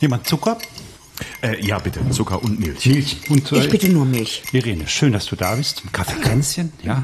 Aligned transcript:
Jemand 0.00 0.26
Zucker? 0.26 0.58
Äh, 1.42 1.64
ja, 1.64 1.78
bitte. 1.78 2.00
Zucker 2.10 2.42
und 2.42 2.60
Milch. 2.60 2.86
Milch. 2.86 3.16
Und, 3.28 3.50
Ich 3.52 3.68
bitte 3.68 3.88
nur 3.88 4.04
Milch. 4.04 4.42
Irene, 4.52 4.86
schön, 4.86 5.12
dass 5.12 5.26
du 5.26 5.36
da 5.36 5.54
bist. 5.56 5.78
Zum 5.78 5.90
Kaffeekränzchen. 5.92 6.72
Ja. 6.82 7.02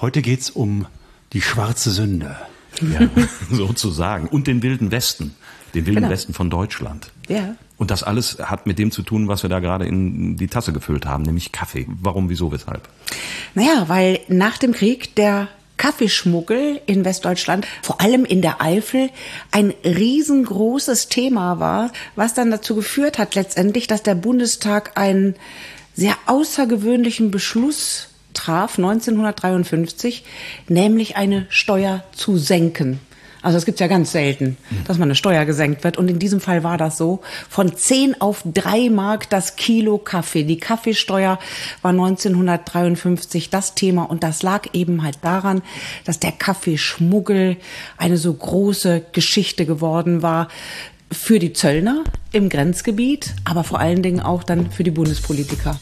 Heute 0.00 0.22
geht's 0.22 0.50
um 0.50 0.86
die 1.32 1.42
schwarze 1.42 1.90
Sünde. 1.90 2.36
Ja, 2.80 3.08
sozusagen. 3.50 4.28
Und 4.28 4.46
den 4.46 4.62
Wilden 4.62 4.90
Westen. 4.92 5.34
Den 5.74 5.86
Wilden 5.86 6.02
Genau. 6.02 6.10
Westen 6.12 6.34
von 6.34 6.50
Deutschland. 6.50 7.10
Ja. 7.28 7.56
Und 7.78 7.90
das 7.90 8.02
alles 8.04 8.38
hat 8.38 8.66
mit 8.66 8.78
dem 8.78 8.92
zu 8.92 9.02
tun, 9.02 9.26
was 9.26 9.42
wir 9.42 9.50
da 9.50 9.58
gerade 9.58 9.86
in 9.86 10.36
die 10.36 10.46
Tasse 10.46 10.72
gefüllt 10.72 11.06
haben, 11.06 11.24
nämlich 11.24 11.50
Kaffee. 11.50 11.86
Warum, 12.00 12.28
wieso, 12.28 12.52
weshalb? 12.52 12.88
Naja, 13.54 13.84
weil 13.88 14.20
nach 14.28 14.58
dem 14.58 14.72
Krieg 14.72 15.16
der 15.16 15.48
Kaffeeschmuggel 15.82 16.80
in 16.86 17.04
Westdeutschland, 17.04 17.66
vor 17.82 18.00
allem 18.00 18.24
in 18.24 18.40
der 18.40 18.62
Eifel, 18.62 19.10
ein 19.50 19.74
riesengroßes 19.84 21.08
Thema 21.08 21.58
war, 21.58 21.90
was 22.14 22.34
dann 22.34 22.52
dazu 22.52 22.76
geführt 22.76 23.18
hat 23.18 23.34
letztendlich, 23.34 23.88
dass 23.88 24.04
der 24.04 24.14
Bundestag 24.14 24.92
einen 24.94 25.34
sehr 25.92 26.14
außergewöhnlichen 26.26 27.32
Beschluss 27.32 28.10
traf, 28.32 28.78
1953, 28.78 30.24
nämlich 30.68 31.16
eine 31.16 31.46
Steuer 31.48 32.04
zu 32.14 32.36
senken. 32.36 33.00
Also 33.42 33.56
das 33.56 33.66
gibt's 33.66 33.80
ja 33.80 33.88
ganz 33.88 34.12
selten, 34.12 34.56
dass 34.86 34.98
man 34.98 35.08
eine 35.08 35.16
Steuer 35.16 35.44
gesenkt 35.44 35.82
wird. 35.82 35.96
Und 35.96 36.08
in 36.08 36.20
diesem 36.20 36.40
Fall 36.40 36.62
war 36.62 36.78
das 36.78 36.96
so. 36.96 37.20
Von 37.48 37.76
10 37.76 38.20
auf 38.20 38.42
3 38.44 38.88
Mark 38.88 39.28
das 39.30 39.56
Kilo 39.56 39.98
Kaffee. 39.98 40.44
Die 40.44 40.58
Kaffeesteuer 40.58 41.38
war 41.82 41.90
1953 41.90 43.50
das 43.50 43.74
Thema. 43.74 44.04
Und 44.04 44.22
das 44.22 44.42
lag 44.42 44.68
eben 44.72 45.02
halt 45.02 45.18
daran, 45.22 45.62
dass 46.04 46.20
der 46.20 46.32
Kaffeeschmuggel 46.32 47.56
eine 47.98 48.16
so 48.16 48.32
große 48.32 49.02
Geschichte 49.12 49.66
geworden 49.66 50.22
war 50.22 50.46
für 51.10 51.38
die 51.38 51.52
Zöllner 51.52 52.04
im 52.30 52.48
Grenzgebiet, 52.48 53.34
aber 53.44 53.64
vor 53.64 53.80
allen 53.80 54.02
Dingen 54.02 54.20
auch 54.20 54.44
dann 54.44 54.70
für 54.70 54.84
die 54.84 54.90
Bundespolitiker. 54.90 55.78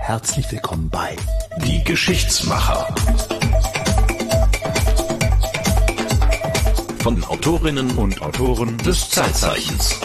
Herzlich 0.00 0.50
willkommen 0.50 0.88
bei 0.88 1.16
Die 1.64 1.84
Geschichtsmacher. 1.84 2.94
Von 7.02 7.16
den 7.16 7.24
Autorinnen 7.24 7.90
und 7.98 8.22
Autoren 8.22 8.78
des 8.78 9.10
Zeitzeichens. 9.10 9.98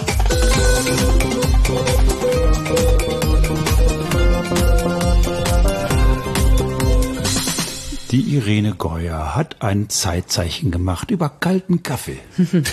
Die 8.09 8.21
Irene 8.35 8.73
Geuer 8.73 9.35
hat 9.35 9.61
ein 9.61 9.89
Zeitzeichen 9.89 10.71
gemacht 10.71 11.11
über 11.11 11.29
kalten 11.29 11.83
Kaffee. 11.83 12.17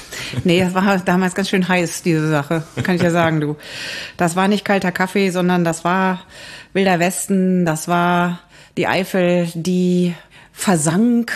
Nee, 0.43 0.61
das 0.61 0.73
war 0.73 0.99
damals 0.99 1.35
ganz 1.35 1.51
schön 1.51 1.69
heiß, 1.69 2.03
diese 2.03 2.29
Sache. 2.29 2.65
Kann 2.83 2.97
ich 2.97 3.03
ja 3.03 3.11
sagen, 3.11 3.41
du. 3.41 3.57
Das 4.17 4.37
war 4.37 4.49
nicht 4.49 4.65
kalter 4.65 4.91
Kaffee, 4.91 5.31
sondern 5.31 5.65
das 5.65 5.85
war 5.85 6.23
Wilder 6.73 6.99
Westen, 6.99 7.67
das 7.67 7.89
war 7.89 8.41
die 8.79 8.87
Eifel, 8.87 9.49
die 9.55 10.15
versank 10.53 11.33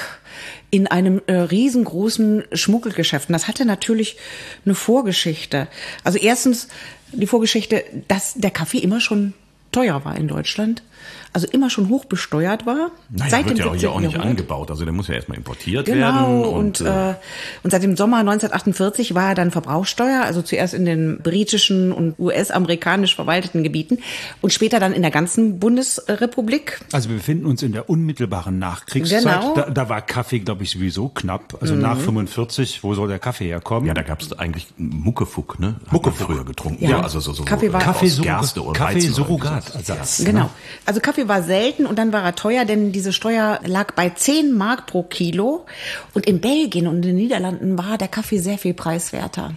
in 0.70 0.86
einem 0.86 1.22
äh, 1.27 1.34
riesengroßen 1.34 2.44
Schmuggelgeschäft. 2.52 3.28
Und 3.28 3.33
das 3.33 3.48
hatte 3.48 3.64
natürlich 3.64 4.16
eine 4.64 4.74
Vorgeschichte. 4.74 5.69
Also 6.05 6.19
erstens 6.19 6.69
die 7.12 7.27
Vorgeschichte, 7.27 7.84
dass 8.06 8.34
der 8.34 8.50
Kaffee 8.50 8.78
immer 8.78 9.00
schon 9.00 9.33
teuer 9.72 10.05
war 10.05 10.16
in 10.16 10.28
Deutschland. 10.28 10.83
Also 11.32 11.46
immer 11.50 11.68
schon 11.70 11.88
hoch 11.90 12.06
besteuert 12.06 12.64
war. 12.66 12.90
Naja, 13.10 13.30
seit 13.30 13.46
wird 13.46 13.58
dem 13.58 13.64
ja 13.64 13.66
auch 13.66 13.70
hier 13.72 13.80
17. 13.80 13.90
auch 13.90 14.00
nicht 14.00 14.12
Jahrhundert. 14.12 14.30
angebaut. 14.30 14.70
Also 14.70 14.84
der 14.84 14.92
muss 14.94 15.08
ja 15.08 15.14
erstmal 15.14 15.36
importiert 15.38 15.86
Genau, 15.86 16.06
werden. 16.06 16.44
und, 16.44 16.80
äh, 16.80 17.10
äh, 17.10 17.14
und 17.62 17.70
seit 17.70 17.82
dem 17.82 17.96
Sommer 17.96 18.18
1948 18.18 19.14
war 19.14 19.34
dann 19.34 19.50
Verbrauchssteuer, 19.50 20.22
also 20.24 20.40
zuerst 20.42 20.72
in 20.74 20.84
den 20.86 21.18
britischen 21.22 21.92
und 21.92 22.18
US-amerikanisch 22.18 23.14
verwalteten 23.14 23.62
Gebieten 23.62 23.98
und 24.40 24.52
später 24.52 24.80
dann 24.80 24.92
in 24.92 25.02
der 25.02 25.11
ganzen 25.11 25.58
Bundesrepublik. 25.58 26.80
Also 26.92 27.08
wir 27.11 27.17
befinden 27.17 27.46
uns 27.46 27.62
in 27.62 27.72
der 27.72 27.88
unmittelbaren 27.90 28.58
Nachkriegszeit. 28.58 29.22
Genau. 29.22 29.55
Da, 29.55 29.70
da 29.70 29.88
war 29.88 30.00
Kaffee, 30.02 30.38
glaube 30.40 30.62
ich, 30.64 30.70
sowieso 30.70 31.08
knapp. 31.08 31.58
Also 31.61 31.74
nach 31.74 31.98
45, 31.98 32.83
wo 32.83 32.94
soll 32.94 33.08
der 33.08 33.18
Kaffee 33.18 33.46
herkommen? 33.46 33.86
ja, 33.86 33.94
da 33.94 34.02
gab 34.02 34.20
es 34.22 34.33
eigentlich 34.33 34.67
Muckefuck, 34.77 35.58
ne? 35.61 35.77
Hat 35.86 35.92
Muckefuck. 35.92 36.27
früher 36.28 36.44
getrunken. 36.44 36.88
Ja. 36.88 37.00
also 37.02 37.20
so, 37.20 37.33
so 37.33 37.44
Kaffee 37.44 37.72
war- 37.72 37.80
Kaffee, 37.80 38.06
aus 38.06 38.20
Gerste 38.20 38.62
und 38.62 38.74
Kaffee 38.74 39.05
oder 39.06 39.14
Surrogatersatz. 39.14 40.24
Genau. 40.24 40.50
Also 40.86 41.00
Kaffee 41.00 41.17
war 41.27 41.42
selten 41.42 41.86
und 41.86 41.98
dann 41.98 42.12
war 42.12 42.23
er 42.23 42.36
teuer, 42.36 42.64
denn 42.64 42.92
diese 42.92 43.12
Steuer 43.12 43.61
lag 43.64 43.92
bei 43.95 44.11
10 44.11 44.56
Mark 44.56 44.86
pro 44.86 45.02
Kilo. 45.02 45.67
Und 46.14 46.27
in 46.27 46.40
Belgien 46.40 46.86
und 46.86 46.96
in 46.96 47.02
den 47.02 47.17
Niederlanden 47.17 47.79
war 47.79 47.98
der 47.98 48.08
Kaffee 48.08 48.39
sehr 48.39 48.58
viel 48.58 48.74
preiswerter. 48.74 49.55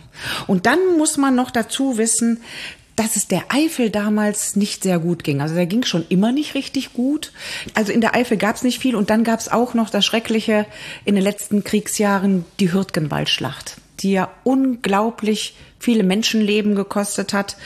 Und 0.47 0.66
dann 0.66 0.79
muss 0.97 1.17
man 1.17 1.35
noch 1.35 1.51
dazu 1.51 1.97
wissen, 1.97 2.39
dass 2.95 3.16
es 3.16 3.27
der 3.27 3.44
Eifel 3.49 3.89
damals 3.89 4.55
nicht 4.55 4.83
sehr 4.83 4.99
gut 4.99 5.23
ging. 5.23 5.41
Also 5.41 5.55
der 5.55 5.66
ging 5.66 5.83
schon 5.83 6.05
immer 6.09 6.31
nicht 6.31 6.55
richtig 6.55 6.94
gut. 6.94 7.31
Also 7.73 7.91
in 7.91 7.99
der 7.99 8.16
Eifel 8.16 8.38
gab 8.38 8.55
es 8.55 8.63
nicht 8.63 8.79
viel 8.79 8.95
und 8.95 9.09
dann 9.09 9.23
gab 9.23 9.39
es 9.39 9.49
auch 9.49 9.73
noch 9.73 9.89
das 9.89 10.05
Schreckliche 10.05 10.66
in 11.03 11.16
den 11.16 11.23
letzten 11.23 11.63
Kriegsjahren, 11.63 12.45
die 12.59 12.72
Hürtgenwaldschlacht, 12.72 13.78
die 14.03 14.12
ja 14.12 14.31
unglaublich 14.44 15.56
viele 15.79 16.03
Menschenleben 16.03 16.75
gekostet 16.75 17.34
hat 17.34 17.57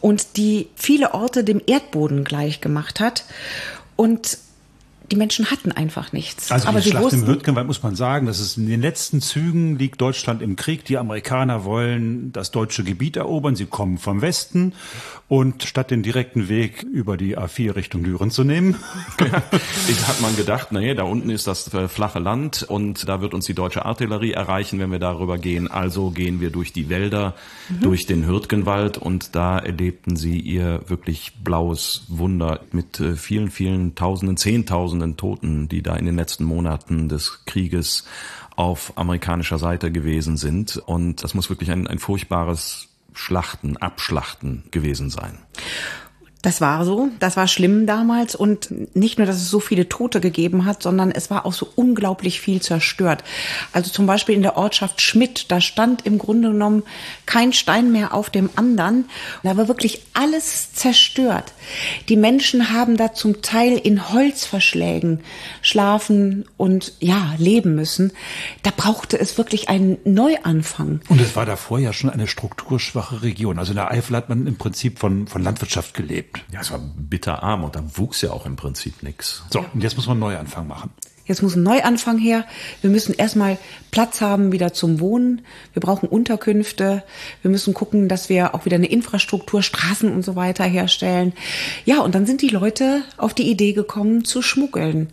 und 0.00 0.36
die 0.36 0.68
viele 0.76 1.14
Orte 1.14 1.44
dem 1.44 1.60
Erdboden 1.66 2.24
gleich 2.24 2.60
gemacht 2.60 3.00
hat. 3.00 3.24
Und 3.96 4.38
die 5.10 5.16
Menschen 5.16 5.50
hatten 5.50 5.72
einfach 5.72 6.12
nichts. 6.12 6.52
Also 6.52 6.68
Aber 6.68 6.78
die 6.78 6.84
sie 6.84 6.90
Schlacht 6.90 7.12
im 7.12 7.20
wussten, 7.20 7.26
Hürtgenwald 7.26 7.66
muss 7.66 7.82
man 7.82 7.96
sagen, 7.96 8.26
dass 8.26 8.38
es 8.38 8.56
in 8.56 8.68
den 8.68 8.80
letzten 8.80 9.20
Zügen 9.20 9.78
liegt 9.78 10.00
Deutschland 10.00 10.40
im 10.42 10.56
Krieg. 10.56 10.84
Die 10.84 10.98
Amerikaner 10.98 11.64
wollen 11.64 12.32
das 12.32 12.50
deutsche 12.50 12.84
Gebiet 12.84 13.16
erobern. 13.16 13.56
Sie 13.56 13.66
kommen 13.66 13.98
vom 13.98 14.22
Westen 14.22 14.72
und 15.30 15.62
statt 15.62 15.90
den 15.92 16.02
direkten 16.02 16.48
Weg 16.48 16.82
über 16.82 17.16
die 17.16 17.38
A4 17.38 17.76
Richtung 17.76 18.02
Düren 18.02 18.32
zu 18.32 18.42
nehmen, 18.42 18.76
Ich 19.88 20.06
hat 20.08 20.20
man 20.20 20.34
gedacht, 20.36 20.72
naja, 20.72 20.94
da 20.94 21.04
unten 21.04 21.30
ist 21.30 21.46
das 21.46 21.72
äh, 21.72 21.86
flache 21.86 22.18
Land 22.18 22.64
und 22.64 23.08
da 23.08 23.20
wird 23.20 23.32
uns 23.32 23.46
die 23.46 23.54
deutsche 23.54 23.84
Artillerie 23.84 24.32
erreichen, 24.32 24.80
wenn 24.80 24.90
wir 24.90 24.98
darüber 24.98 25.38
gehen. 25.38 25.70
Also 25.70 26.10
gehen 26.10 26.40
wir 26.40 26.50
durch 26.50 26.72
die 26.72 26.88
Wälder, 26.88 27.34
durch 27.80 28.06
den 28.06 28.26
Hürtgenwald 28.26 28.98
und 28.98 29.36
da 29.36 29.58
erlebten 29.58 30.16
sie 30.16 30.38
ihr 30.38 30.82
wirklich 30.88 31.32
blaues 31.44 32.06
Wunder 32.08 32.60
mit 32.72 32.98
äh, 32.98 33.14
vielen, 33.14 33.50
vielen 33.50 33.94
Tausenden, 33.94 34.36
Zehntausenden 34.36 34.99
Toten, 35.16 35.68
die 35.68 35.82
da 35.82 35.96
in 35.96 36.06
den 36.06 36.16
letzten 36.16 36.44
Monaten 36.44 37.08
des 37.08 37.44
Krieges 37.46 38.04
auf 38.56 38.92
amerikanischer 38.96 39.58
Seite 39.58 39.90
gewesen 39.90 40.36
sind. 40.36 40.76
Und 40.76 41.22
das 41.22 41.34
muss 41.34 41.48
wirklich 41.48 41.70
ein, 41.70 41.86
ein 41.86 41.98
furchtbares 41.98 42.88
Schlachten, 43.14 43.76
Abschlachten 43.76 44.64
gewesen 44.70 45.10
sein. 45.10 45.38
Das 46.42 46.62
war 46.62 46.86
so, 46.86 47.10
das 47.18 47.36
war 47.36 47.46
schlimm 47.48 47.86
damals 47.86 48.34
und 48.34 48.96
nicht 48.96 49.18
nur, 49.18 49.26
dass 49.26 49.36
es 49.36 49.50
so 49.50 49.60
viele 49.60 49.90
Tote 49.90 50.20
gegeben 50.20 50.64
hat, 50.64 50.82
sondern 50.82 51.10
es 51.10 51.30
war 51.30 51.44
auch 51.44 51.52
so 51.52 51.68
unglaublich 51.76 52.40
viel 52.40 52.62
zerstört. 52.62 53.24
Also 53.72 53.90
zum 53.90 54.06
Beispiel 54.06 54.34
in 54.34 54.42
der 54.42 54.56
Ortschaft 54.56 55.02
Schmidt, 55.02 55.50
da 55.50 55.60
stand 55.60 56.06
im 56.06 56.16
Grunde 56.16 56.50
genommen 56.50 56.82
kein 57.26 57.52
Stein 57.52 57.92
mehr 57.92 58.14
auf 58.14 58.30
dem 58.30 58.48
anderen. 58.56 59.04
Da 59.42 59.58
war 59.58 59.68
wirklich 59.68 60.00
alles 60.14 60.72
zerstört. 60.72 61.52
Die 62.08 62.16
Menschen 62.16 62.72
haben 62.72 62.96
da 62.96 63.12
zum 63.12 63.42
Teil 63.42 63.76
in 63.76 64.10
Holzverschlägen 64.10 65.20
schlafen 65.60 66.46
und 66.56 66.94
ja, 67.00 67.34
leben 67.36 67.74
müssen. 67.74 68.12
Da 68.62 68.70
brauchte 68.74 69.20
es 69.20 69.36
wirklich 69.36 69.68
einen 69.68 69.98
Neuanfang. 70.04 71.02
Und 71.08 71.20
es 71.20 71.36
war 71.36 71.44
davor 71.44 71.78
ja 71.80 71.92
schon 71.92 72.08
eine 72.08 72.26
strukturschwache 72.26 73.22
Region. 73.22 73.58
Also 73.58 73.72
in 73.72 73.76
der 73.76 73.90
Eifel 73.90 74.16
hat 74.16 74.30
man 74.30 74.46
im 74.46 74.56
Prinzip 74.56 74.98
von, 74.98 75.26
von 75.26 75.42
Landwirtschaft 75.42 75.92
gelebt. 75.92 76.29
Ja, 76.52 76.60
es 76.60 76.70
war 76.70 76.78
bitterarm 76.78 77.64
und 77.64 77.76
da 77.76 77.82
wuchs 77.94 78.22
ja 78.22 78.30
auch 78.30 78.46
im 78.46 78.56
Prinzip 78.56 79.02
nichts. 79.02 79.42
So, 79.50 79.64
und 79.72 79.82
jetzt 79.82 79.96
muss 79.96 80.06
man 80.06 80.14
einen 80.14 80.20
Neuanfang 80.20 80.66
machen. 80.66 80.90
Jetzt 81.30 81.42
muss 81.42 81.54
ein 81.54 81.62
Neuanfang 81.62 82.18
her. 82.18 82.44
Wir 82.80 82.90
müssen 82.90 83.14
erstmal 83.14 83.56
Platz 83.92 84.20
haben 84.20 84.50
wieder 84.50 84.72
zum 84.72 84.98
Wohnen. 84.98 85.42
Wir 85.72 85.80
brauchen 85.80 86.08
Unterkünfte. 86.08 87.04
Wir 87.42 87.50
müssen 87.52 87.72
gucken, 87.72 88.08
dass 88.08 88.28
wir 88.28 88.52
auch 88.52 88.64
wieder 88.64 88.74
eine 88.74 88.90
Infrastruktur, 88.90 89.62
Straßen 89.62 90.12
und 90.12 90.24
so 90.24 90.34
weiter 90.34 90.64
herstellen. 90.64 91.32
Ja, 91.84 92.00
und 92.00 92.16
dann 92.16 92.26
sind 92.26 92.42
die 92.42 92.48
Leute 92.48 93.02
auf 93.16 93.32
die 93.32 93.48
Idee 93.48 93.74
gekommen 93.74 94.24
zu 94.24 94.42
schmuggeln. 94.42 95.10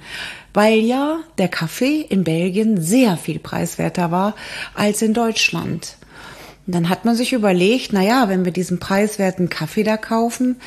Weil 0.56 0.80
ja 0.80 1.20
der 1.38 1.50
Kaffee 1.50 2.02
in 2.02 2.24
Belgien 2.24 2.82
sehr 2.82 3.16
viel 3.16 3.38
preiswerter 3.38 4.10
war 4.10 4.34
als 4.74 5.04
in 5.04 5.14
Deutschland. 5.14 5.97
Und 6.68 6.76
dann 6.76 6.90
hat 6.90 7.06
man 7.06 7.16
sich 7.16 7.32
überlegt, 7.32 7.94
na 7.94 8.04
ja, 8.04 8.28
wenn 8.28 8.44
wir 8.44 8.52
diesen 8.52 8.78
preiswerten 8.78 9.48
Kaffee 9.48 9.84
da 9.84 9.96
kaufen, 9.96 10.58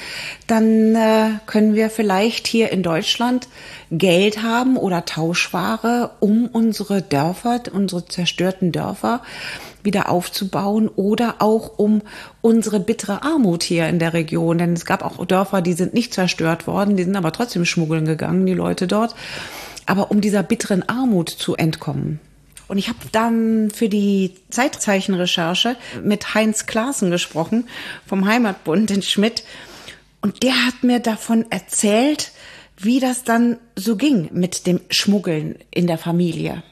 dann 0.47 0.94
äh, 0.94 1.32
können 1.44 1.75
wir 1.75 1.91
vielleicht 1.91 2.47
hier 2.47 2.73
in 2.73 2.82
Deutschland 2.82 3.49
Geld 3.91 4.43
haben 4.43 4.79
oder 4.79 5.05
Tauschware, 5.05 6.12
um 6.20 6.47
unsere 6.47 7.02
Dörfer, 7.02 7.61
unsere 7.70 8.06
zerstörten 8.06 8.73
Dörfer 8.73 9.20
wieder 9.82 10.08
aufzubauen 10.08 10.88
oder 10.88 11.37
auch 11.41 11.79
um 11.79 12.00
unsere 12.41 12.81
bittere 12.81 13.23
Armut 13.23 13.62
hier 13.62 13.87
in 13.87 13.99
der 13.99 14.14
Region. 14.14 14.56
Denn 14.56 14.73
es 14.73 14.87
gab 14.87 15.05
auch 15.05 15.23
Dörfer, 15.26 15.61
die 15.61 15.75
sind 15.75 15.93
nicht 15.93 16.14
zerstört 16.14 16.67
worden, 16.67 16.97
die 16.97 17.05
sind 17.05 17.17
aber 17.17 17.32
trotzdem 17.32 17.67
schmuggeln 17.67 18.06
gegangen, 18.06 18.47
die 18.47 18.55
Leute 18.55 18.87
dort. 18.87 19.14
Aber 19.85 20.11
um 20.11 20.23
dieser 20.23 20.43
bitteren 20.43 20.88
Armut 20.88 21.29
zu 21.29 21.56
entkommen. 21.56 22.20
Und 22.71 22.79
ich 22.79 22.89
habe 22.89 23.01
dann 23.11 23.73
für 23.73 23.89
die 23.89 24.31
Zeitzeichenrecherche 24.51 25.75
mit 26.05 26.35
Heinz 26.35 26.67
Klaassen 26.67 27.11
gesprochen 27.11 27.65
vom 28.07 28.27
Heimatbund 28.27 28.93
in 28.93 29.03
Schmidt. 29.03 29.43
Und 30.21 30.45
der 30.45 30.55
hat 30.67 30.85
mir 30.85 31.01
davon 31.01 31.47
erzählt, 31.51 32.31
wie 32.77 33.01
das 33.01 33.25
dann 33.25 33.57
so 33.75 33.97
ging 33.97 34.31
mit 34.33 34.69
dem 34.69 34.79
Schmuggeln 34.89 35.57
in 35.73 35.89
der 35.89 35.99
Familie. 35.99 36.63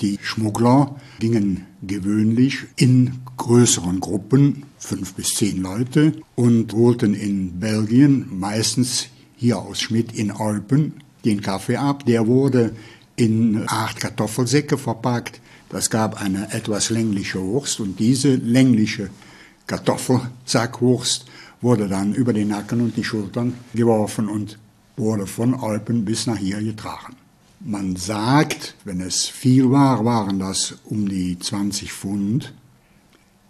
Die 0.00 0.20
Schmuggler 0.22 0.94
gingen 1.18 1.66
gewöhnlich 1.82 2.58
in 2.76 3.18
größeren 3.36 3.98
Gruppen, 3.98 4.62
fünf 4.78 5.14
bis 5.14 5.34
zehn 5.34 5.60
Leute, 5.60 6.12
und 6.36 6.72
holten 6.72 7.14
in 7.14 7.58
Belgien, 7.58 8.28
meistens 8.30 9.08
hier 9.34 9.58
aus 9.58 9.80
Schmidt 9.80 10.12
in 10.12 10.30
Alpen, 10.30 11.02
den 11.24 11.40
Kaffee 11.40 11.78
ab. 11.78 12.06
Der 12.06 12.28
wurde 12.28 12.76
in 13.16 13.64
acht 13.66 13.98
Kartoffelsäcke 13.98 14.78
verpackt. 14.78 15.40
Das 15.68 15.90
gab 15.90 16.20
eine 16.20 16.52
etwas 16.52 16.90
längliche 16.90 17.40
Wurst 17.40 17.80
und 17.80 17.98
diese 17.98 18.34
längliche 18.36 19.10
Kartoffelsackwurst 19.66 21.26
wurde 21.60 21.88
dann 21.88 22.14
über 22.14 22.32
den 22.32 22.48
Nacken 22.48 22.80
und 22.80 22.96
die 22.96 23.04
Schultern 23.04 23.54
geworfen 23.74 24.28
und 24.28 24.58
wurde 24.96 25.26
von 25.26 25.54
Alpen 25.54 26.04
bis 26.04 26.26
nach 26.26 26.38
hier 26.38 26.62
getragen. 26.62 27.16
Man 27.60 27.96
sagt, 27.96 28.76
wenn 28.84 29.00
es 29.00 29.26
viel 29.26 29.70
war, 29.70 30.04
waren 30.04 30.38
das 30.38 30.76
um 30.84 31.08
die 31.08 31.38
20 31.38 31.92
Pfund. 31.92 32.54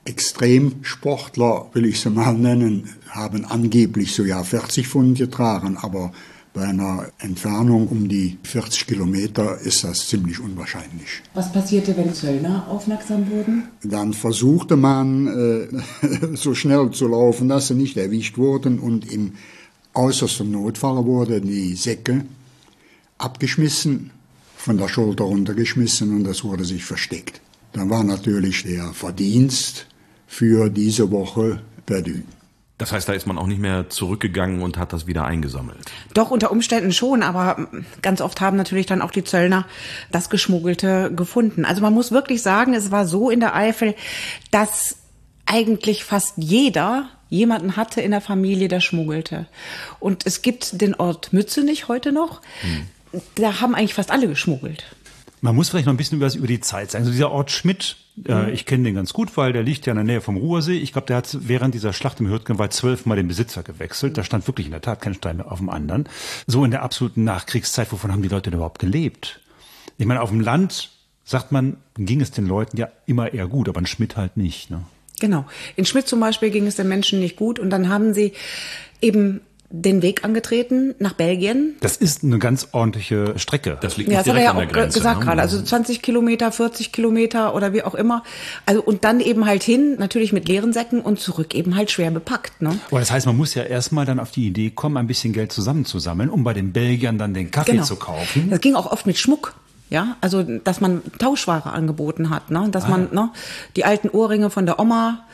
Extremsportler, 0.05 1.69
will 1.75 1.85
ich 1.85 2.00
sie 2.00 2.09
mal 2.09 2.32
nennen, 2.32 2.88
haben 3.11 3.44
angeblich 3.44 4.14
so 4.14 4.25
ja 4.25 4.43
40 4.43 4.88
Pfund 4.88 5.19
getragen, 5.19 5.76
aber 5.76 6.12
bei 6.53 6.62
einer 6.65 7.09
Entfernung 7.19 7.89
um 7.89 8.09
die 8.09 8.39
40 8.43 8.87
Kilometer 8.87 9.59
ist 9.59 9.85
das 9.85 10.09
ziemlich 10.09 10.41
unwahrscheinlich. 10.41 11.23
Was 11.35 11.53
passierte, 11.53 11.97
wenn 11.97 12.15
Zöllner 12.15 12.67
aufmerksam 12.69 13.31
wurden? 13.31 13.69
Dann 13.83 14.12
versuchte 14.12 14.77
man, 14.77 15.27
äh, 15.27 15.69
so 16.35 16.55
schnell 16.55 16.91
zu 16.91 17.09
laufen, 17.09 17.49
dass 17.49 17.69
sie 17.69 17.75
nicht 17.75 17.97
erwischt 17.97 18.39
wurden 18.39 18.79
und 18.79 19.11
im 19.11 19.35
äußersten 19.95 20.50
Notfall 20.50 21.05
wurden 21.05 21.47
die 21.47 21.75
Säcke 21.75 22.25
abgeschmissen, 23.19 24.11
von 24.56 24.79
der 24.79 24.89
Schulter 24.89 25.25
runtergeschmissen 25.25 26.15
und 26.15 26.25
das 26.25 26.45
wurde 26.45 26.65
sich 26.65 26.85
versteckt. 26.85 27.41
Dann 27.73 27.91
war 27.91 28.05
natürlich 28.05 28.65
der 28.65 28.93
Verdienst 28.93 29.87
für 30.27 30.69
diese 30.69 31.11
Woche 31.11 31.62
perdu. 31.87 32.23
Das 32.79 32.93
heißt, 32.93 33.09
da 33.09 33.13
ist 33.13 33.27
man 33.27 33.39
auch 33.39 33.49
nicht 33.49 33.61
mehr 33.61 33.91
zurückgegangen 33.91 34.63
und 34.63 34.79
hat 34.79 34.93
das 34.93 35.09
wieder 35.09 35.25
eingesammelt. 35.25 35.79
Doch, 36.15 36.31
unter 36.31 36.53
Umständen 36.53 36.93
schon, 36.93 37.25
aber 37.25 37.69
ganz 38.03 38.21
oft 38.21 38.41
haben 38.41 38.57
natürlich 38.57 38.87
dann 38.87 39.03
auch 39.03 39.11
die 39.11 39.25
Zöllner 39.25 39.67
das 40.13 40.31
Geschmuggelte 40.31 41.13
gefunden. 41.15 41.65
Also 41.65 41.83
man 41.83 41.93
muss 41.93 42.13
wirklich 42.13 42.41
sagen, 42.41 42.75
es 42.75 42.93
war 42.93 43.07
so 43.07 43.31
in 43.31 43.41
der 43.41 43.57
Eifel, 43.57 43.97
dass 44.53 44.97
eigentlich 45.45 46.05
fast 46.05 46.35
jeder 46.37 47.09
jemanden 47.31 47.77
hatte 47.77 48.01
in 48.01 48.13
der 48.13 48.21
Familie, 48.21 48.69
der 48.69 48.81
schmuggelte. 48.81 49.47
Und 49.99 50.25
es 50.25 50.43
gibt 50.43 50.81
den 50.81 50.95
Ort 50.95 51.33
Mützenich 51.33 51.89
heute 51.89 52.13
noch. 52.13 52.41
Hm. 52.61 53.23
Da 53.35 53.61
haben 53.61 53.75
eigentlich 53.75 53.95
fast 53.95 54.11
alle 54.11 54.29
geschmuggelt. 54.29 54.85
Man 55.41 55.55
muss 55.55 55.69
vielleicht 55.69 55.87
noch 55.87 55.95
ein 55.95 55.97
bisschen 55.97 56.19
über, 56.19 56.33
über 56.33 56.47
die 56.47 56.61
Zeit 56.61 56.91
sagen. 56.91 57.03
Also 57.03 57.13
dieser 57.13 57.31
Ort 57.31 57.51
Schmidt, 57.51 57.97
äh, 58.26 58.43
mhm. 58.43 58.49
ich 58.53 58.67
kenne 58.67 58.85
den 58.85 58.94
ganz 58.94 59.12
gut, 59.12 59.37
weil 59.37 59.53
der 59.53 59.62
liegt 59.62 59.87
ja 59.87 59.93
in 59.93 59.97
der 59.97 60.05
Nähe 60.05 60.20
vom 60.20 60.37
Ruhrsee. 60.37 60.79
Ich 60.79 60.93
glaube, 60.93 61.06
der 61.06 61.17
hat 61.17 61.37
während 61.41 61.75
dieser 61.75 61.93
Schlacht 61.93 62.20
im 62.20 62.29
Hürtgenwald 62.29 62.73
zwölfmal 62.73 63.17
den 63.17 63.29
Besitzer 63.29 63.62
gewechselt. 63.62 64.19
Da 64.19 64.25
stand 64.25 64.47
wirklich 64.47 64.67
in 64.67 64.73
der 64.73 64.81
Tat 64.81 65.00
kein 65.00 65.15
Stein 65.15 65.41
auf 65.41 65.59
dem 65.59 65.70
anderen. 65.70 66.09
So 66.47 66.65
in 66.65 66.70
der 66.70 66.82
absoluten 66.82 67.25
Nachkriegszeit, 67.25 67.93
wovon 67.93 68.12
haben 68.12 68.23
die 68.23 68.29
Leute 68.29 68.50
denn 68.50 68.59
überhaupt 68.59 68.79
gelebt? 68.79 69.41
Ich 69.99 70.06
meine, 70.06 70.20
auf 70.20 70.31
dem 70.31 70.41
Land, 70.41 70.91
sagt 71.25 71.53
man, 71.53 71.76
ging 71.97 72.20
es 72.20 72.31
den 72.31 72.47
Leuten 72.47 72.76
ja 72.76 72.88
immer 73.06 73.32
eher 73.32 73.47
gut, 73.47 73.69
aber 73.69 73.81
in 73.81 73.87
Schmidt 73.87 74.17
halt 74.17 74.37
nicht. 74.37 74.71
Ne? 74.71 74.82
Genau. 75.21 75.44
In 75.76 75.85
Schmidt 75.85 76.09
zum 76.09 76.21
Beispiel 76.21 76.50
ging 76.50 76.67
es 76.67 76.76
den 76.76 76.88
Menschen 76.88 77.21
nicht 77.21 77.37
gut 77.37 77.59
und 77.59 77.71
dann 77.71 77.88
haben 77.88 78.14
sie 78.14 78.32
eben 79.00 79.41
den 79.70 80.00
Weg 80.00 80.25
angetreten 80.25 80.94
nach 80.99 81.12
Belgien. 81.12 81.76
Das 81.81 81.97
ist 81.97 82.25
eine 82.25 82.38
ganz 82.38 82.69
ordentliche 82.73 83.38
Strecke. 83.38 83.76
Das 83.82 83.99
liegt 83.99 84.09
nicht 84.09 84.15
ja, 84.17 84.20
das 84.20 84.25
direkt 84.25 84.49
hat 84.49 84.56
er 84.56 84.62
ja 84.62 84.67
auch 84.67 84.73
Grenze, 84.73 84.99
gesagt 84.99 85.20
ne? 85.20 85.26
gerade. 85.26 85.43
Also 85.43 85.61
20 85.61 86.00
Kilometer, 86.00 86.50
40 86.50 86.91
Kilometer 86.91 87.55
oder 87.55 87.75
wie 87.75 87.82
auch 87.82 87.94
immer. 87.94 88.23
Also 88.65 88.82
und 88.82 89.05
dann 89.05 89.20
eben 89.20 89.44
halt 89.44 89.62
hin, 89.62 89.97
natürlich 89.99 90.32
mit 90.32 90.49
leeren 90.49 90.73
Säcken 90.73 91.03
und 91.03 91.20
zurück 91.20 91.55
eben 91.55 91.76
halt 91.76 91.91
schwer 91.91 92.11
bepackt. 92.11 92.62
Ne? 92.62 92.79
Aber 92.91 93.00
das 93.00 93.11
heißt, 93.11 93.26
man 93.26 93.37
muss 93.37 93.55
ja 93.55 93.62
erstmal 93.62 94.06
dann 94.06 94.20
auf 94.20 94.31
die 94.31 94.47
Idee 94.47 94.70
kommen, 94.70 94.97
ein 94.97 95.06
bisschen 95.06 95.35
Geld 95.35 95.53
zusammenzusammeln, 95.53 96.31
um 96.31 96.44
bei 96.44 96.55
den 96.55 96.73
Belgiern 96.73 97.19
dann 97.19 97.35
den 97.35 97.50
Kaffee 97.50 97.73
genau. 97.73 97.85
zu 97.85 97.97
kaufen. 97.97 98.49
Das 98.49 98.61
ging 98.61 98.75
auch 98.75 98.91
oft 98.91 99.06
mit 99.06 99.19
Schmuck. 99.19 99.55
Ja, 99.91 100.17
also 100.21 100.43
dass 100.43 100.82
man 100.82 101.00
Tauschware 101.19 101.73
angeboten 101.73 102.29
hat, 102.29 102.50
ne? 102.50 102.69
dass 102.71 102.85
ah, 102.85 102.88
man 102.91 103.09
ne, 103.11 103.31
die 103.75 103.87
alten 103.87 104.11
Ohrringe 104.11 104.50
von 104.50 104.67
der 104.67 104.79
Oma 104.79 105.25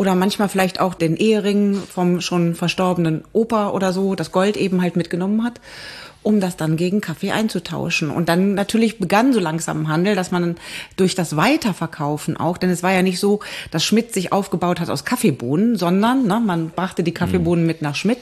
oder 0.00 0.14
manchmal 0.14 0.48
vielleicht 0.48 0.80
auch 0.80 0.94
den 0.94 1.14
Ehering 1.14 1.74
vom 1.74 2.22
schon 2.22 2.54
verstorbenen 2.54 3.22
Opa 3.34 3.68
oder 3.68 3.92
so, 3.92 4.14
das 4.14 4.32
Gold 4.32 4.56
eben 4.56 4.80
halt 4.80 4.96
mitgenommen 4.96 5.44
hat, 5.44 5.60
um 6.22 6.40
das 6.40 6.56
dann 6.56 6.78
gegen 6.78 7.02
Kaffee 7.02 7.32
einzutauschen. 7.32 8.08
Und 8.08 8.30
dann 8.30 8.54
natürlich 8.54 8.98
begann 8.98 9.34
so 9.34 9.40
langsam 9.40 9.82
ein 9.82 9.88
Handel, 9.88 10.14
dass 10.14 10.30
man 10.30 10.56
durch 10.96 11.14
das 11.14 11.36
Weiterverkaufen 11.36 12.38
auch, 12.38 12.56
denn 12.56 12.70
es 12.70 12.82
war 12.82 12.92
ja 12.94 13.02
nicht 13.02 13.20
so, 13.20 13.40
dass 13.72 13.84
Schmidt 13.84 14.14
sich 14.14 14.32
aufgebaut 14.32 14.80
hat 14.80 14.88
aus 14.88 15.04
Kaffeebohnen, 15.04 15.76
sondern 15.76 16.26
ne, 16.26 16.40
man 16.42 16.70
brachte 16.70 17.02
die 17.02 17.12
Kaffeebohnen 17.12 17.64
mhm. 17.64 17.66
mit 17.66 17.82
nach 17.82 17.94
Schmidt. 17.94 18.20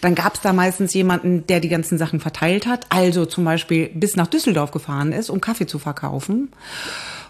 Dann 0.00 0.14
gab 0.14 0.36
es 0.36 0.40
da 0.40 0.54
meistens 0.54 0.94
jemanden, 0.94 1.46
der 1.46 1.60
die 1.60 1.68
ganzen 1.68 1.98
Sachen 1.98 2.20
verteilt 2.20 2.66
hat, 2.66 2.86
also 2.88 3.26
zum 3.26 3.44
Beispiel 3.44 3.90
bis 3.92 4.16
nach 4.16 4.28
Düsseldorf 4.28 4.70
gefahren 4.70 5.12
ist, 5.12 5.28
um 5.28 5.42
Kaffee 5.42 5.66
zu 5.66 5.78
verkaufen. 5.78 6.48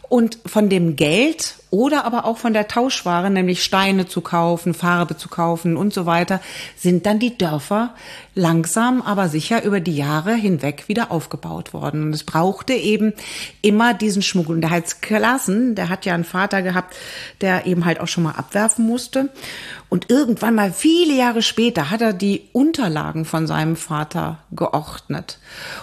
Und 0.09 0.39
von 0.47 0.69
dem 0.69 0.97
Geld 0.97 1.57
oder 1.71 2.07
aber 2.07 2.25
auch 2.25 2.39
von 2.39 2.55
der 2.55 2.67
Tauschware, 2.67 3.31
nämlich 3.31 3.63
Steine 3.63 4.07
zu 4.07 4.23
kaufen, 4.23 4.73
Farbe 4.73 5.17
zu 5.19 5.29
kaufen 5.29 5.77
und 5.77 5.93
so 5.93 6.07
weiter, 6.07 6.41
sind 6.77 7.05
dann 7.05 7.19
die 7.19 7.37
Dörfer 7.37 7.95
langsam, 8.35 9.03
aber 9.03 9.29
sicher 9.29 9.63
über 9.65 9.81
die 9.81 9.97
Jahre 9.97 10.35
hinweg 10.35 10.85
wieder 10.89 11.11
aufgebaut 11.11 11.75
worden. 11.75 12.05
Und 12.05 12.15
es 12.15 12.25
brauchte 12.25 12.73
eben 12.73 13.13
immer 13.61 13.93
diesen 13.93 14.23
Schmuggel. 14.23 14.55
Und 14.55 14.61
der 14.63 14.71
Heiz 14.71 15.03
Klassen, 15.03 15.75
der 15.75 15.91
hat 15.91 16.07
ja 16.07 16.15
einen 16.15 16.25
Vater 16.25 16.63
gehabt, 16.63 16.97
der 17.43 17.67
eben 17.67 17.85
halt 17.85 18.01
auch 18.01 18.09
schon 18.09 18.25
mal 18.25 18.33
abwerfen 18.33 18.87
musste. 18.87 19.29
Und 19.91 20.11
irgendwann 20.11 20.55
mal 20.55 20.71
viele 20.71 21.15
Jahre 21.15 21.41
später 21.41 21.91
hat 21.91 22.03
er 22.03 22.13
die 22.13 22.49
Unterlagen 22.53 23.25
von 23.25 23.47
seinem 23.47 23.75
Vater 23.75 24.39
geordnet 24.51 25.39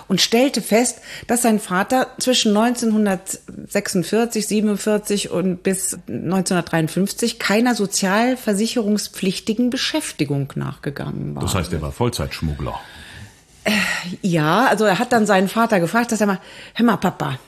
und 0.08 0.22
stellte 0.22 0.62
fest, 0.62 1.00
dass 1.28 1.42
sein 1.42 1.60
Vater 1.60 2.10
zwischen 2.20 2.56
1946, 2.56 4.48
47 4.48 5.32
und 5.32 5.64
bis 5.64 5.98
1953 6.08 7.40
keiner 7.40 7.74
sozialversicherungspflichtigen 7.74 9.72
Beschäftigung 9.72 10.54
nachgegangen 10.56 11.34
war. 11.36 11.42
Das 11.42 11.56
heißt, 11.56 11.74
er 11.74 11.82
war 11.82 11.92
Vollzeitschmuggler. 11.92 12.80
Äh, 13.64 13.72
ja, 14.22 14.68
also 14.68 14.86
er 14.86 15.00
hat 15.00 15.12
dann 15.14 15.26
seinen 15.26 15.48
Vater 15.48 15.80
gefragt, 15.80 16.12
dass 16.12 16.22
er 16.22 16.28
mal, 16.28 16.40
hör 16.76 16.86
mal, 16.86 16.98
Papa, 16.98 17.40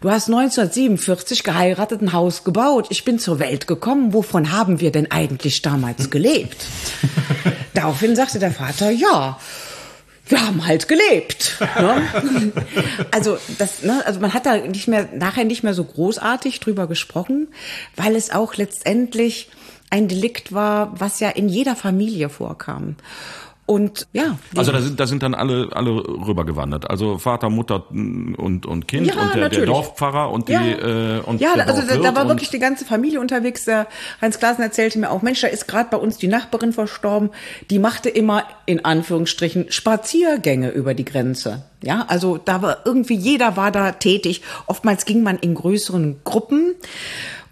Du 0.00 0.10
hast 0.10 0.28
1947 0.28 1.42
geheiratet, 1.42 2.02
ein 2.02 2.12
Haus 2.12 2.44
gebaut. 2.44 2.86
Ich 2.90 3.04
bin 3.04 3.18
zur 3.18 3.38
Welt 3.38 3.66
gekommen. 3.66 4.12
Wovon 4.12 4.52
haben 4.52 4.80
wir 4.80 4.92
denn 4.92 5.10
eigentlich 5.10 5.62
damals 5.62 6.10
gelebt? 6.10 6.66
Daraufhin 7.74 8.16
sagte 8.16 8.38
der 8.38 8.52
Vater, 8.52 8.90
ja, 8.90 9.38
wir 10.28 10.46
haben 10.46 10.66
halt 10.66 10.88
gelebt. 10.88 11.56
Ne? 11.60 12.52
Also 13.10 13.38
das, 13.58 13.82
ne, 13.82 14.02
also 14.04 14.20
man 14.20 14.34
hat 14.34 14.44
da 14.44 14.56
nicht 14.56 14.88
mehr 14.88 15.08
nachher 15.14 15.44
nicht 15.44 15.62
mehr 15.62 15.74
so 15.74 15.84
großartig 15.84 16.60
drüber 16.60 16.86
gesprochen, 16.86 17.48
weil 17.94 18.14
es 18.16 18.30
auch 18.30 18.56
letztendlich 18.56 19.48
ein 19.90 20.08
Delikt 20.08 20.52
war, 20.52 20.98
was 21.00 21.20
ja 21.20 21.30
in 21.30 21.48
jeder 21.48 21.76
Familie 21.76 22.28
vorkam. 22.28 22.96
Und 23.66 24.06
ja. 24.12 24.38
Also 24.56 24.70
da 24.70 24.80
sind, 24.80 25.00
da 25.00 25.08
sind 25.08 25.24
dann 25.24 25.34
alle, 25.34 25.70
alle 25.72 25.90
rübergewandert. 25.90 26.88
Also 26.88 27.18
Vater, 27.18 27.50
Mutter 27.50 27.90
und, 27.90 28.64
und 28.64 28.86
Kind 28.86 29.08
ja, 29.08 29.20
und 29.20 29.34
der, 29.34 29.48
der 29.48 29.66
Dorfpfarrer 29.66 30.30
und 30.30 30.48
die 30.48 30.52
ja. 30.52 31.18
äh, 31.18 31.20
und 31.20 31.40
Ja, 31.40 31.54
also 31.54 31.82
da, 31.82 31.96
da 31.96 32.14
war 32.14 32.28
wirklich 32.28 32.50
die 32.50 32.60
ganze 32.60 32.84
Familie 32.84 33.20
unterwegs. 33.20 33.64
Der 33.64 33.88
Heinz 34.20 34.38
Klasen 34.38 34.62
erzählte 34.62 35.00
mir 35.00 35.10
auch, 35.10 35.22
Mensch, 35.22 35.40
da 35.40 35.48
ist 35.48 35.66
gerade 35.66 35.88
bei 35.90 35.96
uns 35.96 36.16
die 36.16 36.28
Nachbarin 36.28 36.72
verstorben. 36.72 37.30
Die 37.68 37.80
machte 37.80 38.08
immer 38.08 38.44
in 38.66 38.84
Anführungsstrichen 38.84 39.72
Spaziergänge 39.72 40.70
über 40.70 40.94
die 40.94 41.04
Grenze. 41.04 41.64
Ja, 41.82 42.04
also 42.06 42.38
da 42.38 42.62
war 42.62 42.78
irgendwie 42.84 43.16
jeder 43.16 43.56
war 43.56 43.72
da 43.72 43.92
tätig. 43.92 44.42
Oftmals 44.66 45.06
ging 45.06 45.24
man 45.24 45.38
in 45.38 45.54
größeren 45.54 46.20
Gruppen. 46.22 46.76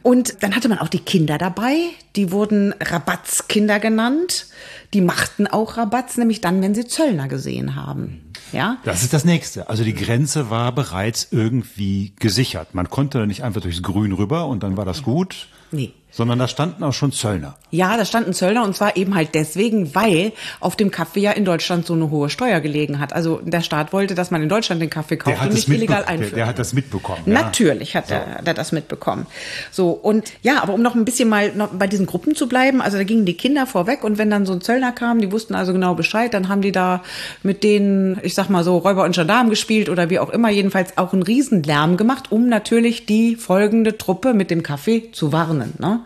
Und 0.05 0.43
dann 0.43 0.55
hatte 0.55 0.69
man 0.69 0.79
auch 0.79 0.89
die 0.89 0.99
Kinder 0.99 1.39
dabei, 1.39 1.77
die 2.15 2.31
wurden 2.31 2.75
Rabatzkinder 2.79 3.81
genannt. 3.81 4.49
Die 4.93 5.01
machten 5.01 5.47
auch 5.47 5.79
Rabatz, 5.79 6.19
nämlich 6.19 6.43
dann, 6.43 6.61
wenn 6.61 6.75
sie 6.75 6.87
Zöllner 6.87 7.27
gesehen 7.27 7.75
haben. 7.75 8.21
Ja? 8.53 8.77
Das 8.85 9.03
ist 9.03 9.15
das 9.15 9.25
nächste. 9.25 9.71
Also 9.71 9.83
die 9.83 9.95
Grenze 9.95 10.51
war 10.51 10.73
bereits 10.73 11.29
irgendwie 11.31 12.13
gesichert. 12.21 12.75
Man 12.75 12.91
konnte 12.91 13.27
nicht 13.27 13.45
einfach 13.45 13.63
durchs 13.63 13.83
Grün 13.83 14.13
rüber 14.13 14.47
und 14.47 14.63
dann 14.63 14.77
war 14.77 14.85
das 14.85 15.03
gut. 15.03 15.49
Nee. 15.71 15.95
Sondern 16.15 16.39
da 16.39 16.47
standen 16.47 16.85
auch 16.85 16.93
schon 16.93 17.11
Zöllner. 17.11 17.57
Ja, 17.73 17.97
da 17.97 18.05
standen 18.05 18.35
Zöllner 18.35 18.63
und 18.63 18.77
zwar 18.77 18.97
eben 18.97 19.17
halt 19.17 19.35
deswegen, 19.35 19.97
weil 19.97 20.31
auf 20.61 20.77
dem 20.77 20.93
Kaffee 20.93 21.19
ja 21.19 21.33
in 21.33 21.45
Deutschland 21.45 21.87
so 21.87 21.95
eine 21.95 22.09
hohe 22.09 22.31
Steuer 22.31 22.61
gelegen 22.61 23.01
hat. 23.01 23.13
Also 23.13 23.41
der 23.43 23.63
Staat 23.63 23.93
wollte, 23.93 24.15
dass 24.15 24.31
man 24.31 24.41
in 24.41 24.49
Deutschland 24.49 24.81
den 24.81 24.91
Kaffee 24.91 25.17
kauft 25.17 25.43
und 25.43 25.53
nicht 25.53 25.69
illegal 25.69 26.05
einführt. 26.05 26.31
Der, 26.31 26.37
der, 26.37 26.47
hat 26.47 26.61
das 26.61 26.73
mitbekommen. 26.73 27.23
Ja. 27.27 27.43
Natürlich 27.43 27.97
hat, 27.97 28.07
so. 28.07 28.15
er, 28.15 28.37
hat 28.37 28.47
er 28.47 28.55
das 28.55 28.71
mitbekommen. 28.71 29.27
So 29.73 29.91
und 29.91 30.33
ja, 30.43 30.63
aber 30.63 30.75
um 30.75 30.83
noch 30.83 30.95
ein 30.95 31.05
bisschen 31.05 31.29
mal 31.29 31.53
noch 31.57 31.71
bei 31.71 31.89
diesen 31.89 32.07
Gruppen 32.07 32.37
zu 32.37 32.49
bleiben, 32.49 32.81
also 32.81 32.97
da 32.97 33.03
gingen 33.03 33.25
die 33.25 33.37
Kinder 33.37 33.67
vorweg 33.67 34.05
und 34.05 34.17
wenn 34.17 34.31
dann 34.31 34.47
so 34.47 34.53
ein 34.53 34.61
Zöllner 34.61 34.93
kam, 34.93 35.21
die 35.21 35.33
wussten 35.33 35.57
also 35.57 35.73
genau 35.73 35.95
Bescheid, 35.95 36.33
dann 36.33 36.49
haben 36.49 36.63
die 36.63 36.71
da 36.71 37.03
mit 37.43 37.65
denen, 37.65 38.21
ich 38.23 38.37
sag 38.37 38.49
mal 38.51 38.63
so 38.63 38.79
Räuber 38.79 39.03
und 39.03 39.17
Gendarmen 39.17 39.51
gespielt 39.51 39.89
oder 39.89 40.11
wie 40.11 40.21
auch 40.21 40.31
immer, 40.31 40.49
jedenfalls 40.49 40.97
auch 40.97 41.13
einen 41.13 41.25
Riesenlärm 41.25 41.97
gemacht, 41.97 42.31
um 42.31 42.49
natürlich 42.49 43.05
die 43.05 43.35
folgende 43.35 43.99
Truppe 43.99 44.33
mit 44.33 44.53
dem 44.53 44.63
Kaffee 44.63 45.11
zu 45.11 45.33
warnen. 45.33 45.75
Ne? 45.81 46.04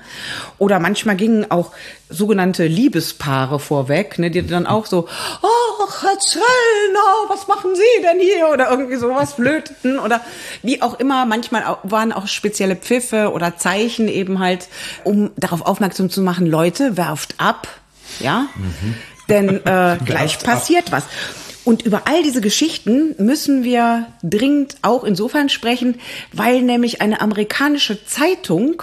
Oder 0.59 0.81
manchmal 0.81 1.17
gingen 1.17 1.50
auch 1.50 1.73
sogenannte 2.09 2.67
Liebespaare 2.67 3.59
vorweg, 3.59 4.19
ne, 4.19 4.31
die 4.31 4.47
dann 4.47 4.67
auch 4.67 4.87
so, 4.87 5.09
ach, 5.09 6.02
Herr 6.02 6.19
Zöllner, 6.19 7.28
was 7.28 7.47
machen 7.49 7.75
Sie 7.75 8.02
denn 8.02 8.21
hier? 8.21 8.49
Oder 8.52 8.71
irgendwie 8.71 8.97
sowas 8.97 9.35
flöteten 9.35 9.99
oder 9.99 10.21
wie 10.62 10.83
auch 10.83 10.99
immer. 10.99 11.26
Manchmal 11.26 11.78
waren 11.83 12.12
auch 12.12 12.26
spezielle 12.26 12.76
Pfiffe 12.76 13.33
oder 13.33 13.57
Zeichen 13.57 14.09
eben 14.09 14.38
halt, 14.38 14.69
um 15.05 15.31
darauf 15.37 15.62
aufmerksam 15.62 16.11
zu 16.11 16.23
machen, 16.23 16.47
Leute, 16.47 16.97
werft 16.97 17.35
ab, 17.38 17.69
ja, 18.21 18.47
mhm. 18.57 18.95
denn 19.28 19.49
äh, 19.67 19.99
gleich 20.05 20.38
passiert 20.38 20.93
was. 20.93 21.05
Und 21.69 21.83
über 21.83 22.05
all 22.07 22.23
diese 22.23 22.40
Geschichten 22.40 23.14
müssen 23.19 23.62
wir 23.62 24.07
dringend 24.23 24.76
auch 24.81 25.05
insofern 25.05 25.50
sprechen, 25.50 26.00
weil 26.33 26.62
nämlich 26.62 27.02
eine 27.02 27.21
amerikanische 27.21 28.07
Zeitung 28.07 28.83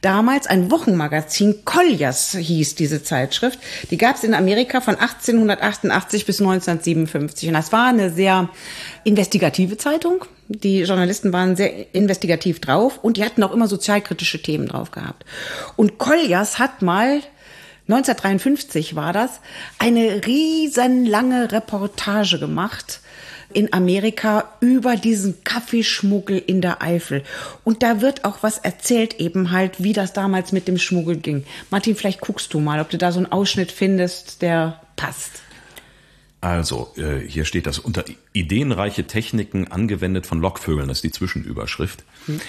damals 0.00 0.46
ein 0.46 0.70
Wochenmagazin, 0.70 1.64
Colliers 1.64 2.32
hieß 2.32 2.74
diese 2.74 3.02
Zeitschrift, 3.02 3.58
die 3.90 3.98
gab 3.98 4.16
es 4.16 4.24
in 4.24 4.34
Amerika 4.34 4.80
von 4.80 4.96
1888 4.96 6.26
bis 6.26 6.40
1957. 6.40 7.48
Und 7.48 7.54
das 7.54 7.72
war 7.72 7.88
eine 7.88 8.10
sehr 8.10 8.48
investigative 9.04 9.76
Zeitung. 9.76 10.24
Die 10.48 10.82
Journalisten 10.82 11.32
waren 11.32 11.56
sehr 11.56 11.94
investigativ 11.94 12.60
drauf 12.60 12.98
und 13.02 13.16
die 13.16 13.24
hatten 13.24 13.42
auch 13.42 13.52
immer 13.52 13.68
sozialkritische 13.68 14.40
Themen 14.40 14.68
drauf 14.68 14.90
gehabt. 14.90 15.24
Und 15.76 15.98
Colliers 15.98 16.58
hat 16.58 16.82
mal 16.82 17.20
1953 17.88 18.96
war 18.96 19.12
das, 19.12 19.40
eine 19.78 20.26
riesenlange 20.26 21.52
Reportage 21.52 22.38
gemacht 22.38 23.00
in 23.56 23.72
Amerika 23.72 24.52
über 24.60 24.96
diesen 24.96 25.42
Kaffeeschmuggel 25.42 26.36
in 26.38 26.60
der 26.60 26.82
Eifel. 26.82 27.24
Und 27.64 27.82
da 27.82 28.02
wird 28.02 28.26
auch 28.26 28.42
was 28.42 28.58
erzählt, 28.58 29.18
eben 29.18 29.50
halt, 29.50 29.82
wie 29.82 29.94
das 29.94 30.12
damals 30.12 30.52
mit 30.52 30.68
dem 30.68 30.76
Schmuggel 30.76 31.16
ging. 31.16 31.44
Martin, 31.70 31.96
vielleicht 31.96 32.20
guckst 32.20 32.52
du 32.52 32.60
mal, 32.60 32.80
ob 32.80 32.90
du 32.90 32.98
da 32.98 33.12
so 33.12 33.18
einen 33.18 33.32
Ausschnitt 33.32 33.72
findest, 33.72 34.42
der 34.42 34.82
passt. 34.96 35.40
Also, 36.42 36.92
äh, 36.98 37.26
hier 37.26 37.46
steht 37.46 37.66
das 37.66 37.78
unter 37.78 38.04
ideenreiche 38.34 39.06
Techniken 39.06 39.68
angewendet 39.68 40.26
von 40.26 40.38
Lockvögeln, 40.40 40.88
das 40.88 40.98
ist 40.98 41.04
die 41.04 41.10
Zwischenüberschrift. 41.10 42.04
Hm. 42.26 42.40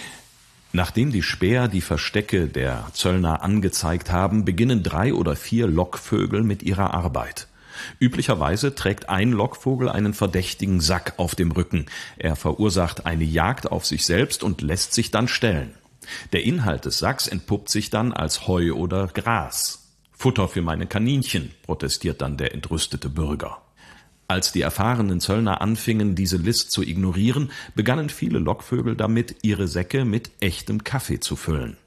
Nachdem 0.74 1.14
die 1.14 1.24
Späher 1.24 1.70
die 1.70 1.82
Verstecke 1.82 2.48
der 2.48 2.88
Zöllner 2.92 3.42
angezeigt 3.42 4.12
haben, 4.12 4.44
beginnen 4.44 4.84
drei 4.84 5.14
oder 5.14 5.38
vier 5.38 5.68
Lockvögel 5.68 6.44
mit 6.44 6.64
ihrer 6.64 6.94
Arbeit. 6.94 7.48
Üblicherweise 8.00 8.76
trägt 8.76 9.10
ein 9.10 9.32
Lockvogel 9.32 9.90
einen 9.90 10.14
verdächtigen 10.14 10.82
Sack 10.82 11.14
auf 11.18 11.36
dem 11.36 11.52
Rücken. 11.52 11.86
Er 12.18 12.36
verursacht 12.36 13.06
eine 13.06 13.24
Jagd 13.24 13.72
auf 13.72 13.86
sich 13.86 14.06
selbst 14.06 14.44
und 14.44 14.62
lässt 14.62 14.94
sich 14.94 15.12
dann 15.12 15.28
stellen. 15.28 15.74
Der 16.34 16.44
Inhalt 16.44 16.86
des 16.86 17.00
Sacks 17.00 17.28
entpuppt 17.28 17.70
sich 17.70 17.90
dann 17.90 18.14
als 18.14 18.48
Heu 18.48 18.74
oder 18.74 19.08
Gras. 19.08 19.84
Futter 20.12 20.48
für 20.48 20.62
meine 20.62 20.88
Kaninchen, 20.88 21.52
protestiert 21.64 22.22
dann 22.22 22.38
der 22.38 22.54
entrüstete 22.54 23.10
Bürger. 23.10 23.62
Als 24.30 24.52
die 24.52 24.62
erfahrenen 24.62 25.22
Zöllner 25.22 25.62
anfingen, 25.62 26.16
diese 26.16 26.38
List 26.38 26.72
zu 26.72 26.82
ignorieren, 26.82 27.52
begannen 27.76 28.10
viele 28.10 28.40
Lockvögel 28.40 28.96
damit, 28.96 29.38
ihre 29.42 29.68
Säcke 29.68 30.04
mit 30.04 30.32
echtem 30.42 30.84
Kaffee 30.84 31.20
zu 31.20 31.36
füllen. 31.38 31.78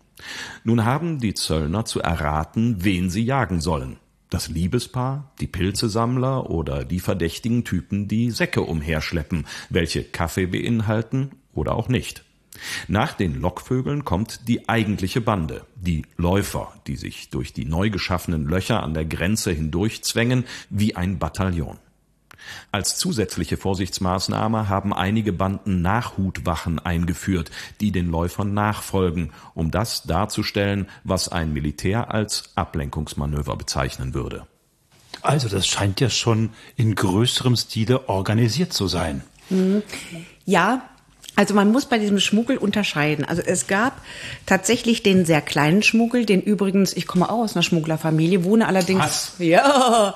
Nun 0.64 0.84
haben 0.84 1.18
die 1.20 1.34
Zöllner 1.34 1.84
zu 1.84 2.00
erraten, 2.00 2.84
wen 2.84 3.10
sie 3.10 3.24
jagen 3.24 3.60
sollen. 3.60 3.98
Das 4.30 4.48
Liebespaar, 4.48 5.32
die 5.40 5.48
Pilzesammler 5.48 6.48
oder 6.48 6.84
die 6.84 7.00
verdächtigen 7.00 7.64
Typen, 7.64 8.06
die 8.06 8.30
Säcke 8.30 8.62
umherschleppen, 8.62 9.44
welche 9.70 10.04
Kaffee 10.04 10.46
beinhalten 10.46 11.32
oder 11.52 11.74
auch 11.74 11.88
nicht. 11.88 12.24
Nach 12.86 13.12
den 13.12 13.40
Lockvögeln 13.40 14.04
kommt 14.04 14.48
die 14.48 14.68
eigentliche 14.68 15.20
Bande, 15.20 15.66
die 15.74 16.04
Läufer, 16.16 16.72
die 16.86 16.96
sich 16.96 17.30
durch 17.30 17.52
die 17.52 17.64
neu 17.64 17.90
geschaffenen 17.90 18.46
Löcher 18.46 18.82
an 18.82 18.94
der 18.94 19.04
Grenze 19.04 19.50
hindurchzwängen 19.50 20.44
wie 20.68 20.94
ein 20.94 21.18
Bataillon. 21.18 21.78
Als 22.72 22.96
zusätzliche 22.96 23.56
Vorsichtsmaßnahme 23.56 24.68
haben 24.68 24.92
einige 24.94 25.32
Banden 25.32 25.82
Nachhutwachen 25.82 26.78
eingeführt, 26.78 27.50
die 27.80 27.92
den 27.92 28.10
Läufern 28.10 28.54
nachfolgen, 28.54 29.32
um 29.54 29.70
das 29.70 30.04
darzustellen, 30.04 30.88
was 31.04 31.28
ein 31.28 31.52
Militär 31.52 32.12
als 32.12 32.50
Ablenkungsmanöver 32.54 33.56
bezeichnen 33.56 34.14
würde. 34.14 34.46
Also 35.22 35.48
das 35.48 35.66
scheint 35.66 36.00
ja 36.00 36.08
schon 36.08 36.50
in 36.76 36.94
größerem 36.94 37.56
Stile 37.56 38.08
organisiert 38.08 38.72
zu 38.72 38.86
sein. 38.88 39.22
Mhm. 39.50 39.82
Ja, 40.44 40.88
also 41.36 41.54
man 41.54 41.72
muss 41.72 41.86
bei 41.86 41.98
diesem 41.98 42.20
Schmuggel 42.20 42.58
unterscheiden. 42.58 43.24
Also 43.24 43.42
es 43.44 43.66
gab 43.66 44.02
tatsächlich 44.46 45.02
den 45.02 45.24
sehr 45.24 45.40
kleinen 45.40 45.82
Schmuggel, 45.82 46.26
den 46.26 46.42
übrigens, 46.42 46.92
ich 46.92 47.06
komme 47.06 47.30
auch 47.30 47.44
aus 47.44 47.54
einer 47.54 47.62
Schmugglerfamilie, 47.62 48.44
wohne 48.44 48.66
allerdings, 48.66 49.00
Was? 49.00 49.32
ja, 49.38 50.14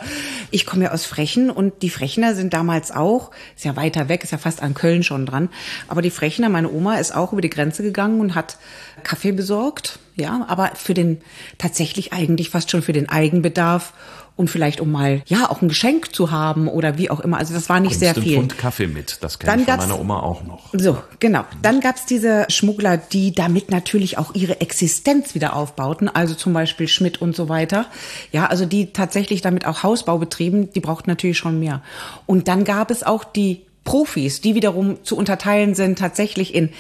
ich 0.51 0.67
komme 0.67 0.85
ja 0.85 0.91
aus 0.91 1.07
Frechen 1.07 1.51
und 1.51 1.83
die 1.83 1.91
Frechner 1.91 2.35
sind 2.35 2.53
damals 2.53 2.91
auch, 2.91 3.31
ist 3.57 3.65
ja 3.65 3.77
weiter 3.77 4.09
weg, 4.09 4.25
ist 4.25 4.33
ja 4.33 4.39
fast 4.39 4.63
an 4.63 4.75
Köln 4.75 5.03
schon 5.03 5.25
dran, 5.25 5.49
aber 5.89 6.03
die 6.03 6.11
Frechner, 6.11 6.49
meine 6.49 6.71
Oma 6.71 6.97
ist 6.97 7.15
auch 7.15 7.33
über 7.33 7.43
die 7.43 7.51
Grenze 7.51 7.83
gegangen 7.83 8.21
und 8.21 8.35
hat 8.35 8.59
Kaffee 9.03 9.33
besorgt, 9.33 9.99
ja, 10.17 10.45
aber 10.49 10.73
für 10.75 10.95
den, 10.95 11.21
tatsächlich 11.59 12.13
eigentlich 12.13 12.51
fast 12.51 12.71
schon 12.71 12.83
für 12.83 12.93
den 12.93 13.09
Eigenbedarf 13.09 13.93
und 14.37 14.51
vielleicht 14.51 14.81
um 14.81 14.91
mal 14.91 15.23
ja 15.27 15.49
auch 15.49 15.63
ein 15.63 15.69
Geschenk 15.69 16.15
zu 16.15 16.31
haben 16.31 16.67
oder 16.67 16.99
wie 16.99 17.11
auch 17.11 17.21
immer. 17.21 17.39
Also 17.39 17.55
das 17.55 17.69
war 17.69 17.79
nicht 17.79 17.99
Bringst 17.99 18.15
sehr 18.15 18.23
viel. 18.23 18.37
Pfund 18.37 18.59
Kaffee 18.59 18.87
mit, 18.87 19.19
das 19.23 19.39
kenne 19.39 19.63
ich 19.63 19.69
von 19.69 19.77
meiner 19.77 20.01
Oma 20.01 20.21
auch 20.21 20.43
noch. 20.45 20.71
So, 20.73 20.99
genau. 21.21 21.45
Dann 21.63 21.81
gab's 21.81 22.07
diese 22.07 22.47
Schmuggler, 22.49 22.97
die 22.97 23.33
damit 23.33 23.71
natürlich 23.71 24.19
auch 24.19 24.35
ihre 24.35 24.61
Existenz 24.61 25.35
wieder 25.35 25.55
aufbauten, 25.55 26.09
also 26.09 26.35
zum 26.35 26.53
Beispiel 26.53 26.89
Schmidt 26.89 27.23
und 27.23 27.37
so 27.37 27.49
weiter. 27.49 27.87
Ja, 28.33 28.47
also 28.47 28.67
die 28.67 28.93
tatsächlich 28.93 29.41
damit 29.41 29.67
auch 29.67 29.83
Hausbau 29.85 30.19
betrieben, 30.19 30.73
die 30.73 30.81
brauchten 30.81 31.11
natürlich 31.11 31.39
schon 31.39 31.61
mehr. 31.61 31.83
Und 32.27 32.49
dann 32.49 32.65
gab 32.65 32.91
es 32.91 33.05
auch 33.05 33.23
die 33.23 33.63
Profis, 33.85 34.41
die 34.41 34.55
wiederum 34.55 35.05
zu 35.05 35.17
unterteilen 35.17 35.75
sind 35.75 35.99
tatsächlich 35.99 36.55
in 36.55 36.71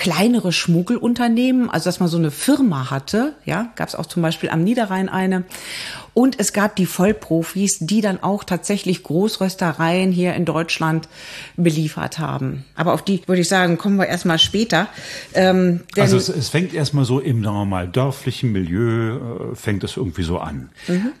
kleinere 0.00 0.50
Schmuggelunternehmen, 0.50 1.68
also 1.68 1.84
dass 1.84 2.00
man 2.00 2.08
so 2.08 2.16
eine 2.16 2.30
Firma 2.30 2.90
hatte, 2.90 3.34
ja, 3.44 3.70
gab 3.76 3.86
es 3.86 3.94
auch 3.94 4.06
zum 4.06 4.22
Beispiel 4.22 4.48
am 4.48 4.64
Niederrhein 4.64 5.10
eine. 5.10 5.44
Und 6.14 6.40
es 6.40 6.54
gab 6.54 6.74
die 6.74 6.86
Vollprofis, 6.86 7.80
die 7.80 8.00
dann 8.00 8.22
auch 8.22 8.42
tatsächlich 8.42 9.02
Großröstereien 9.02 10.10
hier 10.10 10.32
in 10.34 10.46
Deutschland 10.46 11.06
beliefert 11.56 12.18
haben. 12.18 12.64
Aber 12.74 12.94
auf 12.94 13.04
die 13.04 13.20
würde 13.26 13.42
ich 13.42 13.48
sagen, 13.48 13.76
kommen 13.76 13.96
wir 13.96 14.06
erstmal 14.06 14.38
später. 14.38 14.88
Ähm, 15.34 15.80
also 15.98 16.16
es, 16.16 16.30
es 16.30 16.48
fängt 16.48 16.72
erstmal 16.72 17.04
so 17.04 17.20
im, 17.20 17.44
sagen 17.44 17.56
wir 17.56 17.66
mal, 17.66 17.86
dörflichen 17.86 18.52
Milieu, 18.52 19.16
äh, 19.52 19.54
fängt 19.54 19.84
es 19.84 19.98
irgendwie 19.98 20.22
so 20.22 20.38
an. 20.38 20.70
Mhm. 20.88 21.12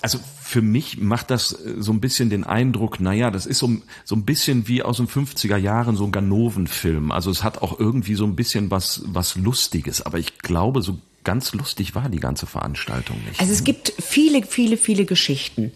Also 0.00 0.20
für 0.48 0.62
mich 0.62 0.96
macht 0.96 1.30
das 1.30 1.52
äh, 1.52 1.74
so 1.76 1.92
ein 1.92 2.00
bisschen 2.00 2.30
den 2.30 2.42
Eindruck, 2.42 3.00
naja, 3.00 3.30
das 3.30 3.44
ist 3.44 3.58
so, 3.58 3.70
so 4.04 4.16
ein 4.16 4.24
bisschen 4.24 4.66
wie 4.66 4.82
aus 4.82 4.96
den 4.96 5.06
50er 5.06 5.58
Jahren 5.58 5.94
so 5.94 6.04
ein 6.04 6.10
Ganoven-Film. 6.10 7.12
Also 7.12 7.30
es 7.30 7.44
hat 7.44 7.60
auch 7.60 7.78
irgendwie 7.78 8.14
so 8.14 8.24
ein 8.24 8.34
bisschen 8.34 8.70
was, 8.70 9.02
was 9.04 9.36
Lustiges. 9.36 10.00
Aber 10.00 10.18
ich 10.18 10.38
glaube, 10.38 10.80
so 10.80 10.98
ganz 11.22 11.52
lustig 11.52 11.94
war 11.94 12.08
die 12.08 12.18
ganze 12.18 12.46
Veranstaltung 12.46 13.18
nicht. 13.28 13.38
Also 13.38 13.52
es 13.52 13.62
gibt 13.62 13.92
viele, 14.00 14.42
viele, 14.42 14.78
viele 14.78 15.04
Geschichten 15.04 15.72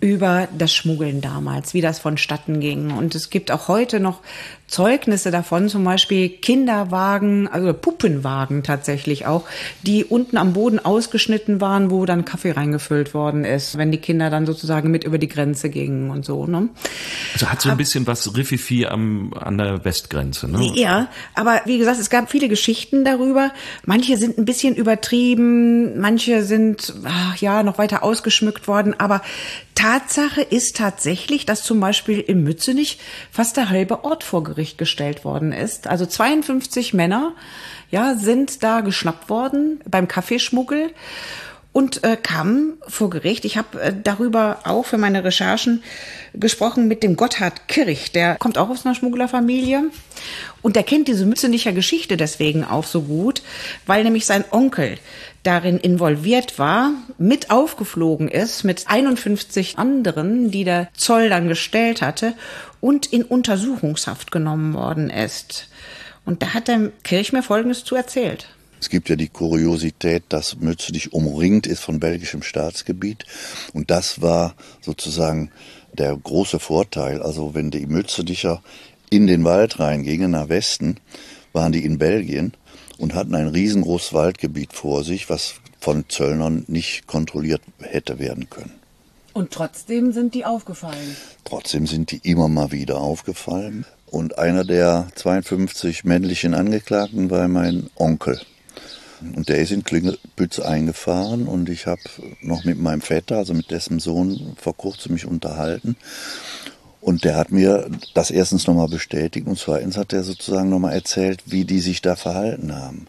über 0.00 0.48
das 0.56 0.74
Schmuggeln 0.74 1.20
damals, 1.20 1.74
wie 1.74 1.82
das 1.82 1.98
vonstatten 1.98 2.60
ging. 2.60 2.92
Und 2.92 3.14
es 3.14 3.28
gibt 3.28 3.50
auch 3.50 3.68
heute 3.68 4.00
noch 4.00 4.20
Zeugnisse 4.68 5.30
davon, 5.30 5.68
zum 5.68 5.84
Beispiel 5.84 6.28
Kinderwagen, 6.28 7.46
also 7.46 7.72
Puppenwagen 7.72 8.64
tatsächlich 8.64 9.24
auch, 9.24 9.44
die 9.82 10.04
unten 10.04 10.36
am 10.36 10.54
Boden 10.54 10.84
ausgeschnitten 10.84 11.60
waren, 11.60 11.90
wo 11.90 12.04
dann 12.04 12.24
Kaffee 12.24 12.50
reingefüllt 12.50 13.14
worden 13.14 13.44
ist, 13.44 13.78
wenn 13.78 13.92
die 13.92 13.98
Kinder 13.98 14.28
dann 14.28 14.44
sozusagen 14.44 14.90
mit 14.90 15.04
über 15.04 15.18
die 15.18 15.28
Grenze 15.28 15.70
gingen 15.70 16.10
und 16.10 16.24
so. 16.24 16.46
Ne? 16.46 16.68
Also 17.32 17.48
hat 17.48 17.62
so 17.62 17.70
ein 17.70 17.76
bisschen 17.76 18.08
was 18.08 18.36
Riffifi 18.36 18.86
am, 18.86 19.32
an 19.34 19.56
der 19.56 19.84
Westgrenze. 19.84 20.48
Ne? 20.48 20.72
Ja, 20.74 21.08
aber 21.34 21.60
wie 21.66 21.78
gesagt, 21.78 22.00
es 22.00 22.10
gab 22.10 22.28
viele 22.28 22.48
Geschichten 22.48 23.04
darüber. 23.04 23.52
Manche 23.84 24.16
sind 24.16 24.36
ein 24.36 24.44
bisschen 24.46 24.74
übertrieben, 24.74 26.00
manche 26.00 26.42
sind 26.42 26.92
ach, 27.04 27.36
ja 27.36 27.62
noch 27.62 27.78
weiter 27.78 28.02
ausgeschmückt 28.02 28.66
worden, 28.66 28.98
aber 28.98 29.22
Tatsache 29.76 30.40
ist 30.40 30.76
tatsächlich, 30.76 31.44
dass 31.44 31.62
zum 31.62 31.80
Beispiel 31.80 32.18
in 32.18 32.42
Mützenich 32.42 32.98
fast 33.30 33.58
der 33.58 33.68
halbe 33.68 34.04
Ort 34.04 34.24
vor 34.24 34.42
Gericht 34.56 34.78
gestellt 34.78 35.24
worden 35.24 35.52
ist. 35.52 35.86
Also 35.86 36.06
52 36.06 36.94
Männer, 36.94 37.34
ja, 37.90 38.14
sind 38.16 38.62
da 38.62 38.80
geschnappt 38.80 39.28
worden 39.28 39.80
beim 39.88 40.08
Kaffeeschmuggel 40.08 40.90
und 41.76 42.04
äh, 42.04 42.16
kam 42.16 42.78
vor 42.88 43.10
Gericht. 43.10 43.44
Ich 43.44 43.58
habe 43.58 43.78
äh, 43.78 43.92
darüber 44.02 44.60
auch 44.64 44.86
für 44.86 44.96
meine 44.96 45.24
Recherchen 45.24 45.82
gesprochen 46.32 46.88
mit 46.88 47.02
dem 47.02 47.16
Gotthard 47.16 47.68
Kirch. 47.68 48.12
Der 48.12 48.36
kommt 48.36 48.56
auch 48.56 48.70
aus 48.70 48.86
einer 48.86 48.94
Schmugglerfamilie 48.94 49.90
und 50.62 50.74
der 50.74 50.84
kennt 50.84 51.06
diese 51.06 51.26
Mützenicher 51.26 51.72
Geschichte 51.72 52.16
deswegen 52.16 52.64
auch 52.64 52.84
so 52.84 53.02
gut, 53.02 53.42
weil 53.84 54.04
nämlich 54.04 54.24
sein 54.24 54.46
Onkel 54.52 54.96
darin 55.42 55.78
involviert 55.78 56.58
war, 56.58 56.92
mit 57.18 57.50
aufgeflogen 57.50 58.28
ist 58.28 58.64
mit 58.64 58.84
51 58.86 59.78
anderen, 59.78 60.50
die 60.50 60.64
der 60.64 60.88
Zoll 60.94 61.28
dann 61.28 61.46
gestellt 61.46 62.00
hatte 62.00 62.32
und 62.86 63.06
in 63.06 63.24
Untersuchungshaft 63.24 64.30
genommen 64.30 64.72
worden 64.72 65.10
ist. 65.10 65.68
Und 66.24 66.42
da 66.42 66.54
hat 66.54 66.68
der 66.68 66.92
Kirch 67.02 67.32
mir 67.32 67.42
Folgendes 67.42 67.82
zu 67.82 67.96
erzählt. 67.96 68.46
Es 68.78 68.90
gibt 68.90 69.08
ja 69.08 69.16
die 69.16 69.26
Kuriosität, 69.26 70.22
dass 70.28 70.60
Mützenich 70.60 71.12
umringt 71.12 71.66
ist 71.66 71.80
von 71.80 71.98
belgischem 71.98 72.42
Staatsgebiet. 72.42 73.24
Und 73.72 73.90
das 73.90 74.22
war 74.22 74.54
sozusagen 74.82 75.50
der 75.94 76.16
große 76.16 76.60
Vorteil. 76.60 77.22
Also 77.22 77.54
wenn 77.54 77.72
die 77.72 77.86
Mützenicher 77.86 78.62
in 79.10 79.26
den 79.26 79.42
Wald 79.42 79.80
reingingen, 79.80 80.30
nach 80.30 80.48
Westen, 80.48 80.98
waren 81.52 81.72
die 81.72 81.84
in 81.84 81.98
Belgien 81.98 82.52
und 82.98 83.14
hatten 83.14 83.34
ein 83.34 83.48
riesengroßes 83.48 84.12
Waldgebiet 84.12 84.72
vor 84.72 85.02
sich, 85.02 85.28
was 85.28 85.54
von 85.80 86.04
Zöllnern 86.08 86.64
nicht 86.68 87.08
kontrolliert 87.08 87.62
hätte 87.80 88.20
werden 88.20 88.48
können. 88.48 88.85
Und 89.36 89.50
trotzdem 89.50 90.12
sind 90.12 90.32
die 90.32 90.46
aufgefallen. 90.46 91.14
Trotzdem 91.44 91.86
sind 91.86 92.10
die 92.10 92.20
immer 92.22 92.48
mal 92.48 92.72
wieder 92.72 93.02
aufgefallen. 93.02 93.84
Und 94.06 94.38
einer 94.38 94.64
der 94.64 95.08
52 95.14 96.04
männlichen 96.04 96.54
Angeklagten 96.54 97.28
war 97.28 97.46
mein 97.46 97.90
Onkel. 97.96 98.40
Und 99.20 99.50
der 99.50 99.58
ist 99.58 99.72
in 99.72 99.84
Klingelbütz 99.84 100.58
eingefahren 100.58 101.48
und 101.48 101.68
ich 101.68 101.86
habe 101.86 102.00
noch 102.40 102.64
mit 102.64 102.78
meinem 102.78 103.02
Vetter, 103.02 103.36
also 103.36 103.52
mit 103.52 103.70
dessen 103.70 103.98
Sohn, 103.98 104.54
vor 104.56 104.74
kurzem 104.74 105.12
mich 105.12 105.26
unterhalten. 105.26 105.96
Und 107.02 107.24
der 107.24 107.36
hat 107.36 107.52
mir 107.52 107.90
das 108.14 108.30
erstens 108.30 108.66
nochmal 108.66 108.88
bestätigt 108.88 109.46
und 109.46 109.58
zweitens 109.58 109.98
hat 109.98 110.14
er 110.14 110.22
sozusagen 110.22 110.70
nochmal 110.70 110.94
erzählt, 110.94 111.42
wie 111.44 111.66
die 111.66 111.80
sich 111.80 112.00
da 112.00 112.16
verhalten 112.16 112.74
haben. 112.74 113.06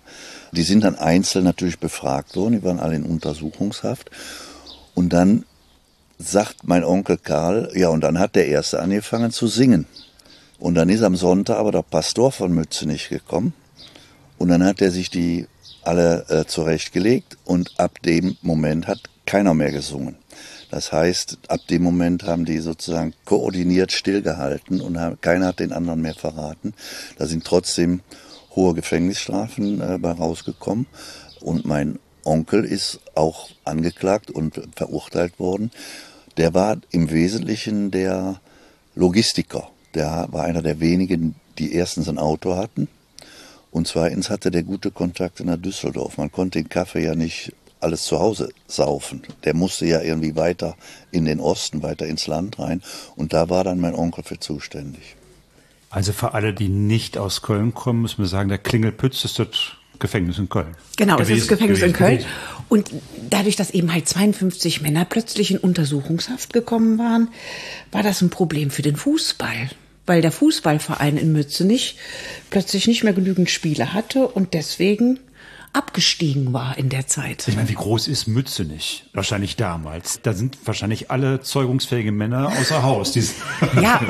Die 0.51 0.63
sind 0.63 0.83
dann 0.83 0.95
einzeln 0.95 1.45
natürlich 1.45 1.79
befragt 1.79 2.35
worden, 2.35 2.55
die 2.55 2.63
waren 2.63 2.81
alle 2.81 2.97
in 2.97 3.05
Untersuchungshaft. 3.05 4.11
Und 4.93 5.13
dann 5.13 5.45
sagt 6.17 6.67
mein 6.67 6.83
Onkel 6.83 7.17
Karl, 7.17 7.71
ja, 7.75 7.89
und 7.89 8.01
dann 8.01 8.19
hat 8.19 8.35
der 8.35 8.47
Erste 8.47 8.79
angefangen 8.79 9.31
zu 9.31 9.47
singen. 9.47 9.85
Und 10.59 10.75
dann 10.75 10.89
ist 10.89 11.03
am 11.03 11.15
Sonntag 11.15 11.57
aber 11.57 11.71
der 11.71 11.83
Pastor 11.83 12.31
von 12.31 12.51
Mützenich 12.51 13.09
gekommen. 13.09 13.53
Und 14.37 14.49
dann 14.49 14.63
hat 14.63 14.81
er 14.81 14.91
sich 14.91 15.09
die 15.09 15.47
alle 15.83 16.25
äh, 16.29 16.45
zurechtgelegt 16.45 17.37
und 17.45 17.79
ab 17.79 18.01
dem 18.03 18.37
Moment 18.41 18.87
hat 18.87 18.99
keiner 19.25 19.53
mehr 19.53 19.71
gesungen. 19.71 20.15
Das 20.69 20.91
heißt, 20.91 21.37
ab 21.47 21.61
dem 21.69 21.83
Moment 21.83 22.23
haben 22.23 22.43
die 22.43 22.59
sozusagen 22.59 23.13
koordiniert 23.23 23.91
stillgehalten 23.91 24.81
und 24.81 24.99
haben, 24.99 25.19
keiner 25.21 25.47
hat 25.47 25.59
den 25.59 25.71
anderen 25.71 26.01
mehr 26.01 26.13
verraten. 26.13 26.73
Da 27.17 27.25
sind 27.25 27.45
trotzdem 27.45 28.01
hohe 28.55 28.73
Gefängnisstrafen 28.73 29.81
äh, 29.81 29.97
bei 29.97 30.11
rausgekommen. 30.11 30.87
Und 31.39 31.65
mein 31.65 31.99
Onkel 32.27 32.65
ist 32.65 32.99
auch 33.15 33.49
angeklagt 33.63 34.29
und 34.29 34.61
verurteilt 34.75 35.39
worden. 35.39 35.71
Der 36.37 36.53
war 36.53 36.77
im 36.91 37.09
Wesentlichen 37.09 37.89
der 37.89 38.39
Logistiker. 38.95 39.69
Der 39.95 40.27
war 40.31 40.43
einer 40.43 40.61
der 40.61 40.79
wenigen, 40.79 41.35
die 41.57 41.73
erstens 41.73 42.07
ein 42.09 42.19
Auto 42.19 42.55
hatten 42.55 42.87
und 43.71 43.87
zweitens 43.87 44.29
hatte 44.29 44.51
der 44.51 44.63
gute 44.63 44.91
Kontakte 44.91 45.45
nach 45.45 45.57
Düsseldorf. 45.57 46.17
Man 46.17 46.31
konnte 46.31 46.59
den 46.59 46.69
Kaffee 46.69 47.03
ja 47.03 47.15
nicht 47.15 47.53
alles 47.79 48.03
zu 48.03 48.19
Hause 48.19 48.49
saufen. 48.67 49.21
Der 49.43 49.53
musste 49.53 49.85
ja 49.85 50.01
irgendwie 50.01 50.35
weiter 50.35 50.75
in 51.11 51.25
den 51.25 51.39
Osten, 51.39 51.83
weiter 51.83 52.07
ins 52.07 52.27
Land 52.27 52.57
rein. 52.59 52.81
Und 53.15 53.33
da 53.33 53.49
war 53.49 53.63
dann 53.63 53.79
mein 53.79 53.93
Onkel 53.93 54.23
für 54.23 54.39
zuständig. 54.39 55.15
Also 55.89 56.11
für 56.11 56.33
alle, 56.33 56.53
die 56.53 56.69
nicht 56.69 57.17
aus 57.17 57.41
Köln 57.43 57.73
kommen, 57.73 58.01
müssen 58.01 58.17
wir 58.17 58.27
sagen, 58.27 58.49
der 58.49 58.57
Klingelpütz 58.57 59.23
ist 59.23 59.39
das 59.39 59.76
Gefängnis 59.99 60.37
in 60.37 60.49
Köln. 60.49 60.75
Genau, 60.95 61.17
das 61.17 61.29
ist 61.29 61.41
das 61.41 61.47
Gefängnis 61.47 61.79
gewesen, 61.79 61.93
in 61.93 61.97
Köln. 61.97 62.17
Gewesen. 62.17 62.29
Und 62.69 62.91
dadurch, 63.29 63.55
dass 63.55 63.71
eben 63.71 63.93
halt 63.93 64.07
52 64.07 64.81
Männer 64.81 65.05
plötzlich 65.05 65.51
in 65.51 65.57
Untersuchungshaft 65.57 66.53
gekommen 66.53 66.97
waren, 66.97 67.29
war 67.91 68.03
das 68.03 68.21
ein 68.21 68.29
Problem 68.29 68.71
für 68.71 68.81
den 68.81 68.95
Fußball 68.95 69.69
weil 70.07 70.21
der 70.21 70.31
Fußballverein 70.31 71.17
in 71.17 71.33
Mützenich 71.33 71.97
plötzlich 72.49 72.87
nicht 72.87 73.03
mehr 73.03 73.13
genügend 73.13 73.49
Spiele 73.49 73.93
hatte 73.93 74.27
und 74.27 74.53
deswegen 74.53 75.19
abgestiegen 75.73 76.53
war 76.53 76.77
in 76.77 76.89
der 76.89 77.07
Zeit. 77.07 77.47
Ich 77.47 77.55
meine, 77.55 77.69
wie 77.69 77.73
groß 77.73 78.07
ist 78.07 78.27
Mützenich? 78.27 79.05
Wahrscheinlich 79.13 79.55
damals. 79.55 80.19
Da 80.23 80.33
sind 80.33 80.57
wahrscheinlich 80.65 81.11
alle 81.11 81.41
zeugungsfähige 81.41 82.11
Männer 82.11 82.51
außer 82.59 82.83
Haus. 82.83 83.15
ja, 83.81 84.01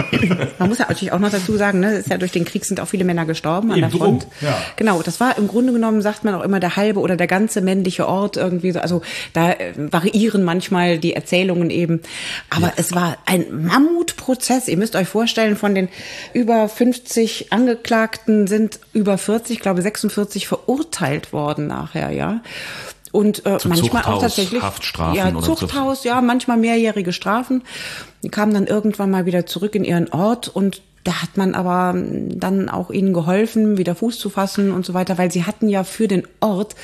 man 0.59 0.69
muss 0.69 0.77
ja 0.77 0.85
natürlich 0.87 1.11
auch 1.11 1.19
noch 1.19 1.31
dazu 1.31 1.57
sagen, 1.57 1.79
ne, 1.79 1.95
ist 1.95 2.09
ja 2.09 2.17
durch 2.17 2.31
den 2.31 2.45
Krieg 2.45 2.65
sind 2.65 2.79
auch 2.79 2.87
viele 2.87 3.03
Männer 3.03 3.25
gestorben 3.25 3.71
an 3.71 3.79
Eben 3.79 3.89
der 3.89 3.99
Front. 3.99 4.27
Ja. 4.41 4.57
Genau, 4.75 5.01
das 5.01 5.19
war 5.19 5.37
im 5.37 5.47
Grunde 5.47 5.73
genommen, 5.73 6.01
sagt 6.01 6.23
man 6.23 6.35
auch 6.35 6.43
immer, 6.43 6.59
der 6.59 6.75
halbe 6.75 6.99
oder 6.99 7.15
der 7.15 7.27
ganze 7.27 7.61
männliche 7.61 8.07
Ort 8.07 8.37
irgendwie 8.37 8.71
so. 8.71 8.79
Also 8.79 9.01
da 9.33 9.51
äh, 9.51 9.73
variieren 9.75 10.43
manchmal 10.43 10.99
die 10.99 11.13
Erzählungen 11.13 11.69
eben. 11.69 12.01
Aber 12.49 12.67
ja. 12.67 12.73
es 12.77 12.93
war 12.93 13.17
ein 13.25 13.65
Mammutprozess. 13.65 14.67
Ihr 14.67 14.77
müsst 14.77 14.95
euch 14.95 15.07
vorstellen, 15.07 15.55
von 15.55 15.75
den 15.75 15.89
über 16.33 16.69
50 16.69 17.51
Angeklagten 17.51 18.47
sind 18.47 18.79
über 18.93 19.17
40, 19.17 19.59
glaube 19.59 19.81
46 19.81 20.47
verurteilt 20.47 21.33
worden 21.33 21.46
worden 21.47 21.67
nachher, 21.67 22.11
ja. 22.11 22.41
Und 23.13 23.45
äh, 23.45 23.51
manchmal 23.51 23.77
Zuchthaus, 23.77 24.05
auch 24.05 24.21
tatsächlich 24.21 24.61
Haftstrafen 24.61 25.15
ja, 25.15 25.41
Zuchthaus, 25.41 26.03
ja, 26.03 26.21
manchmal 26.21 26.57
mehrjährige 26.57 27.13
Strafen. 27.13 27.63
Die 28.21 28.29
kamen 28.29 28.53
dann 28.53 28.67
irgendwann 28.67 29.09
mal 29.09 29.25
wieder 29.25 29.45
zurück 29.45 29.75
in 29.75 29.85
ihren 29.85 30.09
Ort 30.09 30.49
und 30.49 30.81
da 31.05 31.21
hat 31.21 31.37
man 31.37 31.55
aber 31.55 31.95
dann 31.95 32.67
auch 32.67 32.91
ihnen 32.91 33.13
geholfen, 33.13 33.77
wieder 33.77 33.95
Fuß 33.95 34.19
zu 34.19 34.29
fassen 34.29 34.73
und 34.73 34.85
so 34.85 34.93
weiter, 34.93 35.17
weil 35.17 35.31
sie 35.31 35.45
hatten 35.45 35.69
ja 35.69 35.85
für 35.85 36.09
den 36.09 36.27
Ort 36.41 36.75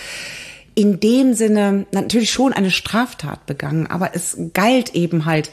in 0.76 1.00
dem 1.00 1.34
Sinne 1.34 1.86
natürlich 1.92 2.32
schon 2.32 2.54
eine 2.54 2.72
Straftat 2.72 3.46
begangen, 3.46 3.88
aber 3.88 4.16
es 4.16 4.38
galt 4.54 4.96
eben 4.96 5.26
halt 5.26 5.52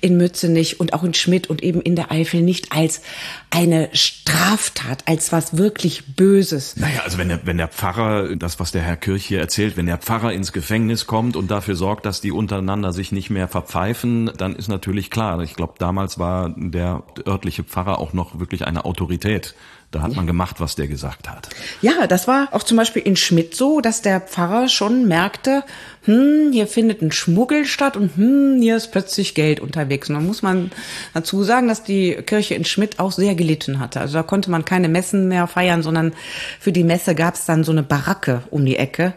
in 0.00 0.16
Mützenich 0.16 0.80
und 0.80 0.92
auch 0.92 1.02
in 1.02 1.14
Schmidt 1.14 1.48
und 1.50 1.62
eben 1.62 1.80
in 1.80 1.96
der 1.96 2.12
Eifel 2.12 2.42
nicht 2.42 2.72
als 2.72 3.02
eine 3.50 3.88
Straftat, 3.92 5.06
als 5.06 5.32
was 5.32 5.56
wirklich 5.56 6.14
Böses. 6.14 6.76
Naja, 6.76 7.00
also 7.04 7.18
wenn 7.18 7.28
der, 7.28 7.46
wenn 7.46 7.58
der 7.58 7.68
Pfarrer, 7.68 8.36
das 8.36 8.60
was 8.60 8.70
der 8.70 8.82
Herr 8.82 8.96
Kirch 8.96 9.26
hier 9.26 9.40
erzählt, 9.40 9.76
wenn 9.76 9.86
der 9.86 9.98
Pfarrer 9.98 10.32
ins 10.32 10.52
Gefängnis 10.52 11.06
kommt 11.06 11.36
und 11.36 11.50
dafür 11.50 11.74
sorgt, 11.74 12.06
dass 12.06 12.20
die 12.20 12.30
untereinander 12.30 12.92
sich 12.92 13.12
nicht 13.12 13.30
mehr 13.30 13.48
verpfeifen, 13.48 14.30
dann 14.36 14.54
ist 14.54 14.68
natürlich 14.68 15.10
klar. 15.10 15.40
Ich 15.40 15.54
glaube, 15.54 15.74
damals 15.78 16.18
war 16.18 16.54
der 16.56 17.02
örtliche 17.26 17.64
Pfarrer 17.64 17.98
auch 17.98 18.12
noch 18.12 18.38
wirklich 18.38 18.66
eine 18.66 18.84
Autorität 18.84 19.54
da 19.90 20.02
hat 20.02 20.14
man 20.14 20.26
gemacht, 20.26 20.60
was 20.60 20.76
der 20.76 20.86
gesagt 20.86 21.28
hat. 21.28 21.48
Ja, 21.82 22.06
das 22.06 22.28
war 22.28 22.48
auch 22.52 22.62
zum 22.62 22.76
Beispiel 22.76 23.02
in 23.02 23.16
Schmidt 23.16 23.56
so, 23.56 23.80
dass 23.80 24.02
der 24.02 24.20
Pfarrer 24.20 24.68
schon 24.68 25.08
merkte, 25.08 25.64
hm, 26.04 26.50
hier 26.52 26.68
findet 26.68 27.02
ein 27.02 27.10
Schmuggel 27.10 27.64
statt 27.64 27.96
und 27.96 28.16
hm, 28.16 28.60
hier 28.60 28.76
ist 28.76 28.92
plötzlich 28.92 29.34
Geld 29.34 29.58
unterwegs. 29.58 30.08
Und 30.08 30.14
da 30.14 30.20
muss 30.20 30.42
man 30.42 30.70
dazu 31.12 31.42
sagen, 31.42 31.66
dass 31.66 31.82
die 31.82 32.14
Kirche 32.24 32.54
in 32.54 32.64
Schmidt 32.64 33.00
auch 33.00 33.10
sehr 33.10 33.34
gelitten 33.34 33.80
hatte. 33.80 34.00
Also 34.00 34.14
da 34.14 34.22
konnte 34.22 34.50
man 34.50 34.64
keine 34.64 34.88
Messen 34.88 35.26
mehr 35.26 35.48
feiern, 35.48 35.82
sondern 35.82 36.12
für 36.60 36.70
die 36.70 36.84
Messe 36.84 37.16
gab 37.16 37.34
es 37.34 37.44
dann 37.44 37.64
so 37.64 37.72
eine 37.72 37.82
Baracke 37.82 38.44
um 38.50 38.64
die 38.64 38.76
Ecke. 38.76 39.14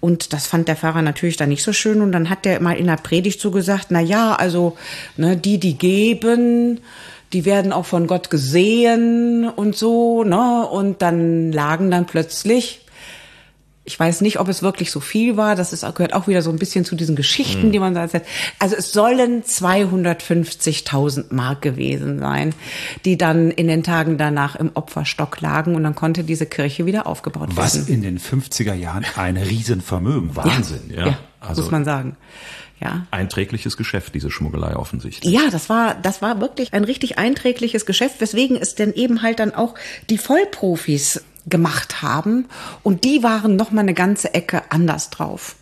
Und 0.00 0.34
das 0.34 0.46
fand 0.46 0.68
der 0.68 0.76
Pfarrer 0.76 1.00
natürlich 1.00 1.38
dann 1.38 1.48
nicht 1.48 1.62
so 1.62 1.72
schön. 1.72 2.02
Und 2.02 2.12
dann 2.12 2.28
hat 2.28 2.44
der 2.44 2.60
mal 2.60 2.76
in 2.76 2.86
der 2.86 2.96
Predigt 2.96 3.40
so 3.40 3.50
gesagt, 3.50 3.86
na 3.88 4.00
ja, 4.00 4.34
also 4.34 4.76
ne, 5.16 5.38
die, 5.38 5.58
die 5.58 5.78
geben, 5.78 6.80
die 7.32 7.44
werden 7.44 7.72
auch 7.72 7.86
von 7.86 8.06
Gott 8.06 8.30
gesehen 8.30 9.48
und 9.48 9.76
so, 9.76 10.24
ne? 10.24 10.66
Und 10.66 11.02
dann 11.02 11.52
lagen 11.52 11.90
dann 11.90 12.06
plötzlich 12.06 12.86
ich 13.86 13.98
weiß 13.98 14.20
nicht, 14.20 14.40
ob 14.40 14.48
es 14.48 14.62
wirklich 14.62 14.90
so 14.90 14.98
viel 14.98 15.36
war. 15.36 15.54
Das 15.54 15.72
ist, 15.72 15.82
gehört 15.94 16.12
auch 16.12 16.26
wieder 16.26 16.42
so 16.42 16.50
ein 16.50 16.58
bisschen 16.58 16.84
zu 16.84 16.96
diesen 16.96 17.14
Geschichten, 17.14 17.68
mhm. 17.68 17.72
die 17.72 17.78
man 17.78 17.94
da 17.94 18.02
erzählt. 18.02 18.24
Also 18.58 18.74
es 18.74 18.92
sollen 18.92 19.44
250.000 19.44 21.32
Mark 21.32 21.62
gewesen 21.62 22.18
sein, 22.18 22.52
die 23.04 23.16
dann 23.16 23.52
in 23.52 23.68
den 23.68 23.84
Tagen 23.84 24.18
danach 24.18 24.56
im 24.56 24.72
Opferstock 24.74 25.40
lagen 25.40 25.76
und 25.76 25.84
dann 25.84 25.94
konnte 25.94 26.24
diese 26.24 26.46
Kirche 26.46 26.84
wieder 26.84 27.06
aufgebaut 27.06 27.50
Was 27.54 27.76
werden. 27.76 27.82
Was 27.82 27.88
in 27.88 28.02
den 28.02 28.18
50er 28.18 28.74
Jahren 28.74 29.06
ein 29.14 29.36
Riesenvermögen. 29.36 30.34
Wahnsinn, 30.34 30.90
ja. 30.90 30.98
ja, 30.98 31.06
ja 31.06 31.18
also 31.38 31.62
muss 31.62 31.70
man 31.70 31.84
sagen. 31.84 32.16
Ja. 32.80 33.06
Einträgliches 33.10 33.76
Geschäft, 33.76 34.14
diese 34.14 34.30
Schmuggelei 34.30 34.76
offensichtlich. 34.76 35.32
Ja, 35.32 35.48
das 35.50 35.68
war, 35.70 35.94
das 35.94 36.20
war 36.20 36.40
wirklich 36.40 36.74
ein 36.74 36.84
richtig 36.84 37.18
einträgliches 37.18 37.86
Geschäft, 37.86 38.20
weswegen 38.20 38.56
es 38.56 38.74
denn 38.74 38.92
eben 38.92 39.22
halt 39.22 39.40
dann 39.40 39.54
auch 39.54 39.74
die 40.10 40.18
Vollprofis 40.18 41.24
gemacht 41.48 42.02
haben 42.02 42.46
und 42.82 43.04
die 43.04 43.22
waren 43.22 43.56
noch 43.56 43.70
mal 43.70 43.82
eine 43.82 43.94
ganze 43.94 44.34
Ecke 44.34 44.62
anders 44.70 45.10
drauf. 45.10 45.56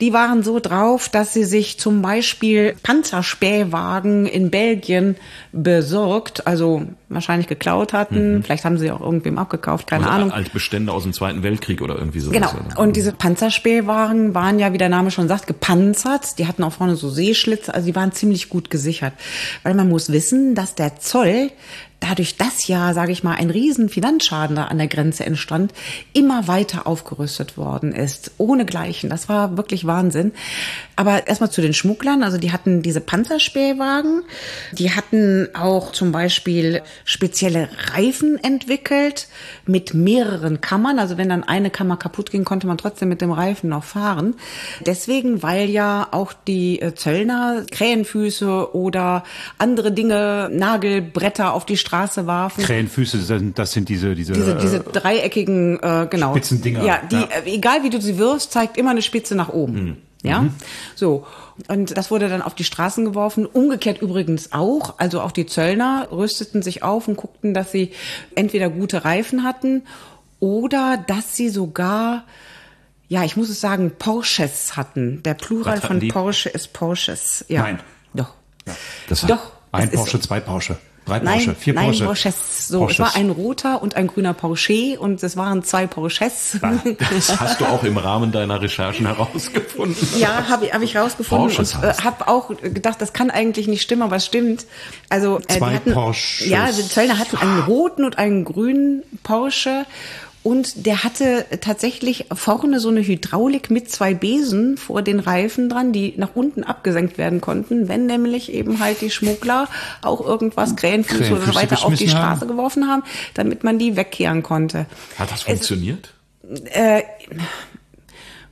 Die 0.00 0.12
waren 0.12 0.42
so 0.42 0.60
drauf, 0.60 1.08
dass 1.08 1.32
sie 1.32 1.44
sich 1.44 1.78
zum 1.78 2.02
Beispiel 2.02 2.76
Panzerspähwagen 2.82 4.26
in 4.26 4.50
Belgien 4.50 5.16
besorgt, 5.52 6.46
also 6.46 6.82
wahrscheinlich 7.08 7.48
geklaut 7.48 7.92
hatten. 7.92 8.36
Mhm. 8.36 8.42
Vielleicht 8.44 8.64
haben 8.64 8.78
sie 8.78 8.90
auch 8.92 9.00
irgendwem 9.00 9.38
abgekauft, 9.38 9.88
keine 9.88 10.04
also 10.04 10.16
Ahnung. 10.16 10.30
Altbestände 10.32 10.92
aus 10.92 11.02
dem 11.02 11.12
Zweiten 11.12 11.42
Weltkrieg 11.42 11.82
oder 11.82 11.96
irgendwie 11.96 12.20
so. 12.20 12.30
Genau. 12.30 12.52
Und 12.76 12.94
diese 12.94 13.12
Panzerspähwagen 13.12 14.34
waren 14.34 14.58
ja, 14.60 14.72
wie 14.72 14.78
der 14.78 14.88
Name 14.88 15.10
schon 15.10 15.26
sagt, 15.26 15.46
gepanzert. 15.48 16.38
Die 16.38 16.46
hatten 16.46 16.62
auch 16.62 16.72
vorne 16.72 16.94
so 16.94 17.10
Seeschlitze, 17.10 17.74
also 17.74 17.86
die 17.86 17.96
waren 17.96 18.12
ziemlich 18.12 18.48
gut 18.48 18.70
gesichert. 18.70 19.14
Weil 19.64 19.74
man 19.74 19.88
muss 19.88 20.12
wissen, 20.12 20.54
dass 20.54 20.74
der 20.74 20.96
Zoll 20.96 21.50
dadurch, 22.08 22.36
dass 22.36 22.68
ja, 22.68 22.92
sage 22.92 23.12
ich 23.12 23.24
mal, 23.24 23.34
ein 23.34 23.50
riesen 23.50 23.88
Finanzschaden 23.88 24.56
da 24.56 24.64
an 24.64 24.78
der 24.78 24.88
Grenze 24.88 25.24
entstand, 25.24 25.72
immer 26.12 26.46
weiter 26.48 26.86
aufgerüstet 26.86 27.56
worden 27.56 27.92
ist, 27.92 28.32
ohne 28.38 28.66
Gleichen. 28.66 29.10
Das 29.10 29.28
war 29.28 29.56
wirklich 29.56 29.86
Wahnsinn. 29.86 30.32
Aber 30.96 31.26
erstmal 31.26 31.50
zu 31.50 31.60
den 31.60 31.74
Schmugglern, 31.74 32.22
also 32.22 32.38
die 32.38 32.52
hatten 32.52 32.82
diese 32.82 33.00
Panzerspähwagen, 33.00 34.22
die 34.72 34.92
hatten 34.92 35.48
auch 35.54 35.92
zum 35.92 36.12
Beispiel 36.12 36.82
spezielle 37.04 37.68
Reifen 37.92 38.42
entwickelt 38.42 39.28
mit 39.66 39.94
mehreren 39.94 40.60
Kammern. 40.60 40.98
Also 40.98 41.16
wenn 41.16 41.28
dann 41.28 41.44
eine 41.44 41.70
Kammer 41.70 41.96
kaputt 41.96 42.30
ging, 42.30 42.44
konnte 42.44 42.66
man 42.66 42.78
trotzdem 42.78 43.08
mit 43.08 43.20
dem 43.20 43.32
Reifen 43.32 43.70
noch 43.70 43.84
fahren. 43.84 44.34
Deswegen, 44.86 45.42
weil 45.42 45.68
ja 45.68 46.08
auch 46.10 46.32
die 46.32 46.80
äh, 46.80 46.94
Zöllner 46.94 47.64
Krähenfüße 47.70 48.74
oder 48.74 49.24
andere 49.58 49.92
Dinge, 49.92 50.50
Nagelbretter 50.52 51.52
auf 51.52 51.66
die 51.66 51.76
Straße 51.76 52.26
warfen. 52.26 52.62
Krähenfüße, 52.62 53.52
das 53.54 53.72
sind 53.72 53.88
diese 53.88 54.14
diese 54.14 54.32
diese, 54.32 54.56
diese 54.56 54.76
äh, 54.78 54.92
dreieckigen 54.92 55.78
äh, 55.82 56.06
genau 56.08 56.32
Spitzendinger. 56.32 56.84
Ja, 56.84 57.00
die 57.10 57.16
ja. 57.16 57.28
Äh, 57.44 57.54
egal 57.54 57.82
wie 57.82 57.90
du 57.90 58.00
sie 58.00 58.18
wirfst, 58.18 58.52
zeigt 58.52 58.76
immer 58.76 58.90
eine 58.90 59.02
Spitze 59.02 59.34
nach 59.34 59.48
oben. 59.48 59.84
Mhm. 59.84 59.96
Ja, 60.24 60.42
mhm. 60.42 60.54
so. 60.94 61.26
Und 61.68 61.96
das 61.96 62.10
wurde 62.10 62.28
dann 62.28 62.42
auf 62.42 62.54
die 62.54 62.64
Straßen 62.64 63.04
geworfen. 63.04 63.46
Umgekehrt 63.46 64.02
übrigens 64.02 64.52
auch. 64.52 64.94
Also 64.98 65.20
auch 65.20 65.30
die 65.30 65.46
Zöllner 65.46 66.08
rüsteten 66.10 66.62
sich 66.62 66.82
auf 66.82 67.06
und 67.06 67.16
guckten, 67.16 67.54
dass 67.54 67.70
sie 67.70 67.92
entweder 68.34 68.70
gute 68.70 69.04
Reifen 69.04 69.44
hatten 69.44 69.82
oder 70.40 70.96
dass 71.06 71.36
sie 71.36 71.50
sogar 71.50 72.24
ja, 73.06 73.22
ich 73.22 73.36
muss 73.36 73.50
es 73.50 73.60
sagen, 73.60 73.92
Porsches 73.98 74.76
hatten. 74.76 75.22
Der 75.22 75.34
Plural 75.34 75.80
von 75.80 76.00
die? 76.00 76.08
Porsche 76.08 76.48
ist 76.48 76.72
Porsches. 76.72 77.44
Ja. 77.48 77.62
Nein. 77.62 77.80
Doch. 78.14 78.32
Ja. 78.66 78.74
Das 79.08 79.20
Doch. 79.20 79.52
Ein 79.72 79.90
Porsche, 79.90 80.20
zwei 80.20 80.40
Porsche. 80.40 80.78
Drei 81.06 81.20
Porsche, 81.20 81.46
nein, 81.48 81.56
vier 81.56 81.74
Porsche. 81.74 81.98
Nein, 81.98 82.06
Porsches. 82.06 82.68
So, 82.68 82.78
Porsches. 82.78 82.98
es 82.98 83.04
war 83.04 83.20
ein 83.20 83.30
roter 83.30 83.82
und 83.82 83.94
ein 83.96 84.06
grüner 84.06 84.32
Porsche 84.32 84.98
und 84.98 85.22
es 85.22 85.36
waren 85.36 85.62
zwei 85.62 85.86
Porsches. 85.86 86.58
Das 87.14 87.40
hast 87.40 87.60
du 87.60 87.66
auch 87.66 87.84
im 87.84 87.98
Rahmen 87.98 88.32
deiner 88.32 88.60
Recherchen 88.60 89.06
herausgefunden. 89.06 89.96
Ja, 90.18 90.48
habe 90.48 90.70
hab 90.72 90.82
ich 90.82 90.94
herausgefunden 90.94 91.48
Porsches 91.48 91.74
und 91.74 91.84
äh, 91.84 91.92
habe 92.02 92.28
auch 92.28 92.48
gedacht, 92.48 93.02
das 93.02 93.12
kann 93.12 93.30
eigentlich 93.30 93.68
nicht 93.68 93.82
stimmen, 93.82 94.02
aber 94.02 94.16
es 94.16 94.26
stimmt. 94.26 94.64
Also 95.10 95.38
äh, 95.38 95.58
zwei 95.58 95.70
die 95.70 95.76
hatten, 95.76 95.92
Porsches. 95.92 96.46
Ja, 96.46 96.70
die 96.72 96.88
Zöllner 96.88 97.18
hatten 97.18 97.36
einen 97.36 97.60
roten 97.64 98.04
und 98.04 98.16
einen 98.16 98.44
grünen 98.44 99.02
Porsche 99.22 99.84
und 100.44 100.84
der 100.84 101.02
hatte 101.04 101.46
tatsächlich 101.62 102.26
vorne 102.32 102.78
so 102.78 102.90
eine 102.90 103.00
Hydraulik 103.00 103.70
mit 103.70 103.90
zwei 103.90 104.12
Besen 104.12 104.76
vor 104.76 105.00
den 105.00 105.18
Reifen 105.18 105.70
dran, 105.70 105.94
die 105.94 106.12
nach 106.18 106.30
unten 106.34 106.64
abgesenkt 106.64 107.16
werden 107.16 107.40
konnten, 107.40 107.88
wenn 107.88 108.04
nämlich 108.04 108.52
eben 108.52 108.78
halt 108.78 109.00
die 109.00 109.10
Schmuggler 109.10 109.68
auch 110.02 110.20
irgendwas 110.20 110.76
Krähenfüße, 110.76 111.22
Krähenfüße 111.22 111.48
oder 111.48 111.54
weiter 111.54 111.82
auf 111.82 111.94
die 111.94 112.10
Straße 112.10 112.42
haben. 112.42 112.48
geworfen 112.48 112.86
haben, 112.86 113.02
damit 113.32 113.64
man 113.64 113.78
die 113.78 113.96
wegkehren 113.96 114.42
konnte. 114.42 114.84
Hat 115.18 115.32
das 115.32 115.44
funktioniert? 115.44 116.12
Es, 116.42 116.60
äh, 116.60 117.02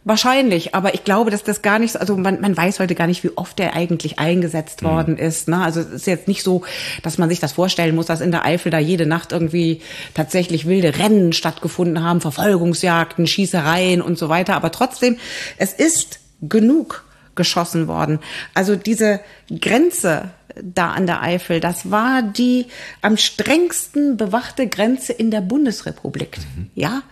Wahrscheinlich, 0.05 0.75
aber 0.75 0.95
ich 0.95 1.05
glaube, 1.05 1.31
dass 1.31 1.45
das 1.45 1.63
gar 1.63 1.79
nicht, 1.79 1.97
also 1.97 2.17
man, 2.17 2.41
man 2.41 2.57
weiß 2.57 2.81
heute 2.81 2.97
gar 2.97 3.07
nicht, 3.07 3.23
wie 3.23 3.31
oft 3.37 3.57
der 3.61 3.77
eigentlich 3.77 4.19
eingesetzt 4.19 4.83
mhm. 4.83 4.87
worden 4.87 5.17
ist. 5.17 5.47
Ne? 5.47 5.63
Also 5.63 5.81
es 5.81 5.91
ist 5.91 6.07
jetzt 6.09 6.27
nicht 6.27 6.43
so, 6.43 6.63
dass 7.05 7.19
man 7.19 7.29
sich 7.29 7.39
das 7.39 7.53
vorstellen 7.53 7.95
muss, 7.95 8.07
dass 8.07 8.21
in 8.21 8.33
der 8.33 8.45
Eifel 8.45 8.73
da 8.73 8.81
jede 8.81 9.07
Nacht 9.07 9.31
irgendwie 9.31 9.81
tatsächlich 10.15 10.67
wilde 10.67 10.99
Rennen 10.99 11.33
stattgefunden 11.33 12.03
haben, 12.03 12.21
Verfolgungsjagden, 12.21 13.29
Schießereien 13.29 14.03
und 14.03 14.19
so 14.19 14.29
weiter. 14.29 14.57
Aber 14.57 14.73
trotzdem, 14.73 15.19
es 15.57 15.73
ist 15.73 16.19
genug 16.41 17.05
geschossen 17.35 17.89
worden. 17.89 18.19
Also 18.55 18.77
diese 18.77 19.21
Grenze 19.61 20.31
da 20.61 20.91
an 20.91 21.07
der 21.07 21.23
Eifel, 21.23 21.61
das 21.61 21.91
war 21.91 22.23
die 22.23 22.67
am 23.01 23.17
strengsten 23.17 24.17
bewachte 24.17 24.69
Grenze 24.69 25.13
in 25.13 25.31
der 25.31 25.41
Bundesrepublik. 25.41 26.39
Mhm. 26.39 26.71
Ja, 26.75 27.03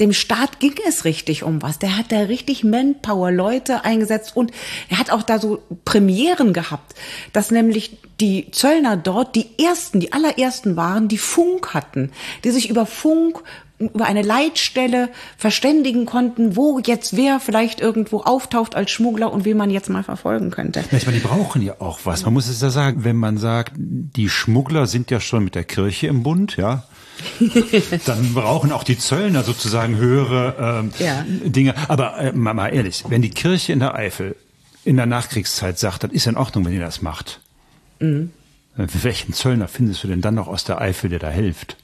dem 0.00 0.12
Staat 0.12 0.60
ging 0.60 0.74
es 0.86 1.04
richtig 1.04 1.44
um 1.44 1.62
was. 1.62 1.78
Der 1.78 1.96
hat 1.96 2.10
da 2.10 2.20
richtig 2.20 2.64
Manpower, 2.64 3.30
Leute 3.30 3.84
eingesetzt 3.84 4.36
und 4.36 4.50
er 4.88 4.98
hat 4.98 5.10
auch 5.10 5.22
da 5.22 5.38
so 5.38 5.62
Premieren 5.84 6.52
gehabt, 6.52 6.94
dass 7.32 7.50
nämlich 7.50 7.98
die 8.20 8.50
Zöllner 8.50 8.96
dort 8.96 9.36
die 9.36 9.46
ersten, 9.62 10.00
die 10.00 10.12
allerersten 10.12 10.76
waren, 10.76 11.08
die 11.08 11.18
Funk 11.18 11.74
hatten, 11.74 12.10
die 12.42 12.50
sich 12.50 12.70
über 12.70 12.86
Funk 12.86 13.42
über 13.90 14.06
eine 14.06 14.22
Leitstelle 14.22 15.10
verständigen 15.36 16.06
konnten, 16.06 16.56
wo 16.56 16.80
jetzt 16.84 17.16
wer 17.16 17.40
vielleicht 17.40 17.80
irgendwo 17.80 18.20
auftaucht 18.20 18.74
als 18.74 18.90
Schmuggler 18.90 19.32
und 19.32 19.44
wen 19.44 19.56
man 19.56 19.70
jetzt 19.70 19.90
mal 19.90 20.02
verfolgen 20.02 20.50
könnte. 20.50 20.84
Ich 20.92 21.06
meine, 21.06 21.18
die 21.18 21.26
brauchen 21.26 21.62
ja 21.62 21.80
auch 21.80 22.00
was. 22.04 22.24
Man 22.24 22.34
muss 22.34 22.48
es 22.48 22.60
ja 22.60 22.70
sagen, 22.70 23.04
wenn 23.04 23.16
man 23.16 23.38
sagt, 23.38 23.72
die 23.76 24.28
Schmuggler 24.28 24.86
sind 24.86 25.10
ja 25.10 25.20
schon 25.20 25.44
mit 25.44 25.54
der 25.54 25.64
Kirche 25.64 26.06
im 26.06 26.22
Bund, 26.22 26.56
ja, 26.56 26.84
dann 28.06 28.34
brauchen 28.34 28.72
auch 28.72 28.84
die 28.84 28.98
Zöllner 28.98 29.42
sozusagen 29.42 29.96
höhere 29.96 30.80
ähm, 30.82 30.92
ja. 30.98 31.24
Dinge. 31.26 31.74
Aber 31.88 32.18
äh, 32.18 32.32
mal, 32.32 32.68
ehrlich, 32.68 33.04
wenn 33.08 33.22
die 33.22 33.30
Kirche 33.30 33.72
in 33.72 33.80
der 33.80 33.94
Eifel 33.94 34.36
in 34.84 34.96
der 34.96 35.06
Nachkriegszeit 35.06 35.78
sagt, 35.78 36.04
das 36.04 36.12
ist 36.12 36.26
in 36.26 36.36
Ordnung, 36.36 36.64
wenn 36.66 36.72
ihr 36.72 36.80
das 36.80 37.02
macht. 37.02 37.40
Mhm. 38.00 38.30
Welchen 38.76 39.32
Zöllner 39.32 39.68
findest 39.68 40.02
du 40.02 40.08
denn 40.08 40.20
dann 40.20 40.34
noch 40.34 40.48
aus 40.48 40.64
der 40.64 40.80
Eifel, 40.80 41.08
der 41.08 41.20
da 41.20 41.30
hilft? 41.30 41.76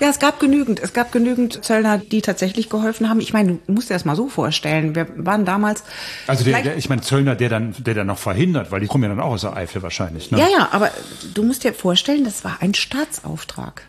Ja, 0.00 0.08
es 0.08 0.18
gab 0.18 0.40
genügend. 0.40 0.80
Es 0.80 0.92
gab 0.92 1.12
genügend 1.12 1.64
Zöllner, 1.64 1.98
die 1.98 2.22
tatsächlich 2.22 2.70
geholfen 2.70 3.08
haben. 3.08 3.20
Ich 3.20 3.32
meine, 3.32 3.58
du 3.66 3.72
musst 3.72 3.90
dir 3.90 3.94
das 3.94 4.04
mal 4.04 4.16
so 4.16 4.28
vorstellen. 4.28 4.94
Wir 4.94 5.06
waren 5.16 5.44
damals. 5.44 5.84
Also 6.26 6.44
der, 6.44 6.62
der, 6.62 6.76
ich 6.76 6.88
meine 6.88 7.02
Zöllner, 7.02 7.34
der 7.34 7.48
dann, 7.48 7.74
der 7.78 7.94
dann 7.94 8.06
noch 8.06 8.18
verhindert, 8.18 8.70
weil 8.70 8.80
die 8.80 8.86
kommen 8.86 9.04
ja 9.04 9.10
dann 9.10 9.20
auch 9.20 9.32
aus 9.32 9.42
der 9.42 9.56
Eifel 9.56 9.82
wahrscheinlich. 9.82 10.30
Ne? 10.30 10.38
Ja, 10.38 10.48
ja, 10.48 10.68
aber 10.72 10.90
du 11.34 11.42
musst 11.42 11.64
dir 11.64 11.74
vorstellen, 11.74 12.24
das 12.24 12.44
war 12.44 12.58
ein 12.60 12.74
Staatsauftrag. 12.74 13.82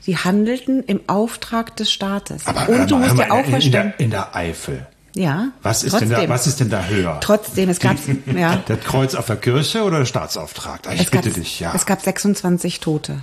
Sie 0.00 0.16
handelten 0.16 0.82
im 0.84 1.00
Auftrag 1.06 1.76
des 1.76 1.90
Staates. 1.90 2.46
Aber 2.46 2.68
Und 2.68 2.90
du 2.90 2.96
musst 2.96 3.18
dir 3.18 3.30
auch 3.30 3.44
verstehen. 3.44 3.64
In 3.64 3.72
der, 3.72 4.00
in 4.00 4.10
der 4.10 4.34
Eifel. 4.34 4.86
Ja. 5.14 5.48
Was 5.62 5.82
ist 5.82 5.92
trotzdem. 5.92 6.10
denn 6.10 6.22
da, 6.22 6.28
was 6.28 6.46
ist 6.46 6.60
denn 6.60 6.70
da 6.70 6.84
höher? 6.84 7.18
Trotzdem, 7.20 7.68
es 7.68 7.80
gab, 7.80 7.96
ja. 8.34 8.62
Das 8.66 8.80
Kreuz 8.80 9.14
auf 9.14 9.26
der 9.26 9.36
Kirche 9.36 9.82
oder 9.82 9.98
der 9.98 10.06
Staatsauftrag? 10.06 10.80
Ich 10.94 11.00
es 11.00 11.10
bitte 11.10 11.30
dich, 11.30 11.60
ja. 11.60 11.72
Es 11.74 11.86
gab 11.86 12.00
26 12.00 12.80
Tote. 12.80 13.18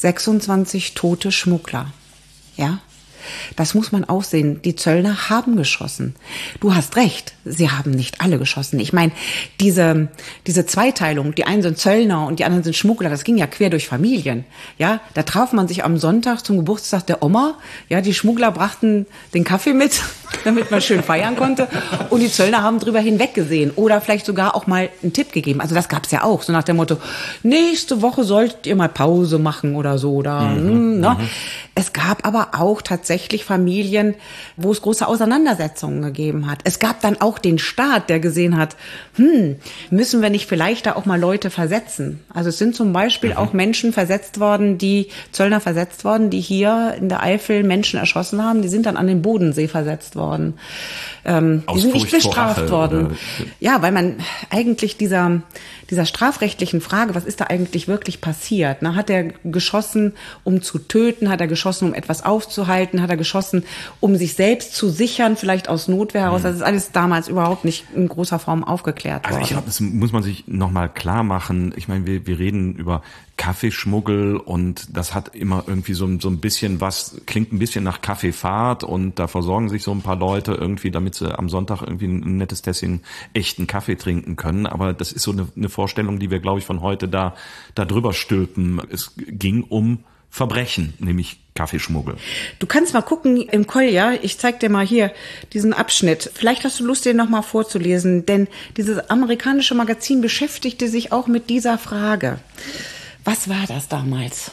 26 0.00 0.94
tote 0.94 1.32
Schmuggler. 1.32 1.92
Ja. 2.56 2.80
Das 3.56 3.74
muss 3.74 3.92
man 3.92 4.04
auch 4.04 4.24
sehen. 4.24 4.62
Die 4.62 4.76
Zöllner 4.76 5.28
haben 5.28 5.56
geschossen. 5.56 6.14
Du 6.60 6.74
hast 6.74 6.96
recht, 6.96 7.34
sie 7.44 7.70
haben 7.70 7.90
nicht 7.90 8.20
alle 8.20 8.38
geschossen. 8.38 8.80
Ich 8.80 8.92
meine, 8.92 9.12
diese, 9.60 10.08
diese 10.46 10.66
Zweiteilung, 10.66 11.34
die 11.34 11.44
einen 11.44 11.62
sind 11.62 11.78
Zöllner 11.78 12.26
und 12.26 12.38
die 12.38 12.44
anderen 12.44 12.64
sind 12.64 12.76
Schmuggler, 12.76 13.10
das 13.10 13.24
ging 13.24 13.36
ja 13.36 13.46
quer 13.46 13.70
durch 13.70 13.88
Familien. 13.88 14.44
Ja, 14.78 15.00
da 15.14 15.22
traf 15.22 15.52
man 15.52 15.68
sich 15.68 15.84
am 15.84 15.98
Sonntag 15.98 16.44
zum 16.44 16.56
Geburtstag 16.56 17.06
der 17.06 17.22
Oma. 17.22 17.58
Ja, 17.88 18.00
die 18.00 18.14
Schmuggler 18.14 18.52
brachten 18.52 19.06
den 19.34 19.44
Kaffee 19.44 19.74
mit, 19.74 20.00
damit 20.44 20.70
man 20.70 20.80
schön 20.80 21.02
feiern 21.02 21.36
konnte. 21.36 21.68
Und 22.10 22.20
die 22.20 22.30
Zöllner 22.30 22.62
haben 22.62 22.78
drüber 22.78 23.00
hinweggesehen 23.00 23.72
oder 23.72 24.00
vielleicht 24.00 24.26
sogar 24.26 24.54
auch 24.54 24.66
mal 24.66 24.88
einen 25.02 25.12
Tipp 25.12 25.32
gegeben. 25.32 25.60
Also 25.60 25.74
das 25.74 25.88
gab's 25.88 26.10
ja 26.10 26.22
auch, 26.24 26.42
so 26.42 26.52
nach 26.52 26.62
dem 26.62 26.76
Motto, 26.76 26.96
nächste 27.42 28.02
Woche 28.02 28.24
solltet 28.24 28.66
ihr 28.66 28.76
mal 28.76 28.88
Pause 28.88 29.38
machen 29.38 29.76
oder 29.76 29.98
so. 29.98 30.14
Oder, 30.14 30.40
mhm, 30.40 31.00
ne? 31.00 31.16
Mhm. 31.18 31.28
Es 31.74 31.92
gab 31.92 32.26
aber 32.26 32.50
auch 32.58 32.82
tatsächlich 32.82 33.44
Familien, 33.44 34.14
wo 34.56 34.72
es 34.72 34.82
große 34.82 35.06
Auseinandersetzungen 35.06 36.02
gegeben 36.02 36.50
hat. 36.50 36.58
Es 36.64 36.78
gab 36.78 37.00
dann 37.00 37.20
auch 37.20 37.38
den 37.38 37.58
Staat, 37.58 38.10
der 38.10 38.20
gesehen 38.20 38.58
hat, 38.58 38.76
hm, 39.20 39.56
müssen 39.90 40.22
wir 40.22 40.30
nicht 40.30 40.48
vielleicht 40.48 40.86
da 40.86 40.96
auch 40.96 41.04
mal 41.04 41.20
Leute 41.20 41.50
versetzen? 41.50 42.20
Also 42.32 42.48
es 42.48 42.56
sind 42.56 42.74
zum 42.74 42.94
Beispiel 42.94 43.32
mhm. 43.32 43.36
auch 43.36 43.52
Menschen 43.52 43.92
versetzt 43.92 44.40
worden, 44.40 44.78
die 44.78 45.08
Zöllner 45.30 45.60
versetzt 45.60 46.04
worden, 46.06 46.30
die 46.30 46.40
hier 46.40 46.94
in 46.98 47.10
der 47.10 47.22
Eifel 47.22 47.62
Menschen 47.62 48.00
erschossen 48.00 48.42
haben. 48.42 48.62
Die 48.62 48.68
sind 48.68 48.86
dann 48.86 48.96
an 48.96 49.06
den 49.06 49.20
Bodensee 49.20 49.68
versetzt 49.68 50.16
worden. 50.16 50.54
Ähm, 51.30 51.62
die 51.72 51.80
sind 51.80 51.94
nicht 51.94 52.10
bestraft 52.10 52.70
worden. 52.70 53.06
Oder? 53.06 53.16
Ja, 53.60 53.82
weil 53.82 53.92
man 53.92 54.16
eigentlich 54.50 54.96
dieser 54.96 55.42
dieser 55.90 56.06
strafrechtlichen 56.06 56.80
Frage, 56.80 57.14
was 57.14 57.24
ist 57.24 57.40
da 57.40 57.46
eigentlich 57.46 57.88
wirklich 57.88 58.20
passiert? 58.20 58.80
Ne? 58.82 58.94
Hat 58.94 59.10
er 59.10 59.24
geschossen, 59.44 60.12
um 60.44 60.62
zu 60.62 60.78
töten? 60.78 61.28
Hat 61.28 61.40
er 61.40 61.48
geschossen, 61.48 61.88
um 61.88 61.94
etwas 61.94 62.24
aufzuhalten? 62.24 63.02
Hat 63.02 63.10
er 63.10 63.16
geschossen, 63.16 63.64
um 63.98 64.16
sich 64.16 64.34
selbst 64.34 64.74
zu 64.74 64.88
sichern, 64.88 65.36
vielleicht 65.36 65.68
aus 65.68 65.88
Notwehr 65.88 66.22
heraus? 66.22 66.40
Mhm. 66.40 66.44
Das 66.44 66.56
ist 66.56 66.62
alles 66.62 66.92
damals 66.92 67.28
überhaupt 67.28 67.64
nicht 67.64 67.86
in 67.94 68.08
großer 68.08 68.38
Form 68.38 68.62
aufgeklärt 68.62 69.24
also 69.24 69.40
worden. 69.40 69.42
Also 69.42 69.44
ich 69.44 69.50
glaube, 69.50 69.66
das 69.66 69.80
muss 69.80 70.12
man 70.12 70.22
sich 70.22 70.44
nochmal 70.46 70.88
klar 70.88 71.24
machen. 71.24 71.74
Ich 71.76 71.88
meine, 71.88 72.06
wir, 72.06 72.26
wir 72.26 72.38
reden 72.38 72.76
über 72.76 73.02
Kaffeeschmuggel 73.40 74.36
und 74.36 74.94
das 74.94 75.14
hat 75.14 75.34
immer 75.34 75.64
irgendwie 75.66 75.94
so, 75.94 76.06
so 76.20 76.28
ein 76.28 76.40
bisschen 76.40 76.82
was, 76.82 77.22
klingt 77.24 77.54
ein 77.54 77.58
bisschen 77.58 77.82
nach 77.82 78.02
Kaffeefahrt 78.02 78.84
und 78.84 79.18
da 79.18 79.28
versorgen 79.28 79.70
sich 79.70 79.82
so 79.82 79.92
ein 79.92 80.02
paar 80.02 80.16
Leute 80.16 80.52
irgendwie, 80.52 80.90
damit 80.90 81.14
sie 81.14 81.38
am 81.38 81.48
Sonntag 81.48 81.80
irgendwie 81.80 82.04
ein 82.04 82.36
nettes 82.36 82.60
Tässchen 82.60 83.00
echten 83.32 83.66
Kaffee 83.66 83.96
trinken 83.96 84.36
können. 84.36 84.66
Aber 84.66 84.92
das 84.92 85.10
ist 85.10 85.22
so 85.22 85.32
eine, 85.32 85.48
eine 85.56 85.70
Vorstellung, 85.70 86.18
die 86.18 86.30
wir, 86.30 86.40
glaube 86.40 86.58
ich, 86.58 86.66
von 86.66 86.82
heute 86.82 87.08
da, 87.08 87.34
da 87.74 87.86
drüber 87.86 88.12
stülpen. 88.12 88.78
Es 88.90 89.14
ging 89.16 89.62
um 89.62 90.04
Verbrechen, 90.28 90.92
nämlich 90.98 91.38
Kaffeeschmuggel. 91.54 92.16
Du 92.58 92.66
kannst 92.66 92.92
mal 92.92 93.00
gucken 93.00 93.38
im 93.38 93.66
Kolja, 93.66 94.12
ich 94.20 94.38
zeig 94.38 94.60
dir 94.60 94.68
mal 94.68 94.86
hier 94.86 95.12
diesen 95.54 95.72
Abschnitt. 95.72 96.30
Vielleicht 96.34 96.64
hast 96.64 96.78
du 96.78 96.84
Lust, 96.84 97.06
den 97.06 97.16
nochmal 97.16 97.42
vorzulesen, 97.42 98.26
denn 98.26 98.48
dieses 98.76 98.98
amerikanische 99.08 99.74
Magazin 99.74 100.20
beschäftigte 100.20 100.88
sich 100.88 101.10
auch 101.10 101.26
mit 101.26 101.48
dieser 101.48 101.78
Frage. 101.78 102.38
Was 103.30 103.48
war 103.48 103.64
das 103.68 103.86
damals? 103.86 104.50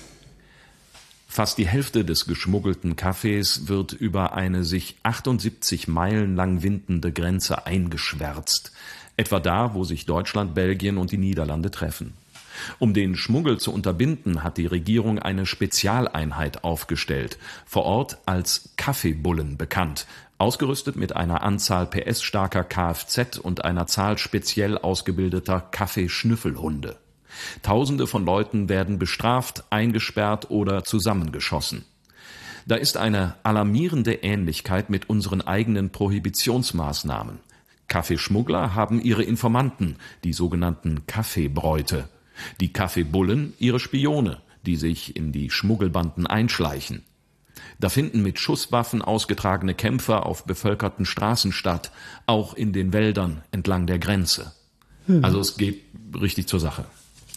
Fast 1.27 1.57
die 1.57 1.67
Hälfte 1.67 2.05
des 2.05 2.27
geschmuggelten 2.27 2.95
Kaffees 2.95 3.67
wird 3.67 3.91
über 3.91 4.33
eine 4.33 4.63
sich 4.63 4.97
78 5.01 5.87
Meilen 5.87 6.35
lang 6.35 6.61
windende 6.61 7.11
Grenze 7.11 7.65
eingeschwärzt, 7.65 8.73
etwa 9.15 9.39
da, 9.39 9.73
wo 9.73 9.83
sich 9.83 10.05
Deutschland, 10.05 10.53
Belgien 10.53 10.99
und 10.99 11.11
die 11.11 11.17
Niederlande 11.17 11.71
treffen. 11.71 12.13
Um 12.77 12.93
den 12.93 13.15
Schmuggel 13.15 13.57
zu 13.59 13.73
unterbinden, 13.73 14.43
hat 14.43 14.59
die 14.59 14.67
Regierung 14.67 15.17
eine 15.17 15.47
Spezialeinheit 15.47 16.63
aufgestellt, 16.63 17.39
vor 17.65 17.83
Ort 17.85 18.19
als 18.27 18.69
Kaffeebullen 18.77 19.57
bekannt, 19.57 20.05
ausgerüstet 20.37 20.97
mit 20.97 21.15
einer 21.15 21.41
Anzahl 21.41 21.87
PS-starker 21.87 22.63
Kfz 22.63 23.39
und 23.39 23.65
einer 23.65 23.87
Zahl 23.87 24.19
speziell 24.19 24.77
ausgebildeter 24.77 25.61
Kaffeeschnüffelhunde. 25.61 26.95
Tausende 27.61 28.07
von 28.07 28.25
Leuten 28.25 28.69
werden 28.69 28.99
bestraft, 28.99 29.65
eingesperrt 29.69 30.49
oder 30.49 30.83
zusammengeschossen. 30.83 31.85
Da 32.65 32.75
ist 32.75 32.97
eine 32.97 33.35
alarmierende 33.43 34.13
Ähnlichkeit 34.13 34.89
mit 34.89 35.09
unseren 35.09 35.41
eigenen 35.41 35.89
Prohibitionsmaßnahmen. 35.89 37.39
Kaffeeschmuggler 37.87 38.75
haben 38.75 39.01
ihre 39.01 39.23
Informanten, 39.23 39.95
die 40.25 40.33
sogenannten 40.33 41.07
Kaffeebräute. 41.07 42.09
Die 42.59 42.73
Kaffeebullen 42.73 43.53
ihre 43.57 43.79
Spione, 43.79 44.41
die 44.65 44.75
sich 44.75 45.15
in 45.15 45.31
die 45.31 45.49
Schmuggelbanden 45.49 46.27
einschleichen. 46.27 47.03
Da 47.79 47.89
finden 47.89 48.21
mit 48.21 48.39
Schusswaffen 48.39 49.01
ausgetragene 49.01 49.73
Kämpfer 49.73 50.25
auf 50.25 50.43
bevölkerten 50.45 51.05
Straßen 51.05 51.51
statt, 51.51 51.91
auch 52.25 52.53
in 52.53 52.73
den 52.73 52.93
Wäldern 52.93 53.43
entlang 53.51 53.87
der 53.87 53.99
Grenze. 53.99 54.53
Hm. 55.05 55.23
Also 55.23 55.39
es 55.39 55.57
geht 55.57 55.83
richtig 56.19 56.47
zur 56.47 56.59
Sache. 56.59 56.85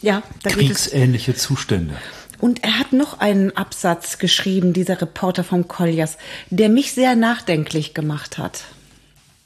Ja, 0.01 0.23
da 0.43 0.49
Kriegsähnliche 0.49 1.35
Zustände. 1.35 1.95
Und 2.39 2.63
er 2.63 2.79
hat 2.79 2.91
noch 2.91 3.19
einen 3.19 3.55
Absatz 3.55 4.17
geschrieben, 4.17 4.73
dieser 4.73 4.99
Reporter 4.99 5.43
vom 5.43 5.67
Koljas, 5.67 6.17
der 6.49 6.69
mich 6.69 6.93
sehr 6.93 7.15
nachdenklich 7.15 7.93
gemacht 7.93 8.39
hat. 8.39 8.63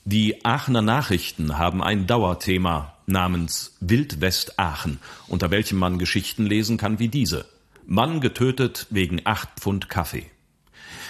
Die 0.05 0.45
Aachener 0.45 0.81
Nachrichten 0.81 1.57
haben 1.57 1.83
ein 1.83 2.07
Dauerthema 2.07 2.93
namens 3.05 3.75
Wildwest 3.81 4.57
Aachen, 4.59 4.99
unter 5.27 5.51
welchem 5.51 5.77
man 5.77 5.99
Geschichten 5.99 6.45
lesen 6.45 6.77
kann 6.77 6.99
wie 6.99 7.09
diese. 7.09 7.45
Mann 7.85 8.21
getötet 8.21 8.87
wegen 8.89 9.21
acht 9.25 9.49
Pfund 9.59 9.89
Kaffee. 9.89 10.27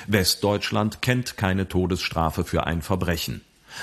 Westdeutschland 0.08 1.01
kennt 1.01 1.38
keine 1.38 1.67
Todesstrafe 1.67 2.43
für 2.45 2.65
ein 2.65 2.81
Verbrechen. 2.81 3.41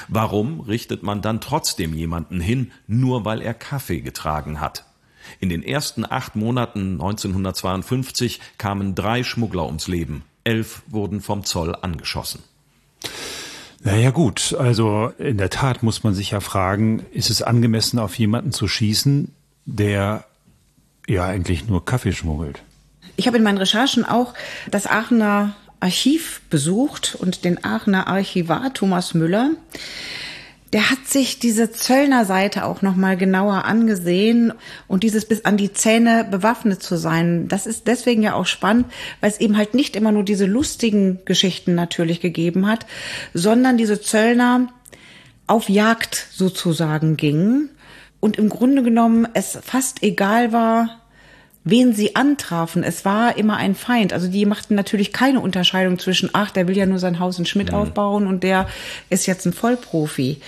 Warum 0.09 0.61
richtet 0.61 1.03
man 1.03 1.23
dann 1.23 1.41
trotzdem 1.41 1.95
jemanden 1.95 2.41
hin, 2.41 2.73
nur 2.87 3.25
weil 3.25 3.43
er 3.43 3.55
Kaffee 3.55 4.01
getragen 4.01 4.61
hat? 4.61 4.85
In 5.41 5.49
den 5.49 5.63
ersten 5.63 6.05
acht 6.05 6.37
Monaten 6.37 6.93
1952 6.93 8.41
kamen 8.59 8.95
drei 8.95 9.23
Schmuggler 9.23 9.67
ums 9.67 9.89
Leben. 9.89 10.25
Elf 10.45 10.83
wurden 10.87 11.21
vom 11.21 11.45
Zoll 11.45 11.77
angeschossen. 11.81 12.43
Naja 13.85 14.11
gut, 14.11 14.55
also 14.59 15.13
in 15.19 15.39
der 15.39 15.51
Tat 15.51 15.83
muss 15.83 16.05
man 16.05 16.15
sich 16.15 16.31
ja 16.31 16.41
fragen, 16.41 17.05
ist 17.13 17.31
es 17.31 17.43
angemessen, 17.43 17.99
auf 17.99 18.17
jemanden 18.17 18.53
zu 18.53 18.69
schießen, 18.69 19.33
der 19.65 20.25
ja 21.09 21.27
eigentlich 21.27 21.67
nur 21.67 21.85
Kaffee 21.85 22.13
schmuggelt? 22.13 22.63
Ich 23.17 23.27
habe 23.27 23.37
in 23.37 23.43
meinen 23.43 23.59
Recherchen 23.59 24.05
auch 24.05 24.35
das 24.71 24.87
Aachener 24.87 25.55
Archiv 25.81 26.43
besucht 26.49 27.17
und 27.19 27.45
den 27.45 27.65
Aachener 27.65 28.07
Archivar 28.07 28.73
Thomas 28.73 29.15
Müller 29.15 29.51
der 30.73 30.91
hat 30.91 31.07
sich 31.07 31.39
diese 31.39 31.71
Zöllner 31.71 32.25
Seite 32.25 32.65
auch 32.65 32.81
noch 32.81 32.97
mal 32.97 33.17
genauer 33.17 33.67
angesehen 33.67 34.55
und 34.89 35.03
dieses 35.03 35.27
bis 35.27 35.45
an 35.45 35.59
die 35.59 35.73
Zähne 35.73 36.27
bewaffnet 36.31 36.83
zu 36.83 36.97
sein. 36.97 37.47
Das 37.49 37.67
ist 37.67 37.87
deswegen 37.87 38.23
ja 38.23 38.35
auch 38.35 38.47
spannend, 38.47 38.87
weil 39.21 39.31
es 39.31 39.41
eben 39.41 39.59
halt 39.59 39.75
nicht 39.75 39.97
immer 39.97 40.13
nur 40.13 40.25
diese 40.25 40.47
lustigen 40.47 41.21
Geschichten 41.27 41.75
natürlich 41.75 42.21
gegeben 42.21 42.67
hat, 42.67 42.87
sondern 43.35 43.77
diese 43.77 44.01
Zöllner 44.01 44.69
auf 45.47 45.69
Jagd 45.69 46.27
sozusagen 46.31 47.19
gingen 47.19 47.69
und 48.21 48.39
im 48.39 48.49
Grunde 48.49 48.83
genommen 48.83 49.29
es 49.35 49.59
fast 49.63 50.03
egal 50.03 50.53
war, 50.53 51.02
wen 51.65 51.95
sie 51.95 52.17
antrafen. 52.17 52.83
Es 52.83 53.05
war 53.05 53.37
immer 53.37 53.57
ein 53.57 53.75
Feind. 53.75 54.13
Also 54.13 54.29
die 54.29 54.47
machten 54.47 54.75
natürlich 54.75 55.13
keine 55.13 55.41
Unterscheidung 55.41 55.99
zwischen, 55.99 56.31
ach, 56.33 56.51
der 56.51 56.69
will 56.69 56.77
ja 56.77 56.87
nur 56.87 56.99
sein 56.99 57.19
Haus 57.19 57.39
in 57.39 57.47
Schmidt 57.47 57.71
mhm. 57.71 57.79
aufbauen 57.79 58.27
und 58.27 58.43
der 58.43 58.69
ist 59.11 59.27
jetzt 59.27 59.47
ein 59.47 59.53
Vollprofi. 59.53 60.41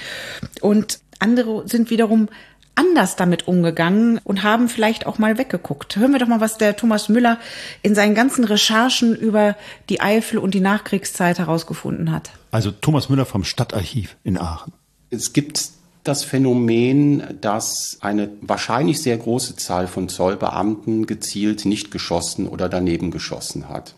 Und 0.60 0.98
andere 1.18 1.68
sind 1.68 1.90
wiederum 1.90 2.28
anders 2.74 3.16
damit 3.16 3.46
umgegangen 3.46 4.18
und 4.24 4.42
haben 4.42 4.68
vielleicht 4.68 5.06
auch 5.06 5.18
mal 5.18 5.38
weggeguckt. 5.38 5.96
Hören 5.96 6.12
wir 6.12 6.18
doch 6.18 6.26
mal, 6.26 6.40
was 6.40 6.58
der 6.58 6.76
Thomas 6.76 7.08
Müller 7.08 7.38
in 7.82 7.94
seinen 7.94 8.14
ganzen 8.14 8.44
Recherchen 8.44 9.14
über 9.14 9.56
die 9.88 10.00
Eifel 10.00 10.38
und 10.38 10.54
die 10.54 10.60
Nachkriegszeit 10.60 11.38
herausgefunden 11.38 12.10
hat. 12.10 12.32
Also 12.50 12.72
Thomas 12.72 13.08
Müller 13.08 13.26
vom 13.26 13.44
Stadtarchiv 13.44 14.16
in 14.24 14.38
Aachen. 14.38 14.72
Es 15.10 15.32
gibt 15.32 15.70
das 16.04 16.22
Phänomen, 16.22 17.22
dass 17.40 17.96
eine 18.00 18.30
wahrscheinlich 18.42 19.00
sehr 19.00 19.16
große 19.16 19.56
Zahl 19.56 19.86
von 19.86 20.08
Zollbeamten 20.08 21.06
gezielt 21.06 21.64
nicht 21.64 21.90
geschossen 21.90 22.46
oder 22.46 22.68
daneben 22.68 23.10
geschossen 23.10 23.70
hat. 23.70 23.94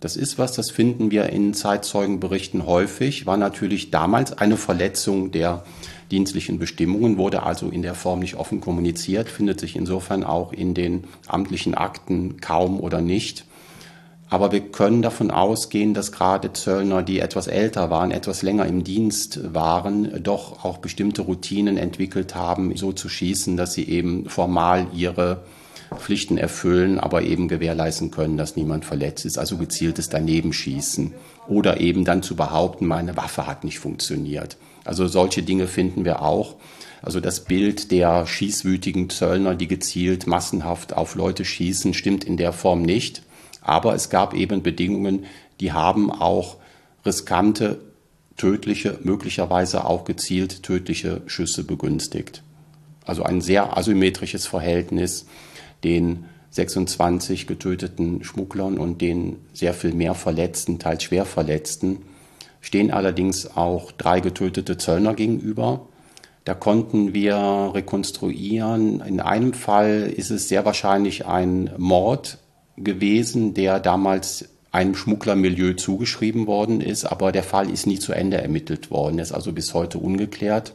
Das 0.00 0.16
ist 0.16 0.38
was, 0.38 0.54
das 0.54 0.70
finden 0.70 1.10
wir 1.10 1.26
in 1.26 1.52
Zeitzeugenberichten 1.52 2.64
häufig, 2.64 3.26
war 3.26 3.36
natürlich 3.36 3.90
damals 3.90 4.32
eine 4.32 4.56
Verletzung 4.56 5.30
der 5.30 5.62
dienstlichen 6.10 6.58
Bestimmungen, 6.58 7.18
wurde 7.18 7.42
also 7.42 7.68
in 7.68 7.82
der 7.82 7.94
Form 7.94 8.20
nicht 8.20 8.36
offen 8.36 8.62
kommuniziert, 8.62 9.28
findet 9.28 9.60
sich 9.60 9.76
insofern 9.76 10.24
auch 10.24 10.54
in 10.54 10.72
den 10.72 11.04
amtlichen 11.28 11.74
Akten 11.74 12.40
kaum 12.40 12.80
oder 12.80 13.02
nicht. 13.02 13.44
Aber 14.30 14.52
wir 14.52 14.60
können 14.60 15.02
davon 15.02 15.32
ausgehen, 15.32 15.92
dass 15.92 16.12
gerade 16.12 16.52
Zöllner, 16.52 17.02
die 17.02 17.18
etwas 17.18 17.48
älter 17.48 17.90
waren, 17.90 18.12
etwas 18.12 18.42
länger 18.42 18.64
im 18.66 18.84
Dienst 18.84 19.52
waren, 19.52 20.22
doch 20.22 20.64
auch 20.64 20.78
bestimmte 20.78 21.22
Routinen 21.22 21.76
entwickelt 21.76 22.36
haben, 22.36 22.76
so 22.76 22.92
zu 22.92 23.08
schießen, 23.08 23.56
dass 23.56 23.74
sie 23.74 23.88
eben 23.88 24.28
formal 24.28 24.86
ihre 24.94 25.42
Pflichten 25.98 26.38
erfüllen, 26.38 27.00
aber 27.00 27.22
eben 27.22 27.48
gewährleisten 27.48 28.12
können, 28.12 28.36
dass 28.36 28.54
niemand 28.54 28.84
verletzt 28.84 29.24
ist. 29.24 29.36
Also 29.36 29.56
gezieltes 29.56 30.08
Danebenschießen 30.08 31.12
oder 31.48 31.80
eben 31.80 32.04
dann 32.04 32.22
zu 32.22 32.36
behaupten, 32.36 32.86
meine 32.86 33.16
Waffe 33.16 33.48
hat 33.48 33.64
nicht 33.64 33.80
funktioniert. 33.80 34.56
Also 34.84 35.08
solche 35.08 35.42
Dinge 35.42 35.66
finden 35.66 36.04
wir 36.04 36.22
auch. 36.22 36.54
Also 37.02 37.18
das 37.18 37.40
Bild 37.40 37.90
der 37.90 38.26
schießwütigen 38.26 39.10
Zöllner, 39.10 39.56
die 39.56 39.66
gezielt 39.66 40.28
massenhaft 40.28 40.92
auf 40.96 41.16
Leute 41.16 41.44
schießen, 41.44 41.94
stimmt 41.94 42.22
in 42.22 42.36
der 42.36 42.52
Form 42.52 42.82
nicht. 42.82 43.22
Aber 43.60 43.94
es 43.94 44.10
gab 44.10 44.34
eben 44.34 44.62
Bedingungen, 44.62 45.26
die 45.60 45.72
haben 45.72 46.10
auch 46.10 46.56
riskante, 47.04 47.80
tödliche, 48.36 48.98
möglicherweise 49.02 49.84
auch 49.84 50.04
gezielt 50.04 50.62
tödliche 50.62 51.20
Schüsse 51.26 51.64
begünstigt. 51.64 52.42
Also 53.04 53.22
ein 53.22 53.40
sehr 53.40 53.76
asymmetrisches 53.76 54.46
Verhältnis 54.46 55.26
den 55.84 56.24
26 56.50 57.46
getöteten 57.46 58.24
Schmugglern 58.24 58.78
und 58.78 59.00
den 59.00 59.36
sehr 59.52 59.74
viel 59.74 59.92
mehr 59.92 60.14
Verletzten, 60.14 60.78
teils 60.78 61.04
schwer 61.04 61.24
Verletzten, 61.24 62.02
stehen 62.60 62.90
allerdings 62.90 63.56
auch 63.56 63.92
drei 63.92 64.20
getötete 64.20 64.76
Zöllner 64.76 65.14
gegenüber. 65.14 65.86
Da 66.44 66.54
konnten 66.54 67.14
wir 67.14 67.70
rekonstruieren. 67.74 69.00
In 69.00 69.20
einem 69.20 69.52
Fall 69.52 70.12
ist 70.14 70.30
es 70.30 70.48
sehr 70.48 70.64
wahrscheinlich 70.64 71.26
ein 71.26 71.70
Mord 71.76 72.38
gewesen, 72.84 73.54
der 73.54 73.80
damals 73.80 74.48
einem 74.72 74.94
Schmugglermilieu 74.94 75.74
zugeschrieben 75.74 76.46
worden 76.46 76.80
ist, 76.80 77.04
aber 77.04 77.32
der 77.32 77.42
Fall 77.42 77.70
ist 77.70 77.86
nie 77.86 77.98
zu 77.98 78.12
Ende 78.12 78.40
ermittelt 78.40 78.90
worden, 78.90 79.18
ist 79.18 79.32
also 79.32 79.52
bis 79.52 79.74
heute 79.74 79.98
ungeklärt. 79.98 80.74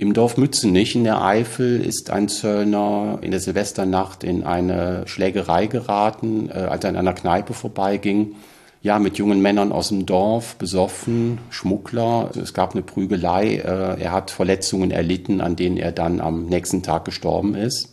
Im 0.00 0.14
Dorf 0.14 0.38
Mützenich 0.38 0.96
in 0.96 1.04
der 1.04 1.22
Eifel 1.22 1.78
ist 1.84 2.08
ein 2.08 2.28
Zöllner 2.28 3.18
in 3.20 3.32
der 3.32 3.40
Silvesternacht 3.40 4.24
in 4.24 4.44
eine 4.44 5.02
Schlägerei 5.06 5.66
geraten, 5.66 6.48
äh, 6.48 6.54
als 6.54 6.84
er 6.84 6.90
in 6.90 6.96
einer 6.96 7.12
Kneipe 7.12 7.52
vorbeiging. 7.52 8.36
Ja, 8.80 8.98
mit 8.98 9.18
jungen 9.18 9.42
Männern 9.42 9.72
aus 9.72 9.88
dem 9.88 10.06
Dorf, 10.06 10.56
besoffen, 10.56 11.36
Schmuggler. 11.50 12.30
Es 12.42 12.54
gab 12.54 12.72
eine 12.72 12.80
Prügelei. 12.80 13.56
Äh, 13.56 14.00
er 14.00 14.12
hat 14.12 14.30
Verletzungen 14.30 14.90
erlitten, 14.90 15.42
an 15.42 15.54
denen 15.54 15.76
er 15.76 15.92
dann 15.92 16.22
am 16.22 16.46
nächsten 16.46 16.82
Tag 16.82 17.04
gestorben 17.04 17.54
ist. 17.54 17.92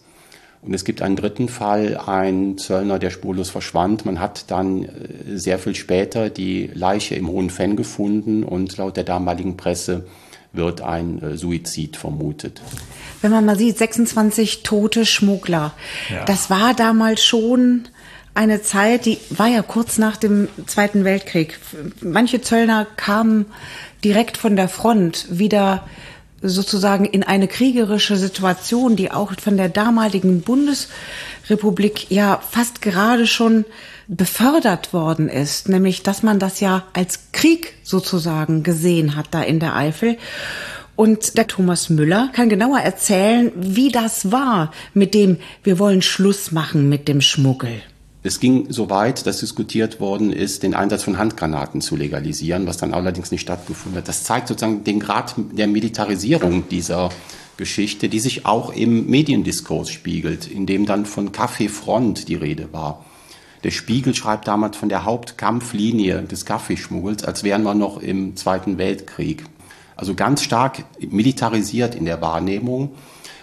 Und 0.67 0.73
es 0.73 0.83
gibt 0.83 1.01
einen 1.01 1.15
dritten 1.15 1.47
Fall, 1.47 1.97
ein 2.05 2.57
Zöllner, 2.57 2.99
der 2.99 3.09
spurlos 3.09 3.49
verschwand. 3.49 4.05
Man 4.05 4.19
hat 4.19 4.51
dann 4.51 4.83
äh, 4.83 4.89
sehr 5.37 5.59
viel 5.59 5.75
später 5.75 6.29
die 6.29 6.69
Leiche 6.73 7.15
im 7.15 7.29
Hohen 7.29 7.49
Fenn 7.49 7.77
gefunden 7.77 8.43
und 8.43 8.75
laut 8.75 8.97
der 8.97 9.05
damaligen 9.05 9.55
Presse 9.55 10.05
wird 10.51 10.81
ein 10.81 11.21
äh, 11.23 11.37
Suizid 11.37 11.95
vermutet. 11.95 12.61
Wenn 13.21 13.31
man 13.31 13.45
mal 13.45 13.57
sieht, 13.57 13.77
26 13.77 14.63
tote 14.63 15.05
Schmuggler, 15.05 15.73
ja. 16.09 16.25
das 16.25 16.49
war 16.49 16.73
damals 16.73 17.23
schon 17.23 17.87
eine 18.33 18.61
Zeit, 18.61 19.05
die 19.05 19.19
war 19.29 19.47
ja 19.47 19.61
kurz 19.61 19.97
nach 19.97 20.17
dem 20.17 20.49
Zweiten 20.65 21.05
Weltkrieg. 21.05 21.57
Manche 22.01 22.41
Zöllner 22.41 22.85
kamen 22.97 23.45
direkt 24.03 24.35
von 24.35 24.57
der 24.57 24.67
Front 24.67 25.27
wieder 25.29 25.87
sozusagen 26.41 27.05
in 27.05 27.23
eine 27.23 27.47
kriegerische 27.47 28.17
Situation, 28.17 28.95
die 28.95 29.11
auch 29.11 29.33
von 29.39 29.57
der 29.57 29.69
damaligen 29.69 30.41
Bundesrepublik 30.41 32.11
ja 32.11 32.41
fast 32.49 32.81
gerade 32.81 33.27
schon 33.27 33.65
befördert 34.07 34.93
worden 34.93 35.29
ist, 35.29 35.67
nämlich 35.67 36.03
dass 36.03 36.23
man 36.23 36.39
das 36.39 36.59
ja 36.59 36.83
als 36.93 37.31
Krieg 37.31 37.73
sozusagen 37.83 38.63
gesehen 38.63 39.15
hat 39.15 39.27
da 39.31 39.41
in 39.41 39.59
der 39.59 39.75
Eifel. 39.75 40.17
Und 40.95 41.37
der 41.37 41.47
Thomas 41.47 41.89
Müller 41.89 42.29
kann 42.33 42.49
genauer 42.49 42.79
erzählen, 42.79 43.51
wie 43.55 43.91
das 43.91 44.31
war 44.31 44.71
mit 44.93 45.13
dem, 45.13 45.37
wir 45.63 45.77
wollen 45.77 46.01
Schluss 46.01 46.51
machen 46.51 46.89
mit 46.89 47.07
dem 47.07 47.21
Schmuggel. 47.21 47.81
Es 48.27 48.41
ging 48.41 48.65
so 48.69 48.89
weit, 48.89 49.25
dass 49.25 49.39
diskutiert 49.39 50.01
worden 50.01 50.33
ist, 50.33 50.61
den 50.61 50.73
Einsatz 50.73 51.03
von 51.03 51.17
Handgranaten 51.17 51.79
zu 51.79 51.95
legalisieren, 51.95 52.67
was 52.67 52.75
dann 52.75 52.93
allerdings 52.93 53.31
nicht 53.31 53.39
stattgefunden 53.39 53.97
hat. 53.99 54.09
Das 54.09 54.25
zeigt 54.25 54.49
sozusagen 54.49 54.83
den 54.83 54.99
Grad 54.99 55.35
der 55.53 55.67
Militarisierung 55.67 56.67
dieser 56.67 57.09
Geschichte, 57.55 58.09
die 58.09 58.19
sich 58.19 58.45
auch 58.45 58.73
im 58.73 59.07
Mediendiskurs 59.07 59.89
spiegelt, 59.89 60.45
in 60.45 60.65
dem 60.65 60.85
dann 60.85 61.05
von 61.05 61.31
Kaffeefront 61.31 62.27
die 62.27 62.35
Rede 62.35 62.73
war. 62.73 63.05
Der 63.63 63.71
Spiegel 63.71 64.13
schreibt 64.13 64.49
damals 64.49 64.75
von 64.75 64.89
der 64.89 65.05
Hauptkampflinie 65.05 66.23
des 66.23 66.43
Kaffeeschmuggels, 66.43 67.23
als 67.23 67.45
wären 67.45 67.63
wir 67.63 67.75
noch 67.75 68.01
im 68.01 68.35
Zweiten 68.35 68.77
Weltkrieg. 68.77 69.45
Also 69.95 70.15
ganz 70.15 70.43
stark 70.43 70.83
militarisiert 70.99 71.95
in 71.95 72.03
der 72.03 72.19
Wahrnehmung. 72.19 72.91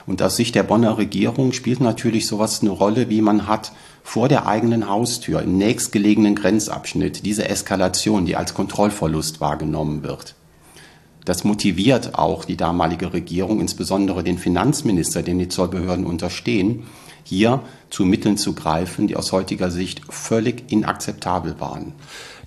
Und 0.07 0.21
aus 0.23 0.37
Sicht 0.37 0.55
der 0.55 0.63
Bonner 0.63 0.99
Regierung 0.99 1.53
spielt 1.53 1.81
natürlich 1.81 2.27
sowas 2.27 2.61
eine 2.61 2.71
Rolle, 2.71 3.09
wie 3.09 3.23
man 3.23 3.47
hat 3.47 3.73
vor 4.03 4.29
der 4.29 4.47
eigenen 4.47 4.89
Haustür 4.89 5.41
im 5.43 5.57
nächstgelegenen 5.57 6.35
Grenzabschnitt 6.35 7.25
diese 7.25 7.49
Eskalation, 7.49 8.27
die 8.27 8.37
als 8.37 8.53
Kontrollverlust 8.53 9.41
wahrgenommen 9.41 10.03
wird. 10.03 10.35
Das 11.25 11.43
motiviert 11.43 12.17
auch 12.17 12.45
die 12.45 12.57
damalige 12.57 13.15
Regierung, 13.15 13.61
insbesondere 13.61 14.23
den 14.23 14.37
Finanzminister, 14.37 15.23
den 15.23 15.39
die 15.39 15.49
Zollbehörden 15.49 16.05
unterstehen, 16.05 16.85
hier 17.25 17.63
zu 17.89 18.05
Mitteln 18.05 18.37
zu 18.37 18.55
greifen, 18.55 19.07
die 19.07 19.17
aus 19.17 19.33
heutiger 19.33 19.71
Sicht 19.71 20.03
völlig 20.11 20.71
inakzeptabel 20.71 21.59
waren. 21.59 21.95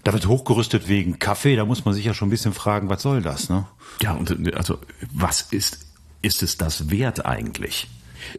Da 0.04 0.14
wird 0.14 0.28
hochgerüstet 0.28 0.88
wegen 0.88 1.18
Kaffee, 1.18 1.56
da 1.56 1.66
muss 1.66 1.86
man 1.86 1.96
sich 1.96 2.06
ja 2.06 2.14
schon 2.14 2.28
ein 2.28 2.32
bisschen 2.32 2.54
fragen, 2.54 2.88
was 2.88 3.02
soll 3.02 3.24
das, 3.24 3.50
ne? 3.50 3.66
Ja, 4.02 4.14
und 4.14 4.56
also 4.56 4.78
was 5.12 5.42
ist, 5.42 5.87
ist 6.28 6.44
es 6.44 6.58
das 6.58 6.92
wert 6.92 7.26
eigentlich? 7.26 7.88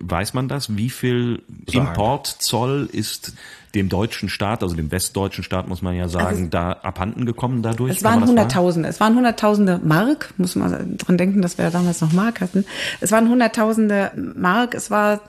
Weiß 0.00 0.34
man 0.34 0.48
das? 0.48 0.76
Wie 0.76 0.90
viel. 0.90 1.42
Importzoll 1.72 2.88
ist 2.92 3.32
dem 3.74 3.88
deutschen 3.88 4.28
Staat, 4.28 4.62
also 4.62 4.74
dem 4.74 4.90
westdeutschen 4.90 5.44
Staat, 5.44 5.68
muss 5.68 5.82
man 5.82 5.94
ja 5.94 6.08
sagen, 6.08 6.26
also, 6.26 6.46
da 6.50 6.72
abhanden 6.72 7.26
gekommen 7.26 7.62
dadurch? 7.62 7.96
Es 7.96 8.04
waren 8.04 8.26
Hunderttausende. 8.26 8.88
Es 8.88 9.00
waren 9.00 9.14
Hunderttausende 9.14 9.80
Mark, 9.82 10.34
muss 10.36 10.56
man 10.56 10.96
dran 10.98 11.18
denken, 11.18 11.42
dass 11.42 11.58
wir 11.58 11.66
ja 11.66 11.70
damals 11.70 12.00
noch 12.00 12.12
Mark 12.12 12.40
hatten. 12.40 12.64
Es 13.00 13.12
waren 13.12 13.28
Hunderttausende 13.28 14.12
Mark. 14.36 14.74
Es 14.74 14.90
war 14.90 15.20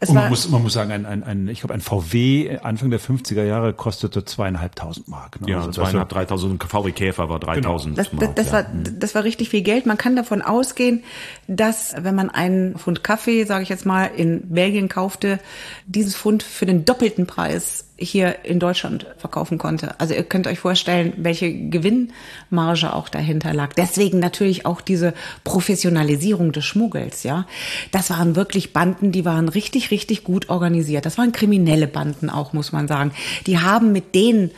es 0.00 0.08
und 0.08 0.16
man 0.16 0.28
muss, 0.28 0.48
man 0.48 0.62
muss 0.62 0.72
sagen, 0.72 0.92
ein, 0.92 1.06
ein, 1.06 1.22
ein 1.22 1.48
ich 1.48 1.60
glaube, 1.60 1.74
ein 1.74 1.80
VW 1.80 2.58
Anfang 2.62 2.90
der 2.90 3.00
50er 3.00 3.44
Jahre 3.44 3.72
kostete 3.72 4.24
zweieinhalbtausend 4.24 5.08
Mark. 5.08 5.40
Ne? 5.40 5.50
Ja, 5.50 5.58
also 5.58 5.70
zweieinhalb, 5.70 6.08
dreitausend. 6.08 6.62
VW 6.62 6.92
Käfer 6.92 7.28
war 7.28 7.38
dreitausend 7.38 7.96
genau. 7.96 8.08
Das, 8.10 8.34
das, 8.34 8.46
das, 8.46 8.52
war, 8.52 8.66
das 8.98 9.14
war 9.14 9.24
richtig 9.24 9.50
viel 9.50 9.62
Geld. 9.62 9.86
Man 9.86 9.96
kann 9.96 10.16
davon 10.16 10.42
ausgehen, 10.42 11.04
dass 11.46 11.94
wenn 11.98 12.14
man 12.14 12.30
einen 12.30 12.76
Pfund 12.76 13.04
Kaffee, 13.04 13.44
sage 13.44 13.62
ich 13.62 13.68
jetzt 13.68 13.86
mal, 13.86 14.06
in 14.06 14.42
Belgien 14.48 14.88
kaufte, 14.88 15.38
dieses 15.86 16.16
Pfund 16.16 16.42
für 16.42 16.66
den 16.66 16.84
doppelten 16.84 17.26
Preis 17.26 17.86
hier 18.10 18.44
in 18.44 18.58
Deutschland 18.58 19.06
verkaufen 19.18 19.58
konnte. 19.58 19.98
Also 20.00 20.14
ihr 20.14 20.22
könnt 20.22 20.46
euch 20.46 20.58
vorstellen, 20.58 21.12
welche 21.16 21.52
Gewinnmarge 21.52 22.92
auch 22.92 23.08
dahinter 23.08 23.52
lag. 23.52 23.72
Deswegen 23.74 24.18
natürlich 24.18 24.66
auch 24.66 24.80
diese 24.80 25.14
Professionalisierung 25.44 26.52
des 26.52 26.64
Schmuggels, 26.64 27.22
ja. 27.22 27.46
Das 27.92 28.10
waren 28.10 28.36
wirklich 28.36 28.72
Banden, 28.72 29.12
die 29.12 29.24
waren 29.24 29.48
richtig, 29.48 29.90
richtig 29.90 30.24
gut 30.24 30.48
organisiert. 30.48 31.06
Das 31.06 31.18
waren 31.18 31.32
kriminelle 31.32 31.86
Banden 31.86 32.30
auch, 32.30 32.52
muss 32.52 32.72
man 32.72 32.88
sagen. 32.88 33.12
Die 33.46 33.58
haben 33.58 33.92
mit 33.92 34.14
denen 34.14 34.50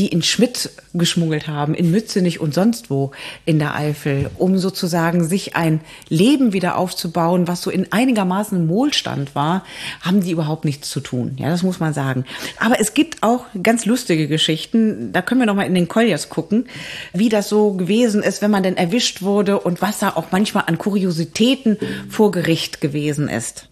die 0.00 0.08
in 0.08 0.22
Schmidt 0.22 0.70
geschmuggelt 0.94 1.46
haben, 1.46 1.74
in 1.74 1.90
Mützenich 1.90 2.40
und 2.40 2.54
sonst 2.54 2.88
wo 2.88 3.10
in 3.44 3.58
der 3.58 3.74
Eifel, 3.74 4.30
um 4.38 4.56
sozusagen 4.56 5.22
sich 5.22 5.56
ein 5.56 5.82
Leben 6.08 6.54
wieder 6.54 6.78
aufzubauen, 6.78 7.46
was 7.46 7.60
so 7.60 7.70
in 7.70 7.92
einigermaßen 7.92 8.66
Wohlstand 8.70 9.34
war, 9.34 9.62
haben 10.00 10.22
die 10.22 10.30
überhaupt 10.30 10.64
nichts 10.64 10.88
zu 10.88 11.00
tun. 11.00 11.36
Ja, 11.38 11.50
das 11.50 11.62
muss 11.62 11.80
man 11.80 11.92
sagen. 11.92 12.24
Aber 12.58 12.80
es 12.80 12.94
gibt 12.94 13.22
auch 13.22 13.44
ganz 13.62 13.84
lustige 13.84 14.26
Geschichten. 14.26 15.12
Da 15.12 15.20
können 15.20 15.42
wir 15.42 15.46
noch 15.46 15.54
mal 15.54 15.66
in 15.66 15.74
den 15.74 15.88
Colliers 15.88 16.30
gucken, 16.30 16.64
wie 17.12 17.28
das 17.28 17.50
so 17.50 17.74
gewesen 17.74 18.22
ist, 18.22 18.40
wenn 18.40 18.50
man 18.50 18.62
denn 18.62 18.78
erwischt 18.78 19.20
wurde 19.20 19.60
und 19.60 19.82
was 19.82 19.98
da 19.98 20.16
auch 20.16 20.32
manchmal 20.32 20.64
an 20.66 20.78
Kuriositäten 20.78 21.76
vor 22.08 22.30
Gericht 22.30 22.80
gewesen 22.80 23.28
ist. 23.28 23.68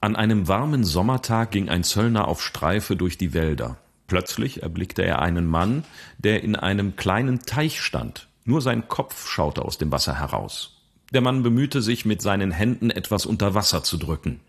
An 0.00 0.16
einem 0.16 0.48
warmen 0.48 0.82
Sommertag 0.82 1.52
ging 1.52 1.68
ein 1.68 1.84
Zöllner 1.84 2.26
auf 2.26 2.42
Streife 2.42 2.96
durch 2.96 3.18
die 3.18 3.34
Wälder. 3.34 3.76
Plötzlich 4.10 4.64
erblickte 4.64 5.04
er 5.04 5.22
einen 5.22 5.46
Mann, 5.46 5.84
der 6.18 6.42
in 6.42 6.56
einem 6.56 6.96
kleinen 6.96 7.42
Teich 7.42 7.80
stand. 7.80 8.26
Nur 8.44 8.60
sein 8.60 8.88
Kopf 8.88 9.28
schaute 9.28 9.64
aus 9.64 9.78
dem 9.78 9.92
Wasser 9.92 10.18
heraus. 10.18 10.82
Der 11.12 11.20
Mann 11.20 11.44
bemühte 11.44 11.80
sich, 11.80 12.04
mit 12.04 12.20
seinen 12.20 12.50
Händen 12.50 12.90
etwas 12.90 13.24
unter 13.24 13.54
Wasser 13.54 13.84
zu 13.84 13.98
drücken. 13.98 14.40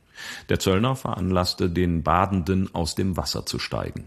Der 0.49 0.57
Zöllner 0.57 0.95
veranlasste 0.95 1.69
den 1.69 2.01
Badenden, 2.01 2.73
aus 2.73 2.95
dem 2.95 3.17
Wasser 3.17 3.45
zu 3.45 3.59
steigen. 3.59 4.05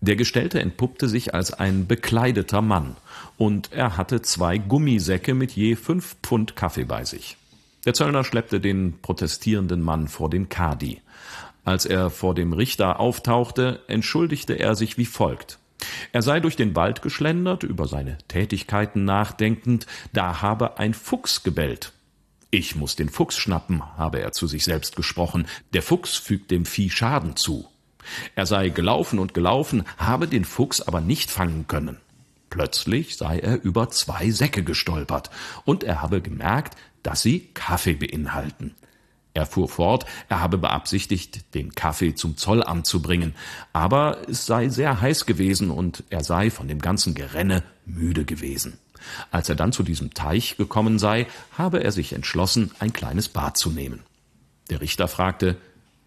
Der 0.00 0.16
Gestellte 0.16 0.58
entpuppte 0.58 1.08
sich 1.08 1.34
als 1.34 1.52
ein 1.52 1.86
bekleideter 1.86 2.60
Mann, 2.60 2.96
und 3.38 3.70
er 3.70 3.96
hatte 3.96 4.22
zwei 4.22 4.58
Gummisäcke 4.58 5.34
mit 5.34 5.52
je 5.52 5.76
fünf 5.76 6.16
Pfund 6.20 6.56
Kaffee 6.56 6.84
bei 6.84 7.04
sich. 7.04 7.36
Der 7.86 7.94
Zöllner 7.94 8.24
schleppte 8.24 8.58
den 8.58 9.00
protestierenden 9.02 9.82
Mann 9.82 10.08
vor 10.08 10.30
den 10.30 10.48
Kadi. 10.48 11.00
Als 11.64 11.86
er 11.86 12.10
vor 12.10 12.34
dem 12.34 12.52
Richter 12.52 13.00
auftauchte, 13.00 13.80
entschuldigte 13.88 14.54
er 14.54 14.74
sich 14.74 14.98
wie 14.98 15.06
folgt. 15.06 15.58
Er 16.12 16.22
sei 16.22 16.40
durch 16.40 16.56
den 16.56 16.76
Wald 16.76 17.02
geschlendert, 17.02 17.62
über 17.62 17.86
seine 17.88 18.18
Tätigkeiten 18.28 19.04
nachdenkend, 19.04 19.86
da 20.12 20.42
habe 20.42 20.78
ein 20.78 20.94
Fuchs 20.94 21.42
gebellt. 21.42 21.92
Ich 22.50 22.76
muss 22.76 22.96
den 22.96 23.08
Fuchs 23.08 23.36
schnappen, 23.36 23.82
habe 23.96 24.20
er 24.20 24.32
zu 24.32 24.46
sich 24.46 24.64
selbst 24.64 24.94
gesprochen, 24.96 25.46
der 25.72 25.82
Fuchs 25.82 26.16
fügt 26.16 26.50
dem 26.50 26.66
Vieh 26.66 26.90
Schaden 26.90 27.36
zu. 27.36 27.66
Er 28.34 28.46
sei 28.46 28.68
gelaufen 28.68 29.18
und 29.18 29.34
gelaufen, 29.34 29.84
habe 29.96 30.28
den 30.28 30.44
Fuchs 30.44 30.80
aber 30.80 31.00
nicht 31.00 31.30
fangen 31.30 31.66
können. 31.66 31.98
Plötzlich 32.50 33.16
sei 33.16 33.40
er 33.40 33.64
über 33.64 33.90
zwei 33.90 34.30
Säcke 34.30 34.62
gestolpert, 34.62 35.30
und 35.64 35.82
er 35.82 36.02
habe 36.02 36.20
gemerkt, 36.20 36.76
dass 37.02 37.22
sie 37.22 37.48
Kaffee 37.54 37.94
beinhalten. 37.94 38.74
Er 39.34 39.46
fuhr 39.46 39.68
fort, 39.68 40.06
er 40.28 40.40
habe 40.40 40.58
beabsichtigt, 40.58 41.54
den 41.54 41.74
Kaffee 41.74 42.14
zum 42.14 42.36
Zollamt 42.36 42.86
zu 42.86 43.02
bringen, 43.02 43.34
aber 43.72 44.18
es 44.28 44.46
sei 44.46 44.68
sehr 44.68 45.00
heiß 45.00 45.26
gewesen 45.26 45.70
und 45.70 46.04
er 46.08 46.22
sei 46.22 46.50
von 46.50 46.68
dem 46.68 46.80
ganzen 46.80 47.14
Gerenne 47.14 47.64
müde 47.84 48.24
gewesen. 48.24 48.78
Als 49.32 49.48
er 49.48 49.56
dann 49.56 49.72
zu 49.72 49.82
diesem 49.82 50.14
Teich 50.14 50.56
gekommen 50.56 51.00
sei, 51.00 51.26
habe 51.58 51.82
er 51.82 51.90
sich 51.90 52.12
entschlossen, 52.12 52.70
ein 52.78 52.92
kleines 52.92 53.28
Bad 53.28 53.56
zu 53.56 53.70
nehmen. 53.70 54.00
Der 54.70 54.80
Richter 54.80 55.08
fragte, 55.08 55.56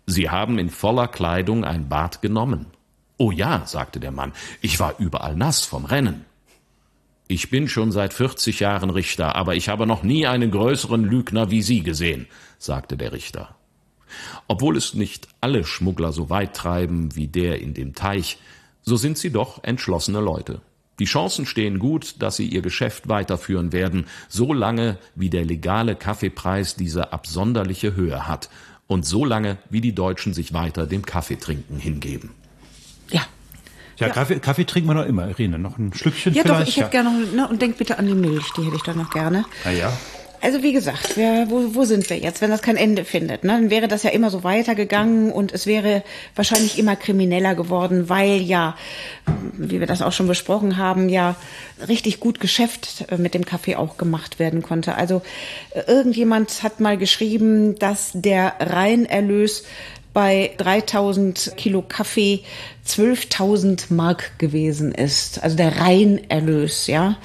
Sie 0.06 0.30
haben 0.30 0.58
in 0.58 0.70
voller 0.70 1.10
Kleidung 1.10 1.66
ein 1.66 1.90
Bad 1.90 2.22
genommen. 2.22 2.68
Oh 3.18 3.32
ja, 3.32 3.66
sagte 3.66 4.00
der 4.00 4.12
Mann, 4.12 4.32
ich 4.62 4.80
war 4.80 4.96
überall 5.00 5.36
nass 5.36 5.66
vom 5.66 5.84
Rennen. 5.84 6.26
Ich 7.30 7.50
bin 7.50 7.68
schon 7.68 7.92
seit 7.92 8.14
40 8.14 8.62
Jahren 8.62 8.90
Richter, 8.90 9.36
aber 9.36 9.56
ich 9.56 9.68
habe 9.68 9.86
noch 9.86 10.02
nie 10.02 10.28
einen 10.28 10.50
größeren 10.50 11.04
Lügner 11.04 11.52
wie 11.52 11.62
Sie 11.62 11.82
gesehen, 11.82 12.28
sagte 12.58 12.96
der 12.96 13.12
Richter. 13.12 13.56
Obwohl 14.48 14.78
es 14.78 14.94
nicht 14.94 15.28
alle 15.42 15.66
Schmuggler 15.66 16.14
so 16.14 16.30
weit 16.30 16.56
treiben 16.56 17.16
wie 17.16 17.28
der 17.28 17.62
in 17.62 17.74
dem 17.74 17.96
Teich, 17.96 18.38
so 18.82 18.96
sind 18.96 19.18
sie 19.18 19.32
doch 19.32 19.62
entschlossene 19.66 20.22
Leute. 20.22 20.62
Die 21.00 21.06
Chancen 21.06 21.46
stehen 21.46 21.80
gut, 21.80 22.16
dass 22.20 22.38
sie 22.38 22.48
ihr 22.48 22.62
Geschäft 22.62 23.10
weiterführen 23.10 23.74
werden, 23.74 24.06
so 24.30 24.54
lange 24.54 24.98
wie 25.14 25.30
der 25.30 25.44
legale 25.44 25.96
Kaffeepreis 25.96 26.76
diese 26.76 27.12
absonderliche 27.12 27.94
Höhe 27.94 28.26
hat 28.26 28.50
und 28.88 29.06
so 29.06 29.26
lange 29.26 29.58
wie 29.70 29.82
die 29.82 29.94
Deutschen 29.94 30.34
sich 30.34 30.54
weiter 30.54 30.88
dem 30.88 31.06
Kaffeetrinken 31.06 31.78
hingeben. 31.78 32.32
Ja, 33.98 34.08
ja, 34.08 34.14
Kaffee, 34.14 34.40
Kaffee 34.40 34.66
trinken 34.66 34.90
wir 34.90 34.94
noch 34.94 35.06
immer, 35.06 35.28
Irene. 35.28 35.58
Noch 35.58 35.78
ein 35.78 35.94
Schlückchen 35.94 36.34
ja, 36.34 36.44
vielleicht? 36.44 36.62
Doch, 36.62 36.68
ich 36.68 36.78
hätte 36.78 36.90
gerne 36.90 37.12
noch, 37.12 37.34
ne, 37.34 37.48
und 37.48 37.62
denk 37.62 37.78
bitte 37.78 37.98
an 37.98 38.06
die 38.06 38.14
Milch, 38.14 38.46
die 38.56 38.64
hätte 38.64 38.76
ich 38.76 38.84
dann 38.84 38.98
noch 38.98 39.10
gerne. 39.10 39.46
Ah 39.66 39.72
ja. 39.72 39.92
Also 40.40 40.62
wie 40.62 40.72
gesagt, 40.72 41.18
wir, 41.18 41.48
wo, 41.50 41.74
wo 41.74 41.84
sind 41.84 42.08
wir 42.12 42.18
jetzt, 42.20 42.42
wenn 42.42 42.52
das 42.52 42.62
kein 42.62 42.78
Ende 42.78 43.06
findet? 43.06 43.44
Ne? 43.44 43.54
Dann 43.54 43.70
wäre 43.72 43.88
das 43.88 44.04
ja 44.04 44.12
immer 44.12 44.30
so 44.30 44.44
weitergegangen 44.44 45.32
und 45.32 45.52
es 45.52 45.66
wäre 45.66 46.04
wahrscheinlich 46.36 46.78
immer 46.78 46.96
krimineller 46.96 47.56
geworden, 47.56 48.08
weil 48.08 48.42
ja, 48.42 48.76
wie 49.54 49.80
wir 49.80 49.88
das 49.88 50.04
auch 50.04 50.12
schon 50.12 50.28
besprochen 50.28 50.78
haben, 50.78 51.10
ja 51.10 51.36
richtig 51.88 52.20
gut 52.20 52.40
Geschäft 52.40 53.06
äh, 53.10 53.18
mit 53.18 53.34
dem 53.34 53.46
Kaffee 53.46 53.76
auch 53.76 53.98
gemacht 53.98 54.38
werden 54.38 54.62
konnte. 54.62 54.94
Also 54.96 55.24
äh, 55.72 55.82
irgendjemand 55.88 56.62
hat 56.62 56.80
mal 56.80 56.98
geschrieben, 56.98 57.78
dass 57.80 58.12
der 58.14 58.54
Reinerlös 58.60 59.64
bei 60.18 60.50
3000 60.58 61.54
Kilo 61.58 61.84
Kaffee 61.88 62.40
12.000 62.88 63.94
Mark 63.94 64.40
gewesen 64.40 64.92
ist. 64.92 65.44
Also 65.44 65.56
der 65.56 65.80
Reinerlös, 65.80 66.88
ja. 66.88 67.18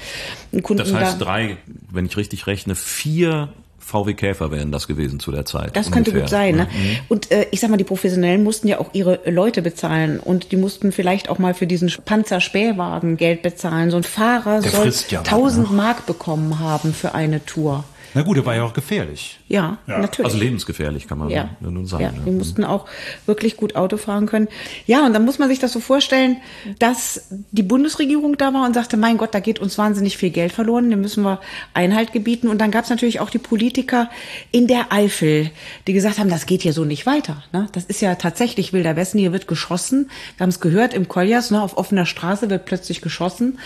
das 0.53 0.93
heißt 0.93 1.19
drei, 1.19 1.57
wenn 1.91 2.05
ich 2.05 2.19
richtig 2.19 2.47
rechne, 2.47 2.75
vier 2.75 3.49
VW 3.79 4.13
Käfer 4.13 4.51
wären 4.51 4.73
das 4.73 4.89
gewesen 4.89 5.21
zu 5.21 5.33
der 5.33 5.47
Zeit. 5.47 5.75
Das 5.75 5.87
ungefähr. 5.87 6.05
könnte 6.05 6.21
gut 6.21 6.29
sein. 6.29 6.57
Ne? 6.57 6.65
Mhm. 6.65 6.97
Und 7.09 7.31
äh, 7.31 7.47
ich 7.51 7.61
sag 7.61 7.71
mal, 7.71 7.79
die 7.79 7.85
Professionellen 7.85 8.45
mussten 8.45 8.69
ja 8.69 8.79
auch 8.79 8.91
ihre 8.93 9.21
Leute 9.25 9.63
bezahlen 9.63 10.21
und 10.21 10.53
die 10.53 10.59
mussten 10.59 10.93
vielleicht 10.93 11.31
auch 11.31 11.39
mal 11.39 11.55
für 11.55 11.67
diesen 11.67 11.91
Panzerspähwagen 12.05 13.17
Geld 13.17 13.41
bezahlen. 13.41 13.91
So 13.91 13.97
ein 13.97 14.03
Fahrer 14.03 14.61
Der 14.61 14.71
soll 14.71 14.93
ja 15.09 15.21
1000 15.21 15.71
ne? 15.71 15.77
Mark 15.79 16.05
bekommen 16.05 16.59
haben 16.59 16.93
für 16.93 17.15
eine 17.15 17.43
Tour. 17.47 17.85
Na 18.15 18.23
gut, 18.23 18.37
er 18.37 18.47
war 18.47 18.55
ja 18.55 18.65
auch 18.65 18.75
gefährlich. 18.75 19.39
Ja, 19.49 19.79
ja. 19.87 19.99
natürlich. 19.99 20.27
Also 20.27 20.39
lebensgefährlich 20.39 21.07
kann 21.09 21.19
man 21.19 21.31
ja. 21.31 21.51
nun 21.61 21.87
sagen. 21.87 22.05
Ja, 22.05 22.13
die 22.13 22.31
mussten 22.31 22.65
auch 22.65 22.87
wirklich 23.27 23.57
gut 23.57 23.77
Auto 23.77 23.97
fahren 23.97 24.27
können. 24.27 24.49
Ja, 24.87 25.07
und 25.07 25.13
dann 25.13 25.25
muss 25.25 25.39
man 25.39 25.49
sich 25.49 25.59
das 25.59 25.73
so 25.73 25.81
vorstellen, 25.81 26.37
dass 26.79 27.29
die 27.51 27.63
Bundesregierung 27.63 28.37
da 28.37 28.53
war 28.53 28.67
und 28.67 28.75
sagte, 28.75 28.97
mein 28.97 29.19
Gott, 29.19 29.35
da 29.35 29.41
geht 29.41 29.59
uns 29.59 29.79
wahnsinnig 29.79 30.17
viel 30.17 30.31
Geld 30.31 30.53
verloren, 30.53 30.91
dem 30.91 31.01
müssen 31.01 31.23
wir 31.23 31.41
Einhalt 31.75 32.13
gebieten. 32.13 32.49
Und 32.49 32.59
dann 32.59 32.71
gab 32.71 32.85
es 32.85 32.91
natürlich 32.91 33.21
auch 33.21 33.31
die 33.31 33.39
Politiker 33.39 34.11
in 34.51 34.67
der 34.67 34.93
Eifel, 34.93 35.51
die 35.87 35.93
gesagt 35.93 36.19
haben, 36.19 36.31
das 36.31 36.47
geht 36.47 36.63
hier 36.63 36.73
so 36.73 36.85
nicht 36.85 37.07
weiter. 37.07 37.43
Ne? 37.53 37.69
Das 37.73 37.85
ist 37.85 38.01
ja 38.01 38.15
tatsächlich 38.15 38.73
Wilder 38.73 38.97
Westen, 38.97 39.19
hier 39.19 39.33
wird 39.33 39.49
geschossen. 39.49 40.11
Wir 40.37 40.45
haben 40.45 40.51
es 40.51 40.61
gehört 40.61 40.95
im 40.95 41.09
Koljas, 41.09 41.51
ne, 41.51 41.63
auf 41.63 41.77
offener 41.77 42.07
Straße 42.07 42.51
wird 42.51 42.65
plötzlich 42.65 43.01
geschossen. 43.01 43.59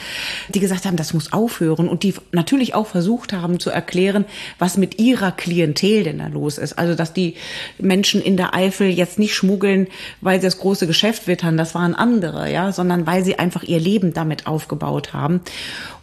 Die 0.48 0.60
gesagt 0.60 0.84
haben, 0.86 0.96
das 0.96 1.14
muss 1.14 1.32
aufhören. 1.32 1.88
Und 1.88 2.02
die 2.02 2.14
natürlich 2.32 2.74
auch 2.74 2.86
versucht 2.86 3.32
haben 3.32 3.60
zu 3.60 3.70
erklären, 3.70 4.24
was 4.58 4.76
mit 4.76 4.98
ihrer 4.98 5.32
Klientel 5.32 6.04
denn 6.04 6.18
da 6.18 6.26
los 6.26 6.58
ist. 6.58 6.78
Also, 6.78 6.94
dass 6.94 7.12
die 7.12 7.34
Menschen 7.78 8.22
in 8.22 8.36
der 8.36 8.54
Eifel 8.54 8.88
jetzt 8.88 9.18
nicht 9.18 9.34
schmuggeln, 9.34 9.88
weil 10.20 10.40
sie 10.40 10.46
das 10.46 10.58
große 10.58 10.86
Geschäft 10.86 11.26
wittern, 11.26 11.56
das 11.56 11.74
waren 11.74 11.94
andere, 11.94 12.50
ja, 12.50 12.72
sondern 12.72 13.06
weil 13.06 13.24
sie 13.24 13.38
einfach 13.38 13.62
ihr 13.62 13.80
Leben 13.80 14.12
damit 14.12 14.46
aufgebaut 14.46 15.12
haben. 15.12 15.40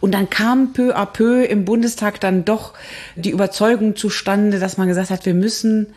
Und 0.00 0.12
dann 0.12 0.30
kam 0.30 0.72
peu 0.72 0.96
à 0.96 1.06
peu 1.06 1.44
im 1.44 1.64
Bundestag 1.64 2.20
dann 2.20 2.44
doch 2.44 2.74
die 3.16 3.30
Überzeugung 3.30 3.96
zustande, 3.96 4.58
dass 4.58 4.76
man 4.76 4.88
gesagt 4.88 5.10
hat, 5.10 5.26
wir 5.26 5.34
müssen 5.34 5.88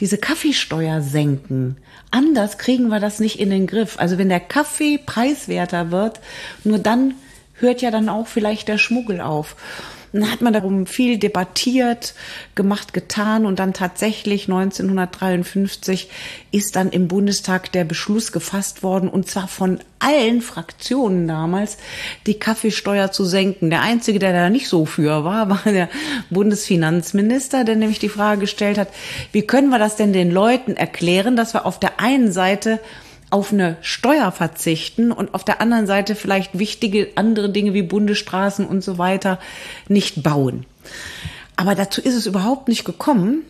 diese 0.00 0.18
Kaffeesteuer 0.18 1.02
senken. 1.02 1.76
Anders 2.10 2.58
kriegen 2.58 2.88
wir 2.88 3.00
das 3.00 3.20
nicht 3.20 3.38
in 3.38 3.50
den 3.50 3.66
Griff. 3.66 3.98
Also 3.98 4.18
wenn 4.18 4.28
der 4.28 4.40
Kaffee 4.40 4.98
preiswerter 4.98 5.90
wird, 5.90 6.20
nur 6.64 6.78
dann 6.78 7.14
hört 7.54 7.82
ja 7.82 7.90
dann 7.90 8.08
auch 8.08 8.26
vielleicht 8.26 8.68
der 8.68 8.78
Schmuggel 8.78 9.20
auf. 9.20 9.56
Dann 10.12 10.30
hat 10.30 10.40
man 10.40 10.52
darum 10.52 10.86
viel 10.86 11.18
debattiert, 11.18 12.14
gemacht, 12.54 12.92
getan 12.92 13.46
und 13.46 13.58
dann 13.58 13.72
tatsächlich 13.72 14.44
1953 14.44 16.10
ist 16.50 16.74
dann 16.74 16.90
im 16.90 17.06
Bundestag 17.06 17.70
der 17.72 17.84
Beschluss 17.84 18.32
gefasst 18.32 18.82
worden 18.82 19.08
und 19.08 19.28
zwar 19.28 19.46
von 19.46 19.78
allen 20.00 20.40
Fraktionen 20.40 21.28
damals, 21.28 21.78
die 22.26 22.38
Kaffeesteuer 22.38 23.12
zu 23.12 23.24
senken. 23.24 23.70
Der 23.70 23.82
einzige, 23.82 24.18
der 24.18 24.32
da 24.32 24.50
nicht 24.50 24.68
so 24.68 24.86
für 24.86 25.24
war, 25.24 25.48
war 25.48 25.62
der 25.64 25.88
Bundesfinanzminister, 26.30 27.64
der 27.64 27.76
nämlich 27.76 27.98
die 27.98 28.08
Frage 28.08 28.40
gestellt 28.40 28.78
hat, 28.78 28.88
wie 29.32 29.42
können 29.42 29.68
wir 29.68 29.78
das 29.78 29.96
denn 29.96 30.12
den 30.12 30.30
Leuten 30.30 30.76
erklären, 30.76 31.36
dass 31.36 31.54
wir 31.54 31.66
auf 31.66 31.78
der 31.78 32.00
einen 32.00 32.32
Seite 32.32 32.80
auf 33.30 33.52
eine 33.52 33.76
Steuer 33.80 34.32
verzichten 34.32 35.12
und 35.12 35.34
auf 35.34 35.44
der 35.44 35.60
anderen 35.60 35.86
Seite 35.86 36.14
vielleicht 36.14 36.58
wichtige 36.58 37.08
andere 37.14 37.50
Dinge 37.50 37.74
wie 37.74 37.82
Bundesstraßen 37.82 38.66
und 38.66 38.82
so 38.82 38.98
weiter 38.98 39.38
nicht 39.88 40.22
bauen. 40.22 40.66
Aber 41.60 41.74
dazu 41.74 42.00
ist 42.00 42.14
es 42.14 42.24
überhaupt 42.24 42.68
nicht 42.68 42.86
gekommen, 42.86 43.42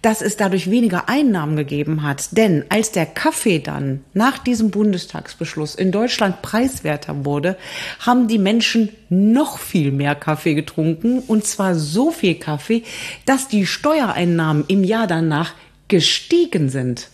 dass 0.00 0.22
es 0.22 0.38
dadurch 0.38 0.70
weniger 0.70 1.10
Einnahmen 1.10 1.56
gegeben 1.56 2.02
hat. 2.02 2.34
Denn 2.38 2.64
als 2.70 2.90
der 2.90 3.04
Kaffee 3.04 3.58
dann 3.58 4.02
nach 4.14 4.38
diesem 4.38 4.70
Bundestagsbeschluss 4.70 5.74
in 5.74 5.92
Deutschland 5.92 6.40
preiswerter 6.40 7.26
wurde, 7.26 7.58
haben 7.98 8.28
die 8.28 8.38
Menschen 8.38 8.88
noch 9.10 9.58
viel 9.58 9.92
mehr 9.92 10.14
Kaffee 10.14 10.54
getrunken. 10.54 11.18
Und 11.18 11.44
zwar 11.44 11.74
so 11.74 12.10
viel 12.10 12.36
Kaffee, 12.36 12.82
dass 13.26 13.46
die 13.46 13.66
Steuereinnahmen 13.66 14.64
im 14.68 14.82
Jahr 14.82 15.06
danach 15.06 15.52
gestiegen 15.88 16.70
sind. 16.70 17.10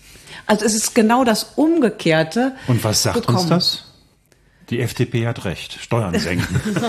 Also 0.47 0.65
es 0.65 0.75
ist 0.75 0.95
genau 0.95 1.25
das 1.25 1.53
Umgekehrte. 1.57 2.55
Und 2.69 2.83
was 2.85 3.03
sagt 3.03 3.21
bekommen. 3.21 3.39
uns 3.39 3.49
das? 3.49 3.85
Die 4.71 4.81
FDP 4.81 5.27
hat 5.27 5.45
recht. 5.45 5.79
Steuern 5.81 6.19
senken. 6.19 6.61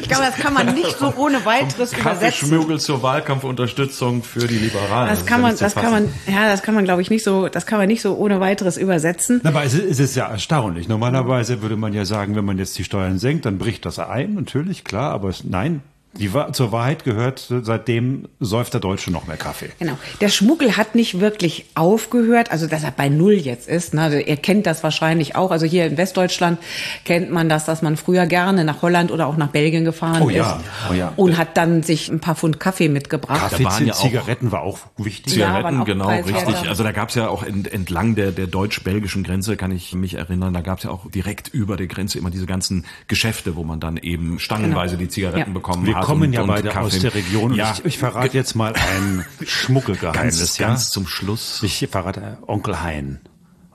Ich 0.00 0.08
glaube, 0.08 0.24
das 0.24 0.36
kann 0.36 0.54
man 0.54 0.74
nicht 0.74 0.98
so 0.98 1.12
ohne 1.16 1.44
weiteres 1.44 1.92
Vom 1.92 2.00
übersetzen. 2.00 2.50
Kaffeeschmuggel 2.50 2.78
zur 2.78 3.02
Wahlkampfunterstützung 3.02 4.22
für 4.22 4.46
die 4.46 4.58
Liberalen. 4.58 5.08
Das 5.08 5.26
kann 5.26 5.40
man, 5.40 5.56
das 5.56 5.74
kann 5.74 5.90
man, 5.90 6.08
ja, 6.26 6.48
das 6.48 6.62
kann 6.62 6.74
man, 6.74 6.84
glaube 6.84 7.02
ich, 7.02 7.10
nicht 7.10 7.24
so, 7.24 7.48
das 7.48 7.66
kann 7.66 7.78
man 7.78 7.88
nicht 7.88 8.02
so 8.02 8.16
ohne 8.16 8.40
weiteres 8.40 8.76
übersetzen. 8.76 9.40
Aber 9.44 9.64
es 9.64 9.74
ist 9.74 10.14
ja 10.14 10.26
erstaunlich. 10.26 10.88
Normalerweise 10.88 11.62
würde 11.62 11.76
man 11.76 11.92
ja 11.94 12.04
sagen, 12.04 12.36
wenn 12.36 12.44
man 12.44 12.58
jetzt 12.58 12.78
die 12.78 12.84
Steuern 12.84 13.18
senkt, 13.18 13.46
dann 13.46 13.58
bricht 13.58 13.86
das 13.86 13.98
ein. 13.98 14.34
Natürlich, 14.34 14.84
klar. 14.84 15.12
Aber 15.12 15.30
es, 15.30 15.44
nein, 15.44 15.82
die, 16.14 16.30
zur 16.52 16.72
Wahrheit 16.72 17.04
gehört, 17.04 17.52
seitdem 17.62 18.28
säuft 18.40 18.72
der 18.72 18.80
Deutsche 18.80 19.10
noch 19.10 19.26
mehr 19.26 19.36
Kaffee. 19.36 19.70
Genau. 19.78 19.98
Der 20.20 20.30
Schmuggel 20.30 20.76
hat 20.76 20.94
nicht 20.94 21.20
wirklich 21.20 21.66
aufgehört, 21.74 22.50
also 22.50 22.66
dass 22.66 22.82
er 22.82 22.90
bei 22.90 23.08
Null 23.08 23.34
jetzt 23.34 23.68
ist. 23.68 23.94
Ne? 23.94 24.02
Also 24.02 24.18
ihr 24.18 24.36
kennt 24.36 24.66
das 24.66 24.82
wahrscheinlich 24.82 25.36
auch. 25.36 25.50
Also 25.50 25.66
hier 25.66 25.86
in 25.86 25.96
Westdeutschland 25.96 26.58
kennt 27.04 27.30
man 27.30 27.48
das, 27.48 27.66
dass 27.66 27.82
man 27.82 27.96
früher 27.96 28.26
gerne 28.26 28.64
nach 28.64 28.82
Holland 28.82 29.12
oder 29.12 29.26
auch 29.26 29.36
nach 29.36 29.48
Belgien 29.48 29.84
gefahren 29.84 30.22
oh, 30.22 30.30
ja. 30.30 30.56
ist. 30.56 30.64
Oh, 30.90 30.94
ja. 30.94 31.12
Und 31.16 31.36
hat 31.36 31.56
dann 31.56 31.82
sich 31.82 32.08
ein 32.08 32.20
paar 32.20 32.34
Pfund 32.34 32.58
Kaffee 32.58 32.88
mitgebracht. 32.88 33.38
Kaffee, 33.38 33.84
ja 33.84 33.92
Zigaretten 33.92 34.50
war 34.50 34.62
auch 34.62 34.78
wichtig. 34.96 35.34
Zigaretten, 35.34 35.78
ja, 35.78 35.84
genau, 35.84 36.08
richtig. 36.08 36.68
Also 36.68 36.82
da 36.82 36.92
gab 36.92 37.10
es 37.10 37.16
ja 37.16 37.28
auch 37.28 37.42
entlang 37.42 38.14
der, 38.14 38.32
der 38.32 38.46
deutsch-belgischen 38.46 39.24
Grenze, 39.24 39.56
kann 39.56 39.70
ich 39.70 39.94
mich 39.94 40.14
erinnern, 40.14 40.54
da 40.54 40.62
gab 40.62 40.78
es 40.78 40.84
ja 40.84 40.90
auch 40.90 41.10
direkt 41.10 41.48
über 41.48 41.76
der 41.76 41.86
Grenze 41.86 42.18
immer 42.18 42.30
diese 42.30 42.46
ganzen 42.46 42.86
Geschäfte, 43.06 43.56
wo 43.56 43.62
man 43.62 43.78
dann 43.78 43.98
eben 43.98 44.40
stangenweise 44.40 44.96
genau. 44.96 45.06
die 45.06 45.08
Zigaretten 45.10 45.54
bekommen 45.54 45.94
hat 45.94 45.97
kommen 46.00 46.32
ja 46.32 46.44
beide 46.44 46.68
Kaffee. 46.68 46.86
aus 46.86 46.98
der 46.98 47.14
Region. 47.14 47.54
Ja. 47.54 47.72
Ich, 47.72 47.84
ich 47.84 47.98
verrate 47.98 48.36
jetzt 48.36 48.54
mal 48.54 48.74
ein 48.74 49.24
Schmuggelgeheimnis. 49.46 50.38
Ganz, 50.38 50.58
ja? 50.58 50.68
ganz 50.68 50.90
zum 50.90 51.06
Schluss. 51.06 51.62
Ich 51.62 51.86
verrate 51.90 52.38
Onkel 52.46 52.82
Hein. 52.82 53.20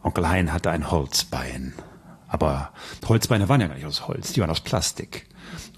Onkel 0.02 0.28
Hein 0.30 0.52
hatte 0.54 0.72
ein 0.72 0.92
Holzbein. 0.92 1.74
Aber 2.28 2.72
Holzbeine 3.08 3.48
waren 3.48 3.62
ja 3.62 3.68
gar 3.68 3.76
nicht 3.76 3.86
aus 3.86 4.08
Holz, 4.08 4.34
die 4.34 4.42
waren 4.42 4.50
aus 4.50 4.62
Plastik. 4.62 5.28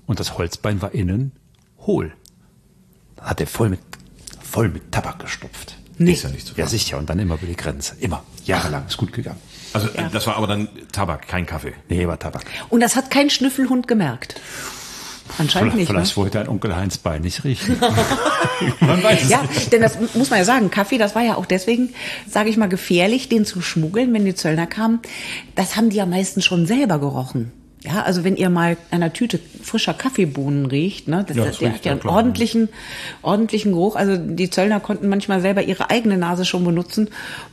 Und 0.06 0.20
das 0.20 0.38
Holzbein 0.38 0.82
war 0.82 0.94
innen 0.94 1.34
hohl. 1.80 2.14
Hat 3.20 3.42
er 3.42 3.48
voll 3.48 3.70
mit, 3.70 3.82
voll 4.42 4.70
mit 4.70 4.92
Tabak 4.92 5.20
gestopft. 5.20 5.78
Nee. 5.98 6.14
Ist 6.14 6.24
ja 6.24 6.30
nicht 6.30 6.46
so 6.48 6.54
Ja, 6.56 6.68
sicher. 6.68 6.98
Und 6.98 7.10
dann 7.10 7.20
immer 7.20 7.36
über 7.36 7.48
die 7.48 7.56
Grenze. 7.56 7.96
Immer. 8.00 8.24
Jahrelang. 8.46 8.86
Ist 8.88 8.98
gut 8.98 9.14
gegangen. 9.14 9.40
Also, 9.74 9.90
ja. 9.96 10.10
das 10.10 10.28
war 10.28 10.38
aber 10.38 10.48
dann 10.48 10.70
Tabak, 10.92 11.28
kein 11.28 11.46
Kaffee. 11.46 11.74
Nee, 11.90 12.08
war 12.08 12.18
Tabak. 12.20 12.46
Und 12.70 12.80
das 12.80 12.96
hat 12.96 13.12
kein 13.12 13.30
Schnüffelhund 13.30 13.88
gemerkt. 13.88 14.40
Anscheinend 15.38 15.74
vielleicht, 15.74 15.76
nicht. 15.76 15.88
Vielleicht 15.88 16.18
ne? 16.18 16.24
wollte 16.24 16.40
ein 16.40 16.48
Onkel 16.48 16.76
Heinz 16.76 16.98
Bein 16.98 17.22
nicht 17.22 17.44
riechen. 17.44 17.78
man 18.80 19.04
weiß 19.04 19.24
es 19.24 19.30
ja, 19.30 19.42
nicht. 19.42 19.74
denn 19.74 19.82
das 19.82 19.98
muss 20.14 20.30
man 20.30 20.40
ja 20.40 20.46
sagen. 20.46 20.72
Kaffee, 20.72 20.98
das 20.98 21.16
war 21.16 21.24
ja 21.24 21.36
auch 21.36 21.46
deswegen, 21.46 21.94
sage 22.30 22.50
ich 22.50 22.58
mal, 22.58 22.70
gefährlich, 22.70 23.28
den 23.30 23.46
zu 23.46 23.62
schmuggeln, 23.62 24.14
wenn 24.14 24.26
die 24.26 24.36
Zöllner 24.36 24.68
kamen. 24.68 25.00
Das 25.56 25.76
haben 25.76 25.90
die 25.90 25.98
ja 25.98 26.06
meistens 26.06 26.46
schon 26.46 26.66
selber 26.66 27.00
gerochen. 27.00 27.52
Ja, 27.86 28.02
also 28.02 28.24
wenn 28.24 28.36
ihr 28.36 28.50
mal 28.50 28.78
einer 28.90 29.14
Tüte 29.14 29.40
frischer 29.62 29.94
Kaffeebohnen 29.94 30.66
riecht, 30.66 31.08
ne, 31.08 31.24
das, 31.28 31.38
ja, 31.38 31.46
das 31.46 31.60
der 31.60 31.74
hat 31.74 31.86
ja 31.86 31.92
einen 31.92 32.02
ordentlichen, 32.02 32.70
ordentlichen 33.22 33.74
Geruch. 33.74 33.96
Also 33.96 34.18
die 34.18 34.50
Zöllner 34.50 34.80
konnten 34.80 35.08
manchmal 35.08 35.40
selber 35.42 35.62
ihre 35.62 35.92
eigene 35.92 36.18
Nase 36.18 36.46
schon 36.46 36.64
benutzen, 36.64 37.10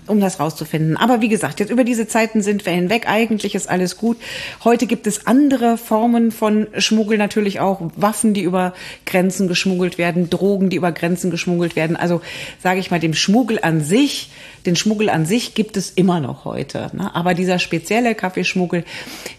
um 0.07 0.21
das 0.21 0.41
rauszufinden. 0.41 0.97
Aber 0.97 1.21
wie 1.21 1.29
gesagt, 1.29 1.61
jetzt 1.61 1.71
über 1.71 1.85
diese 1.85 2.07
Zeiten 2.09 2.41
sind 2.41 2.65
wir 2.65 2.73
hinweg. 2.73 3.09
Eigentlich 3.09 3.55
ist 3.55 3.69
alles 3.69 3.99
gut. 3.99 4.17
Heute 4.65 4.87
gibt 4.87 5.07
es 5.07 5.27
andere 5.27 5.77
Formen 5.77 6.33
von 6.33 6.67
Schmuggel 6.79 7.19
natürlich 7.19 7.61
auch. 7.61 7.81
Waffen, 7.97 8.33
die 8.33 8.43
über 8.43 8.73
Grenzen 9.05 9.49
geschmuggelt 9.49 9.99
werden, 9.99 10.31
Drogen, 10.31 10.71
die 10.71 10.77
über 10.77 10.93
Grenzen 10.93 11.31
geschmuggelt 11.31 11.77
werden. 11.77 11.97
Also 11.97 12.23
sage 12.63 12.81
ich 12.81 12.91
mal, 12.91 13.01
dem 13.01 13.15
Schmuggel 13.15 13.59
an 13.61 13.83
sich 13.83 14.31
den 14.67 14.77
Schmuggel 14.77 15.09
an 15.09 15.27
sich 15.27 15.55
gibt 15.55 15.77
es 15.77 15.91
immer 15.91 16.21
noch 16.21 16.45
heute. 16.45 16.91
Ne? 16.93 17.15
Aber 17.15 17.35
dieser 17.35 17.59
spezielle 17.59 18.15
Kaffeeschmuggel 18.15 18.85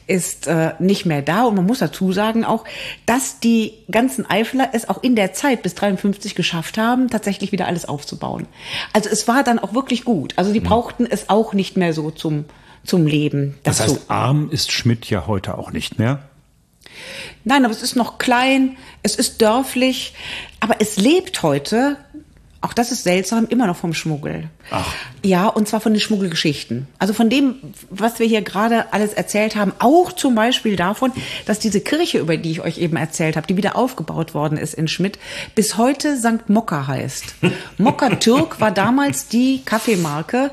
ist 0.08 0.48
äh, 0.48 0.74
nicht 0.80 1.06
mehr 1.06 1.22
da. 1.22 1.44
Und 1.44 1.56
man 1.56 1.66
muss 1.66 1.80
dazu 1.80 2.12
sagen 2.12 2.46
auch, 2.46 2.66
dass 3.06 3.40
die 3.40 3.74
ganzen 3.90 4.30
Eifler 4.30 4.70
es 4.74 4.90
auch 4.90 5.02
in 5.04 5.16
der 5.16 5.34
Zeit 5.34 5.64
bis 5.64 5.76
53 5.76 6.36
geschafft 6.36 6.78
haben, 6.78 7.10
tatsächlich 7.10 7.52
wieder 7.52 7.68
alles 7.68 7.86
aufzubauen. 7.86 8.48
Also 8.92 9.10
es 9.10 9.28
war 9.28 9.44
dann 9.44 9.60
auch 9.60 9.74
wirklich 9.74 10.06
gut. 10.06 10.34
Also 10.38 10.54
die 10.54 10.60
mhm. 10.60 10.66
brauchten 10.66 11.06
es 11.06 11.30
auch 11.30 11.54
nicht 11.54 11.78
mehr 11.78 11.94
so 11.94 12.12
zum, 12.12 12.46
zum 12.84 13.08
Leben. 13.08 13.56
Dazu. 13.64 13.84
Das 13.84 13.94
heißt, 13.94 14.12
arm 14.12 14.50
ist 14.52 14.72
Schmidt 14.72 15.10
ja 15.10 15.28
heute 15.28 15.58
auch 15.58 15.72
nicht 15.72 16.00
mehr. 16.00 16.24
Nein, 17.44 17.66
aber 17.66 17.74
es 17.74 17.82
ist 17.82 17.96
noch 17.96 18.18
klein, 18.18 18.78
es 19.02 19.16
ist 19.16 19.42
dörflich, 19.42 20.14
aber 20.60 20.76
es 20.80 20.98
lebt 20.98 21.44
heute 21.44 21.98
auch 22.64 22.74
das 22.74 22.92
ist 22.94 23.04
seltsam, 23.04 23.46
immer 23.50 23.68
noch 23.68 23.76
vom 23.76 23.94
Schmuggel. 23.94 24.50
Ach. 24.72 24.94
Ja, 25.22 25.48
und 25.48 25.68
zwar 25.68 25.82
von 25.82 25.94
den 25.94 26.00
Schmuggelgeschichten. 26.00 26.88
Also 26.98 27.14
von 27.14 27.30
dem, 27.30 27.56
was 27.90 28.20
wir 28.20 28.26
hier 28.26 28.42
gerade 28.42 28.94
alles 28.94 29.12
erzählt 29.12 29.58
haben, 29.58 29.74
auch 29.80 30.14
zum 30.14 30.34
Beispiel 30.34 30.78
davon, 30.78 31.12
dass 31.46 31.60
diese 31.60 31.82
Kirche, 31.82 32.20
über 32.20 32.38
die 32.38 32.52
ich 32.52 32.62
euch 32.62 32.78
eben 32.78 32.96
erzählt 32.96 33.36
habe, 33.36 33.48
die 33.48 33.58
wieder 33.58 33.76
aufgebaut 33.76 34.34
worden 34.34 34.58
ist 34.58 34.76
in 34.76 34.88
Schmidt, 34.88 35.20
bis 35.56 35.78
heute 35.78 36.18
St. 36.18 36.48
Mokka 36.48 36.88
heißt. 36.88 37.36
Mokka 37.78 38.12
Türk 38.16 38.62
war 38.62 38.72
damals 38.72 39.28
die 39.28 39.62
Kaffeemarke, 39.66 40.52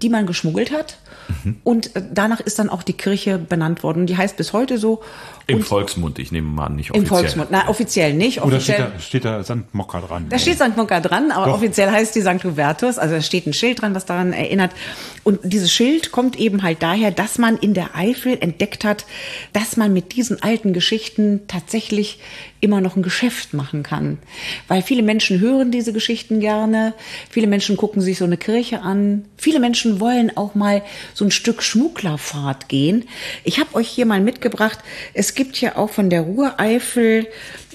die 0.00 0.08
man 0.08 0.24
geschmuggelt 0.26 0.72
hat. 0.72 0.96
Mhm. 1.44 1.56
Und 1.62 1.96
äh, 1.96 2.02
danach 2.10 2.40
ist 2.40 2.58
dann 2.58 2.70
auch 2.70 2.82
die 2.82 2.94
Kirche 2.94 3.38
benannt 3.38 3.82
worden. 3.82 4.06
Die 4.06 4.16
heißt 4.16 4.36
bis 4.36 4.52
heute 4.52 4.78
so. 4.78 5.02
Im 5.50 5.58
und 5.58 5.64
Volksmund, 5.64 6.18
ich 6.18 6.32
nehme 6.32 6.48
mal 6.48 6.66
an, 6.66 6.76
nicht 6.76 6.90
offiziell. 6.90 7.02
Im 7.02 7.08
Volksmund, 7.08 7.50
nein, 7.50 7.68
offiziell 7.68 8.14
nicht. 8.14 8.42
Offiziell, 8.42 8.80
Oder 8.80 8.98
steht 8.98 9.24
da, 9.24 9.42
steht 9.42 9.52
da 9.52 9.62
St. 9.62 9.74
Mokka 9.74 10.00
dran? 10.00 10.26
Da 10.28 10.38
steht 10.38 10.56
St. 10.56 10.76
Mokka 10.76 11.00
dran, 11.00 11.30
aber 11.30 11.46
Doch. 11.46 11.54
offiziell 11.54 11.90
heißt 11.90 12.14
die 12.14 12.22
St. 12.22 12.44
Hubertus. 12.44 12.98
Also 12.98 13.16
da 13.16 13.22
steht 13.22 13.46
ein 13.46 13.52
Schild 13.52 13.82
dran, 13.82 13.94
das 13.94 14.06
daran 14.06 14.32
erinnert. 14.32 14.72
Und 15.24 15.40
dieses 15.42 15.72
Schild 15.72 16.12
kommt 16.12 16.38
eben 16.38 16.62
halt 16.62 16.82
daher, 16.82 17.10
dass 17.10 17.38
man 17.38 17.56
in 17.56 17.74
der 17.74 17.94
Eifel 17.94 18.38
entdeckt 18.40 18.84
hat, 18.84 19.04
dass 19.52 19.76
man 19.76 19.92
mit 19.92 20.14
diesen 20.14 20.42
alten 20.42 20.72
Geschichten 20.72 21.40
tatsächlich 21.48 22.18
immer 22.60 22.80
noch 22.80 22.96
ein 22.96 23.02
Geschäft 23.02 23.54
machen 23.54 23.82
kann. 23.82 24.18
Weil 24.68 24.82
viele 24.82 25.02
Menschen 25.02 25.40
hören 25.40 25.70
diese 25.70 25.92
Geschichten 25.92 26.40
gerne, 26.40 26.94
viele 27.30 27.46
Menschen 27.46 27.76
gucken 27.76 28.02
sich 28.02 28.18
so 28.18 28.24
eine 28.24 28.36
Kirche 28.36 28.82
an, 28.82 29.24
viele 29.36 29.60
Menschen 29.60 30.00
wollen 30.00 30.36
auch 30.36 30.54
mal 30.54 30.82
so 31.14 31.24
ein 31.24 31.30
Stück 31.30 31.62
Schmugglerfahrt 31.62 32.68
gehen. 32.68 33.08
Ich 33.44 33.58
habe 33.58 33.74
euch 33.74 33.88
hier 33.88 34.06
mal 34.06 34.20
mitgebracht, 34.20 34.78
es 35.14 35.34
gibt 35.34 35.39
ja 35.60 35.76
auch 35.76 35.90
von 35.90 36.10
der 36.10 36.22
Ruhreifel 36.22 37.26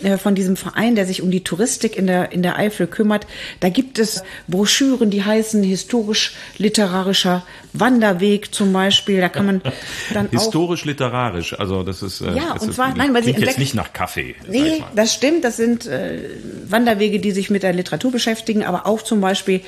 äh, 0.03 0.17
von 0.17 0.35
diesem 0.35 0.57
Verein, 0.57 0.95
der 0.95 1.05
sich 1.05 1.21
um 1.21 1.31
die 1.31 1.43
Touristik 1.43 1.95
in 1.95 2.07
der, 2.07 2.31
in 2.31 2.43
der 2.43 2.57
Eifel 2.57 2.85
kümmert. 2.87 3.27
Da 3.61 3.69
gibt 3.69 3.97
es 3.97 4.23
Broschüren, 4.47 5.09
die 5.09 5.23
heißen 5.23 5.63
historisch-literarischer 5.63 7.45
Wanderweg 7.73 8.53
zum 8.53 8.73
Beispiel. 8.73 9.21
Da 9.21 9.29
kann 9.29 9.45
man 9.45 9.61
dann 10.13 10.29
Historisch-literarisch, 10.29 11.57
also 11.57 11.83
das 11.83 12.03
ist 12.03 12.21
äh, 12.21 12.35
ja, 12.35 12.53
und 12.53 12.69
ist, 12.69 12.75
zwar, 12.75 12.95
nein, 12.95 13.13
weil 13.13 13.23
sie 13.23 13.31
jetzt 13.31 13.57
nicht 13.57 13.73
nach 13.73 13.93
Kaffee. 13.93 14.35
Nee, 14.49 14.83
das 14.95 15.13
stimmt. 15.13 15.43
Das 15.43 15.57
sind 15.57 15.85
äh, 15.85 16.19
Wanderwege, 16.67 17.19
die 17.19 17.31
sich 17.31 17.49
mit 17.49 17.63
der 17.63 17.73
Literatur 17.73 18.11
beschäftigen, 18.11 18.63
aber 18.63 18.85
auch 18.85 19.01
zum 19.01 19.21
Beispiel 19.21 19.61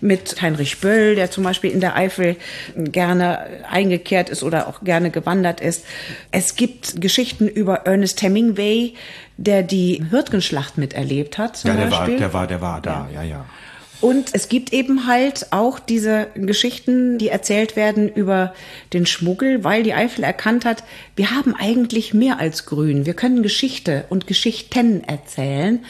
mit 0.00 0.40
Heinrich 0.40 0.78
Böll, 0.80 1.14
der 1.14 1.30
zum 1.30 1.44
Beispiel 1.44 1.70
in 1.70 1.80
der 1.80 1.96
Eifel 1.96 2.36
gerne 2.76 3.64
eingekehrt 3.70 4.28
ist 4.30 4.42
oder 4.42 4.68
auch 4.68 4.82
gerne 4.82 5.10
gewandert 5.10 5.60
ist. 5.60 5.84
Es 6.30 6.56
gibt 6.56 7.00
Geschichten 7.00 7.48
über 7.48 7.86
Ernest 7.86 8.22
Hemingway, 8.22 8.94
der 9.36 9.62
die 9.62 10.04
Hürtgenschlacht 10.10 10.78
miterlebt 10.78 11.38
hat. 11.38 11.64
ja, 11.64 11.74
der 11.74 11.86
Beispiel. 11.86 12.14
war, 12.14 12.18
der 12.18 12.32
war, 12.32 12.46
der 12.46 12.60
war 12.60 12.80
da, 12.80 13.08
ja, 13.12 13.22
ja. 13.22 13.46
Und 14.00 14.30
es 14.32 14.48
gibt 14.48 14.72
eben 14.72 15.08
halt 15.08 15.48
auch 15.50 15.80
diese 15.80 16.28
Geschichten, 16.34 17.18
die 17.18 17.30
erzählt 17.30 17.74
werden 17.74 18.08
über 18.08 18.54
den 18.92 19.06
Schmuggel, 19.06 19.64
weil 19.64 19.82
die 19.82 19.92
Eifel 19.92 20.22
erkannt 20.22 20.64
hat, 20.64 20.84
wir 21.16 21.32
haben 21.32 21.54
eigentlich 21.58 22.14
mehr 22.14 22.38
als 22.38 22.64
Grün. 22.66 23.06
Wir 23.06 23.14
können 23.14 23.42
Geschichte 23.42 24.04
und 24.08 24.28
Geschichten 24.28 25.02
erzählen. 25.02 25.84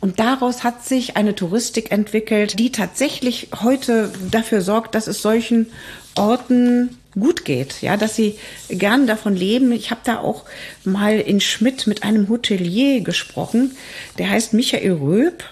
Und 0.00 0.18
daraus 0.18 0.62
hat 0.62 0.84
sich 0.84 1.16
eine 1.16 1.34
Touristik 1.34 1.90
entwickelt, 1.90 2.58
die 2.58 2.70
tatsächlich 2.70 3.48
heute 3.62 4.12
dafür 4.30 4.60
sorgt, 4.60 4.94
dass 4.94 5.06
es 5.06 5.22
solchen 5.22 5.66
Orten 6.14 6.98
gut 7.18 7.44
geht, 7.44 7.80
ja, 7.80 7.96
dass 7.96 8.14
sie 8.14 8.38
gern 8.68 9.06
davon 9.06 9.34
leben. 9.34 9.72
Ich 9.72 9.90
habe 9.90 10.02
da 10.04 10.18
auch 10.18 10.44
mal 10.84 11.18
in 11.18 11.40
Schmidt 11.40 11.86
mit 11.86 12.02
einem 12.02 12.28
Hotelier 12.28 13.00
gesprochen, 13.00 13.76
der 14.18 14.30
heißt 14.30 14.52
Michael 14.52 14.92
Röb 14.92 15.44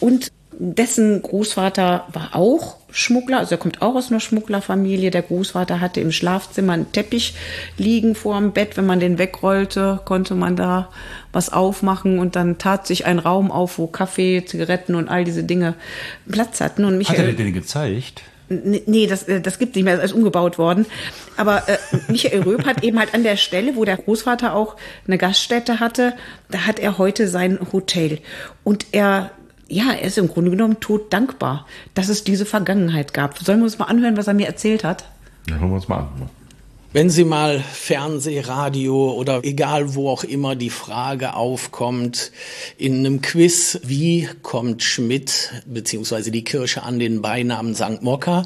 und 0.00 0.32
dessen 0.58 1.22
Großvater 1.22 2.06
war 2.12 2.34
auch 2.34 2.75
Schmuggler, 2.90 3.38
also 3.38 3.56
er 3.56 3.58
kommt 3.58 3.82
auch 3.82 3.94
aus 3.94 4.10
einer 4.10 4.20
Schmugglerfamilie. 4.20 5.10
Der 5.10 5.22
Großvater 5.22 5.80
hatte 5.80 6.00
im 6.00 6.12
Schlafzimmer 6.12 6.74
einen 6.74 6.92
Teppich 6.92 7.34
liegen 7.76 8.14
vor 8.14 8.38
dem 8.38 8.52
Bett. 8.52 8.76
Wenn 8.76 8.86
man 8.86 9.00
den 9.00 9.18
wegrollte, 9.18 10.00
konnte 10.04 10.34
man 10.34 10.56
da 10.56 10.88
was 11.32 11.52
aufmachen 11.52 12.18
und 12.18 12.36
dann 12.36 12.58
tat 12.58 12.86
sich 12.86 13.04
ein 13.04 13.18
Raum 13.18 13.50
auf, 13.50 13.78
wo 13.78 13.86
Kaffee, 13.86 14.44
Zigaretten 14.44 14.94
und 14.94 15.08
all 15.08 15.24
diese 15.24 15.44
Dinge 15.44 15.74
Platz 16.30 16.60
hatten. 16.60 16.84
Und 16.84 16.96
Michael, 16.96 17.18
Hat 17.18 17.26
er 17.26 17.32
den 17.32 17.52
gezeigt? 17.52 18.22
Nee, 18.48 19.08
das, 19.08 19.24
äh, 19.24 19.40
das 19.40 19.58
gibt 19.58 19.74
nicht 19.74 19.84
mehr, 19.84 19.96
das 19.96 20.06
ist 20.06 20.12
umgebaut 20.12 20.56
worden. 20.56 20.86
Aber 21.36 21.68
äh, 21.68 21.78
Michael 22.08 22.42
Röb 22.42 22.64
hat 22.64 22.84
eben 22.84 22.98
halt 22.98 23.12
an 23.12 23.24
der 23.24 23.36
Stelle, 23.36 23.74
wo 23.74 23.84
der 23.84 23.96
Großvater 23.96 24.54
auch 24.54 24.76
eine 25.06 25.18
Gaststätte 25.18 25.80
hatte, 25.80 26.14
da 26.50 26.60
hat 26.60 26.78
er 26.78 26.98
heute 26.98 27.26
sein 27.26 27.58
Hotel. 27.72 28.20
Und 28.62 28.86
er 28.92 29.32
ja, 29.68 29.92
er 29.92 30.02
ist 30.02 30.18
im 30.18 30.28
Grunde 30.28 30.50
genommen 30.50 30.80
tot 30.80 31.12
dankbar, 31.12 31.66
dass 31.94 32.08
es 32.08 32.24
diese 32.24 32.46
Vergangenheit 32.46 33.12
gab. 33.12 33.38
Sollen 33.38 33.60
wir 33.60 33.64
uns 33.64 33.78
mal 33.78 33.86
anhören, 33.86 34.16
was 34.16 34.28
er 34.28 34.34
mir 34.34 34.46
erzählt 34.46 34.84
hat? 34.84 35.04
Ja, 35.48 35.56
hören 35.56 35.70
wir 35.70 35.76
uns 35.76 35.88
mal 35.88 35.98
an. 35.98 36.30
Wenn 36.92 37.10
Sie 37.10 37.24
mal 37.24 37.60
Fernseh, 37.60 38.40
Radio 38.40 39.12
oder 39.12 39.44
egal 39.44 39.94
wo 39.94 40.08
auch 40.08 40.24
immer 40.24 40.56
die 40.56 40.70
Frage 40.70 41.34
aufkommt, 41.34 42.32
in 42.78 43.00
einem 43.00 43.20
Quiz, 43.20 43.80
wie 43.82 44.28
kommt 44.42 44.82
Schmidt 44.82 45.52
bzw. 45.66 46.30
die 46.30 46.44
Kirche 46.44 46.84
an 46.84 46.98
den 46.98 47.20
Beinamen 47.20 47.74
St. 47.74 48.00
Mokka, 48.00 48.44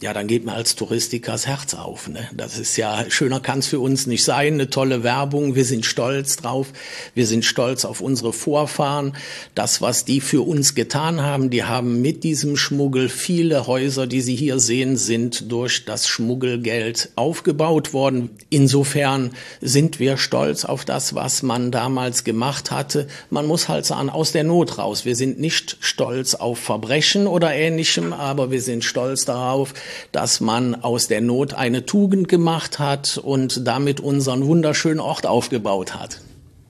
ja, 0.00 0.14
dann 0.14 0.26
geht 0.26 0.44
mir 0.44 0.54
als 0.54 0.76
Touristiker 0.76 1.32
das 1.32 1.46
Herz 1.46 1.74
auf. 1.74 2.08
Ne? 2.08 2.28
Das 2.34 2.58
ist 2.58 2.76
ja, 2.76 3.04
schöner 3.10 3.40
kann 3.40 3.58
es 3.58 3.66
für 3.66 3.80
uns 3.80 4.06
nicht 4.06 4.24
sein, 4.24 4.54
eine 4.54 4.70
tolle 4.70 5.02
Werbung, 5.02 5.54
wir 5.54 5.66
sind 5.66 5.84
stolz 5.84 6.36
drauf, 6.36 6.68
wir 7.14 7.26
sind 7.26 7.44
stolz 7.44 7.84
auf 7.84 8.00
unsere 8.00 8.32
Vorfahren, 8.32 9.14
das, 9.54 9.82
was 9.82 10.06
die 10.06 10.20
für 10.20 10.40
uns 10.40 10.74
getan 10.74 11.22
haben, 11.22 11.50
die 11.50 11.64
haben 11.64 12.00
mit 12.00 12.24
diesem 12.24 12.56
Schmuggel 12.56 13.08
viele 13.08 13.66
Häuser, 13.66 14.06
die 14.06 14.22
Sie 14.22 14.34
hier 14.34 14.58
sehen, 14.58 14.96
sind 14.96 15.52
durch 15.52 15.84
das 15.84 16.08
Schmuggelgeld 16.08 17.10
aufgebaut 17.16 17.92
worden. 17.92 18.30
Insofern 18.48 19.30
sind 19.60 20.00
wir 20.00 20.16
stolz 20.16 20.64
auf 20.64 20.84
das, 20.86 21.14
was 21.14 21.42
man 21.42 21.70
damals 21.70 22.24
gemacht 22.24 22.70
hatte. 22.70 23.06
Man 23.28 23.46
muss 23.46 23.68
halt 23.68 23.84
sagen, 23.84 24.08
aus 24.08 24.32
der 24.32 24.44
Not 24.44 24.78
raus. 24.78 25.04
Wir 25.04 25.16
sind 25.16 25.38
nicht 25.38 25.76
stolz 25.80 26.34
auf 26.34 26.58
Verbrechen 26.58 27.26
oder 27.26 27.52
ähnlichem, 27.52 28.12
aber 28.12 28.50
wir 28.50 28.62
sind 28.62 28.84
stolz 28.84 29.24
darauf, 29.24 29.74
dass 30.12 30.40
man 30.40 30.74
aus 30.74 31.08
der 31.08 31.20
Not 31.20 31.54
eine 31.54 31.86
Tugend 31.86 32.28
gemacht 32.28 32.78
hat 32.78 33.18
und 33.18 33.66
damit 33.66 34.00
unseren 34.00 34.46
wunderschönen 34.46 35.00
Ort 35.00 35.26
aufgebaut 35.26 35.94
hat. 35.94 36.20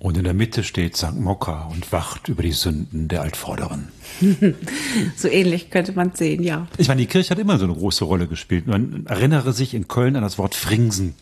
Und 0.01 0.17
in 0.17 0.25
der 0.25 0.33
Mitte 0.33 0.65
steht 0.65 0.97
St. 0.97 1.15
Mokka 1.15 1.69
und 1.71 1.93
wacht 1.93 2.29
über 2.29 2.43
die 2.43 2.53
Sünden 2.53 3.09
der 3.09 3.21
Altvorderen. 3.21 3.89
so 5.17 5.29
ähnlich 5.29 5.69
könnte 5.69 5.93
man 5.93 6.15
sehen, 6.15 6.43
ja. 6.43 6.67
Ich 6.79 6.89
meine, 6.89 7.03
die 7.03 7.07
Kirche 7.07 7.31
hat 7.31 7.39
immer 7.39 7.59
so 7.59 7.67
eine 7.67 7.75
große 7.75 8.05
Rolle 8.05 8.27
gespielt. 8.27 8.67
Man 8.67 9.05
erinnere 9.07 9.53
sich 9.53 9.75
in 9.75 9.89
Köln 9.89 10.17
an 10.17 10.23
das 10.23 10.39
Wort 10.39 10.55
Fringsen. 10.55 11.15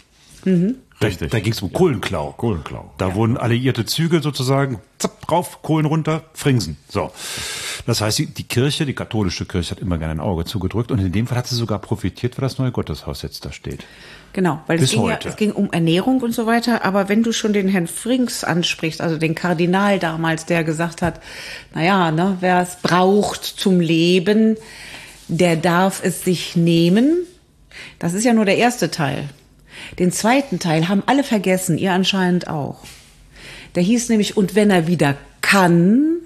Mhm. 0.45 0.77
Richtig. 1.01 1.31
Da, 1.31 1.37
da 1.37 1.43
ging 1.43 1.53
es 1.53 1.63
um 1.63 1.73
Kohlenklau. 1.73 2.33
Kohlenklau. 2.33 2.91
Da 2.99 3.09
ja. 3.09 3.15
wurden 3.15 3.37
alliierte 3.37 3.85
Züge 3.87 4.21
sozusagen, 4.21 4.81
zapp, 4.99 5.27
drauf, 5.27 5.63
Kohlen 5.63 5.87
runter, 5.87 6.25
Fringsen. 6.35 6.77
So. 6.89 7.13
Das 7.87 8.01
heißt, 8.01 8.19
die, 8.19 8.27
die, 8.27 8.43
Kirche, 8.45 8.85
die 8.85 8.95
katholische 8.95 9.47
Kirche 9.47 9.71
hat 9.73 9.79
immer 9.79 9.99
gerne 9.99 10.15
ein 10.15 10.21
Auge 10.21 10.45
zugedrückt 10.45 10.91
und 10.91 10.99
in 10.99 11.13
dem 11.13 11.27
Fall 11.27 11.39
hat 11.39 11.47
sie 11.47 11.55
sogar 11.55 11.79
profitiert, 11.79 12.37
weil 12.37 12.43
das 12.43 12.59
neue 12.59 12.73
Gotteshaus 12.73 13.23
jetzt 13.23 13.45
da 13.45 13.53
steht. 13.53 13.85
Genau, 14.33 14.61
weil 14.67 14.83
es 14.83 14.91
ging, 14.91 15.07
ja, 15.07 15.19
es 15.25 15.37
ging 15.37 15.53
um 15.53 15.73
Ernährung 15.73 16.21
und 16.21 16.33
so 16.33 16.47
weiter. 16.47 16.85
Aber 16.85 17.09
wenn 17.09 17.23
du 17.23 17.33
schon 17.33 17.53
den 17.53 17.69
Herrn 17.69 17.87
Frings 17.87 18.45
ansprichst, 18.45 19.01
also 19.01 19.17
den 19.17 19.35
Kardinal 19.35 19.99
damals, 19.99 20.47
der 20.47 20.65
gesagt 20.65 21.01
hat, 21.01 21.21
naja, 21.75 22.11
ne, 22.11 22.37
wer 22.41 22.61
es 22.61 22.77
braucht 22.83 23.45
zum 23.45 23.81
Leben, 23.81 24.57
der 25.29 25.57
darf 25.57 26.03
es 26.03 26.25
sich 26.25 26.57
nehmen. 26.57 27.19
Das 27.99 28.15
ist 28.15 28.25
ja 28.25 28.33
nur 28.33 28.45
der 28.45 28.59
erste 28.59 28.91
Teil. 28.91 29.29
Den 29.99 30.13
zweiten 30.13 30.59
Teil 30.59 30.89
haben 30.89 31.03
alle 31.07 31.25
vergessen, 31.25 31.79
ihr 31.79 31.93
anscheinend 31.93 32.49
auch. 32.49 32.85
Der 33.75 33.83
hieß 33.83 34.09
nämlich, 34.09 34.37
und 34.37 34.55
wenn 34.55 34.71
er 34.71 34.87
wieder 34.87 35.17
kann, 35.41 36.17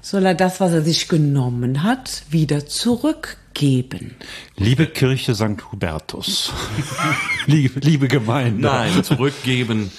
soll 0.00 0.26
er 0.26 0.34
das, 0.34 0.60
was 0.60 0.72
er 0.72 0.82
sich 0.82 1.08
genommen 1.08 1.82
hat, 1.82 2.24
wieder 2.30 2.66
zurückgeben. 2.66 4.14
Liebe 4.56 4.86
Kirche 4.86 5.34
St. 5.34 5.70
Hubertus, 5.70 6.52
liebe, 7.46 7.80
liebe 7.80 8.08
Gemeinde. 8.08 8.62
Nein, 8.62 9.04
zurückgeben 9.04 9.90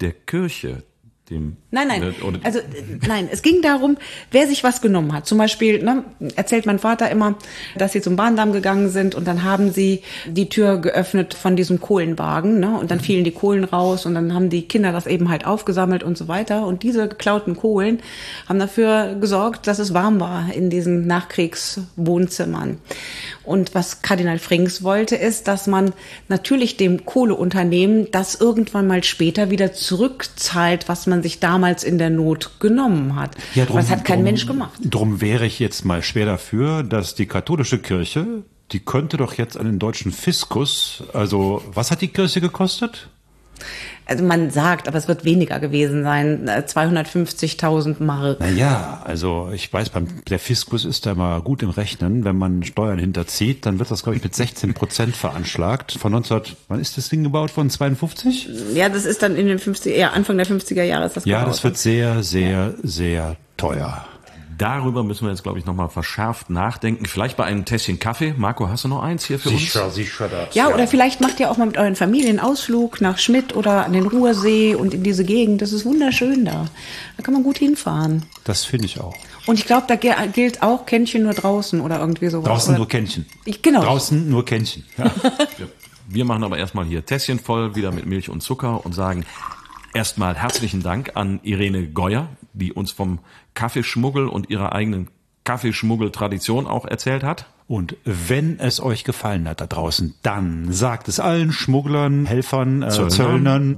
der 0.00 0.12
Kirche 0.12 0.82
dem. 1.30 1.56
Nein, 1.70 1.88
nein. 1.88 2.14
Oder- 2.22 2.38
Also 2.44 2.60
nein, 3.06 3.28
es 3.30 3.42
ging 3.42 3.60
darum, 3.62 3.96
wer 4.30 4.46
sich 4.46 4.62
was 4.64 4.80
genommen 4.80 5.12
hat. 5.12 5.26
Zum 5.26 5.38
Beispiel 5.38 5.82
ne, 5.82 6.04
erzählt 6.36 6.66
mein 6.66 6.78
Vater 6.78 7.10
immer, 7.10 7.34
dass 7.76 7.92
sie 7.92 8.00
zum 8.00 8.16
Bahndamm 8.16 8.52
gegangen 8.52 8.90
sind 8.90 9.14
und 9.14 9.26
dann 9.26 9.42
haben 9.42 9.72
sie 9.72 10.02
die 10.26 10.48
Tür 10.48 10.78
geöffnet 10.78 11.34
von 11.34 11.56
diesem 11.56 11.80
Kohlenwagen, 11.80 12.60
ne, 12.60 12.78
und 12.78 12.90
dann 12.90 13.00
fielen 13.00 13.24
die 13.24 13.32
Kohlen 13.32 13.64
raus 13.64 14.06
und 14.06 14.14
dann 14.14 14.32
haben 14.34 14.50
die 14.50 14.62
Kinder 14.68 14.92
das 14.92 15.06
eben 15.06 15.28
halt 15.28 15.46
aufgesammelt 15.46 16.02
und 16.02 16.16
so 16.16 16.28
weiter. 16.28 16.66
Und 16.66 16.82
diese 16.82 17.08
geklauten 17.08 17.56
Kohlen 17.56 18.00
haben 18.48 18.58
dafür 18.58 19.16
gesorgt, 19.20 19.66
dass 19.66 19.78
es 19.78 19.92
warm 19.94 20.20
war 20.20 20.52
in 20.52 20.70
diesen 20.70 21.06
Nachkriegswohnzimmern. 21.06 22.78
Und 23.46 23.74
was 23.74 24.02
Kardinal 24.02 24.38
Frings 24.38 24.82
wollte, 24.82 25.16
ist, 25.16 25.48
dass 25.48 25.66
man 25.66 25.92
natürlich 26.28 26.76
dem 26.76 27.04
Kohleunternehmen 27.06 28.08
das 28.10 28.34
irgendwann 28.34 28.86
mal 28.86 29.02
später 29.04 29.50
wieder 29.50 29.72
zurückzahlt, 29.72 30.88
was 30.88 31.06
man 31.06 31.22
sich 31.22 31.40
damals 31.40 31.84
in 31.84 31.98
der 31.98 32.10
Not 32.10 32.58
genommen 32.60 33.16
hat. 33.16 33.36
Aber 33.56 33.78
das 33.80 33.90
hat 33.90 34.04
kein 34.04 34.16
drum- 34.18 34.24
Mensch 34.24 34.46
gemacht. 34.46 34.72
Drum 34.82 35.20
wäre 35.20 35.46
ich 35.46 35.58
jetzt 35.58 35.84
mal 35.84 36.02
schwer 36.02 36.26
dafür, 36.26 36.82
dass 36.82 37.14
die 37.14 37.26
katholische 37.26 37.78
Kirche, 37.78 38.42
die 38.72 38.80
könnte 38.80 39.16
doch 39.16 39.34
jetzt 39.34 39.56
an 39.56 39.66
den 39.66 39.78
deutschen 39.78 40.10
Fiskus, 40.12 41.04
also 41.12 41.62
was 41.72 41.90
hat 41.90 42.00
die 42.00 42.08
Kirche 42.08 42.40
gekostet? 42.40 43.08
Also 44.08 44.22
man 44.22 44.50
sagt, 44.50 44.86
aber 44.86 44.98
es 44.98 45.08
wird 45.08 45.24
weniger 45.24 45.58
gewesen 45.58 46.04
sein, 46.04 46.46
äh, 46.46 46.62
250.000 46.64 47.96
Mark. 48.02 48.38
Naja, 48.38 49.02
also 49.04 49.50
ich 49.52 49.72
weiß, 49.72 49.90
beim, 49.90 50.06
der 50.28 50.38
Fiskus 50.38 50.84
ist 50.84 51.06
da 51.06 51.14
mal 51.14 51.40
gut 51.40 51.62
im 51.62 51.70
Rechnen. 51.70 52.24
Wenn 52.24 52.36
man 52.36 52.62
Steuern 52.62 52.98
hinterzieht, 52.98 53.66
dann 53.66 53.78
wird 53.80 53.90
das, 53.90 54.04
glaube 54.04 54.16
ich, 54.16 54.22
mit 54.22 54.34
16 54.34 54.74
Prozent 54.74 55.16
veranschlagt. 55.16 55.92
Von 55.92 56.12
19, 56.12 56.40
wann 56.68 56.80
ist 56.80 56.96
das 56.96 57.08
Ding 57.08 57.24
gebaut 57.24 57.56
worden? 57.56 57.70
52? 57.70 58.48
Ja, 58.74 58.88
das 58.88 59.04
ist 59.04 59.22
dann 59.22 59.34
in 59.36 59.46
den 59.48 59.58
50 59.58 59.96
ja, 59.96 60.10
Anfang 60.10 60.36
der 60.36 60.46
50er 60.46 60.82
Jahre 60.84 61.06
ist 61.06 61.16
das 61.16 61.24
Ja, 61.24 61.40
gebaut. 61.40 61.54
das 61.54 61.64
wird 61.64 61.76
sehr, 61.76 62.22
sehr, 62.22 62.74
sehr 62.82 63.36
teuer. 63.56 64.04
Darüber 64.58 65.02
müssen 65.04 65.26
wir 65.26 65.30
jetzt, 65.30 65.42
glaube 65.42 65.58
ich, 65.58 65.66
nochmal 65.66 65.88
verschärft 65.88 66.48
nachdenken. 66.50 67.04
Vielleicht 67.06 67.36
bei 67.36 67.44
einem 67.44 67.64
Tässchen 67.64 67.98
Kaffee. 67.98 68.34
Marco, 68.36 68.68
hast 68.68 68.84
du 68.84 68.88
noch 68.88 69.02
eins 69.02 69.26
hier 69.26 69.38
für 69.38 69.50
uns? 69.50 69.60
sicher 69.94 70.28
das. 70.28 70.54
Ja, 70.54 70.68
oder 70.72 70.86
vielleicht 70.86 71.20
macht 71.20 71.38
ihr 71.40 71.50
auch 71.50 71.58
mal 71.58 71.66
mit 71.66 71.76
euren 71.76 71.96
Familien 71.96 72.38
einen 72.38 72.40
Ausflug 72.40 73.00
nach 73.00 73.18
Schmidt 73.18 73.54
oder 73.54 73.84
an 73.84 73.92
den 73.92 74.06
Ruhrsee 74.06 74.74
und 74.74 74.94
in 74.94 75.02
diese 75.02 75.24
Gegend. 75.24 75.60
Das 75.60 75.72
ist 75.72 75.84
wunderschön 75.84 76.44
da. 76.44 76.66
Da 77.16 77.22
kann 77.22 77.34
man 77.34 77.42
gut 77.42 77.58
hinfahren. 77.58 78.24
Das 78.44 78.64
finde 78.64 78.86
ich 78.86 78.98
auch. 79.00 79.14
Und 79.46 79.58
ich 79.58 79.66
glaube, 79.66 79.84
da 79.88 79.96
gilt 79.96 80.62
auch 80.62 80.86
Kännchen 80.86 81.22
nur 81.24 81.34
draußen 81.34 81.80
oder 81.80 82.00
irgendwie 82.00 82.28
sowas. 82.28 82.46
Draußen 82.48 82.70
oder? 82.70 82.78
nur 82.78 82.88
Kännchen. 82.88 83.26
Ich- 83.44 83.60
genau. 83.62 83.82
Draußen 83.82 84.28
nur 84.28 84.44
Kännchen. 84.44 84.84
Ja. 84.96 85.10
Wir 86.08 86.24
machen 86.24 86.44
aber 86.44 86.56
erstmal 86.58 86.84
hier 86.84 87.04
Tässchen 87.04 87.38
voll, 87.38 87.74
wieder 87.74 87.90
mit 87.92 88.06
Milch 88.06 88.28
und 88.28 88.40
Zucker 88.40 88.84
und 88.86 88.94
sagen 88.94 89.24
erstmal 89.92 90.34
herzlichen 90.34 90.82
Dank 90.82 91.12
an 91.14 91.40
Irene 91.42 91.88
Geuer, 91.88 92.28
die 92.56 92.72
uns 92.72 92.92
vom 92.92 93.20
Kaffeeschmuggel 93.54 94.28
und 94.28 94.50
ihrer 94.50 94.72
eigenen 94.72 95.08
Kaffeeschmuggel-Tradition 95.44 96.66
auch 96.66 96.84
erzählt 96.84 97.22
hat. 97.22 97.46
Und 97.68 97.96
wenn 98.04 98.58
es 98.60 98.80
euch 98.80 99.04
gefallen 99.04 99.48
hat 99.48 99.60
da 99.60 99.66
draußen, 99.66 100.14
dann 100.22 100.72
sagt 100.72 101.08
es 101.08 101.18
allen 101.18 101.52
Schmugglern, 101.52 102.26
Helfern, 102.26 102.82
äh, 102.82 102.90
Zöllnern. 102.90 103.10
Zöllnern. 103.10 103.76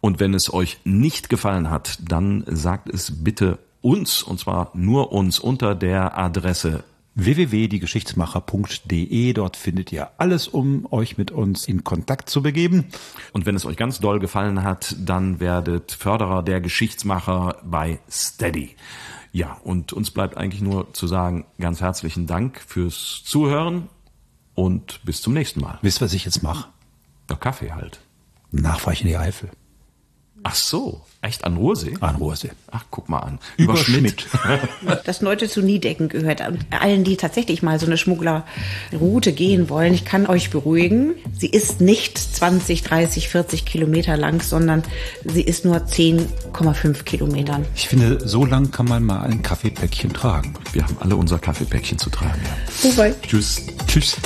Und 0.00 0.20
wenn 0.20 0.34
es 0.34 0.52
euch 0.52 0.78
nicht 0.84 1.28
gefallen 1.28 1.70
hat, 1.70 1.98
dann 2.08 2.44
sagt 2.46 2.88
es 2.88 3.24
bitte 3.24 3.58
uns, 3.80 4.22
und 4.22 4.38
zwar 4.38 4.70
nur 4.74 5.12
uns 5.12 5.38
unter 5.38 5.74
der 5.74 6.18
Adresse 6.18 6.84
www.diegeschichtsmacher.de. 7.16 9.32
Dort 9.32 9.56
findet 9.56 9.90
ihr 9.90 10.10
alles, 10.18 10.46
um 10.46 10.86
euch 10.92 11.18
mit 11.18 11.32
uns 11.32 11.66
in 11.66 11.82
Kontakt 11.82 12.30
zu 12.30 12.42
begeben. 12.42 12.86
Und 13.32 13.46
wenn 13.46 13.56
es 13.56 13.66
euch 13.66 13.76
ganz 13.76 13.98
doll 13.98 14.20
gefallen 14.20 14.62
hat, 14.62 14.94
dann 14.98 15.40
werdet 15.40 15.90
Förderer 15.92 16.44
der 16.44 16.60
Geschichtsmacher 16.60 17.56
bei 17.64 17.98
Steady. 18.08 18.76
Ja, 19.32 19.58
und 19.64 19.92
uns 19.92 20.12
bleibt 20.12 20.36
eigentlich 20.36 20.62
nur 20.62 20.94
zu 20.94 21.06
sagen, 21.06 21.44
ganz 21.58 21.80
herzlichen 21.80 22.26
Dank 22.26 22.60
fürs 22.64 23.22
Zuhören 23.24 23.88
und 24.54 25.00
bis 25.04 25.20
zum 25.20 25.34
nächsten 25.34 25.60
Mal. 25.60 25.78
Wisst 25.82 26.00
ihr, 26.00 26.06
was 26.06 26.14
ich 26.14 26.24
jetzt 26.24 26.42
mache? 26.42 26.68
Ja, 27.28 27.36
Kaffee 27.36 27.72
halt. 27.72 28.00
Nachweichen 28.52 29.06
in 29.06 29.12
die 29.12 29.18
Eifel. 29.18 29.50
Ach 30.48 30.54
so, 30.54 31.00
echt 31.22 31.42
an 31.42 31.56
Ruhrsee? 31.56 31.94
An 31.98 32.14
Ruhrsee. 32.14 32.52
Ach, 32.70 32.84
guck 32.92 33.08
mal 33.08 33.18
an. 33.18 33.40
Über 33.56 33.76
Schmidt. 33.76 34.28
Das 35.04 35.20
Leute 35.20 35.48
zu 35.48 35.60
Niedecken 35.60 36.08
gehört. 36.08 36.40
Und 36.46 36.66
allen, 36.70 37.02
die 37.02 37.16
tatsächlich 37.16 37.64
mal 37.64 37.80
so 37.80 37.86
eine 37.86 37.96
Schmugglerroute 37.96 39.32
gehen 39.32 39.68
wollen, 39.68 39.92
ich 39.92 40.04
kann 40.04 40.28
euch 40.28 40.50
beruhigen. 40.50 41.14
Sie 41.36 41.48
ist 41.48 41.80
nicht 41.80 42.16
20, 42.16 42.84
30, 42.84 43.28
40 43.28 43.64
Kilometer 43.64 44.16
lang, 44.16 44.40
sondern 44.40 44.84
sie 45.24 45.42
ist 45.42 45.64
nur 45.64 45.78
10,5 45.78 47.02
Kilometern. 47.02 47.66
Ich 47.74 47.88
finde, 47.88 48.20
so 48.28 48.44
lang 48.44 48.70
kann 48.70 48.86
man 48.86 49.02
mal 49.02 49.22
ein 49.22 49.42
Kaffeepäckchen 49.42 50.12
tragen. 50.12 50.54
Wir 50.72 50.84
haben 50.84 50.96
alle 51.00 51.16
unser 51.16 51.40
Kaffeepäckchen 51.40 51.98
zu 51.98 52.08
tragen. 52.08 52.40
Ja. 52.44 52.90
Wobei. 52.90 53.14
Tschüss. 53.26 53.66
Tschüss. 53.88 54.16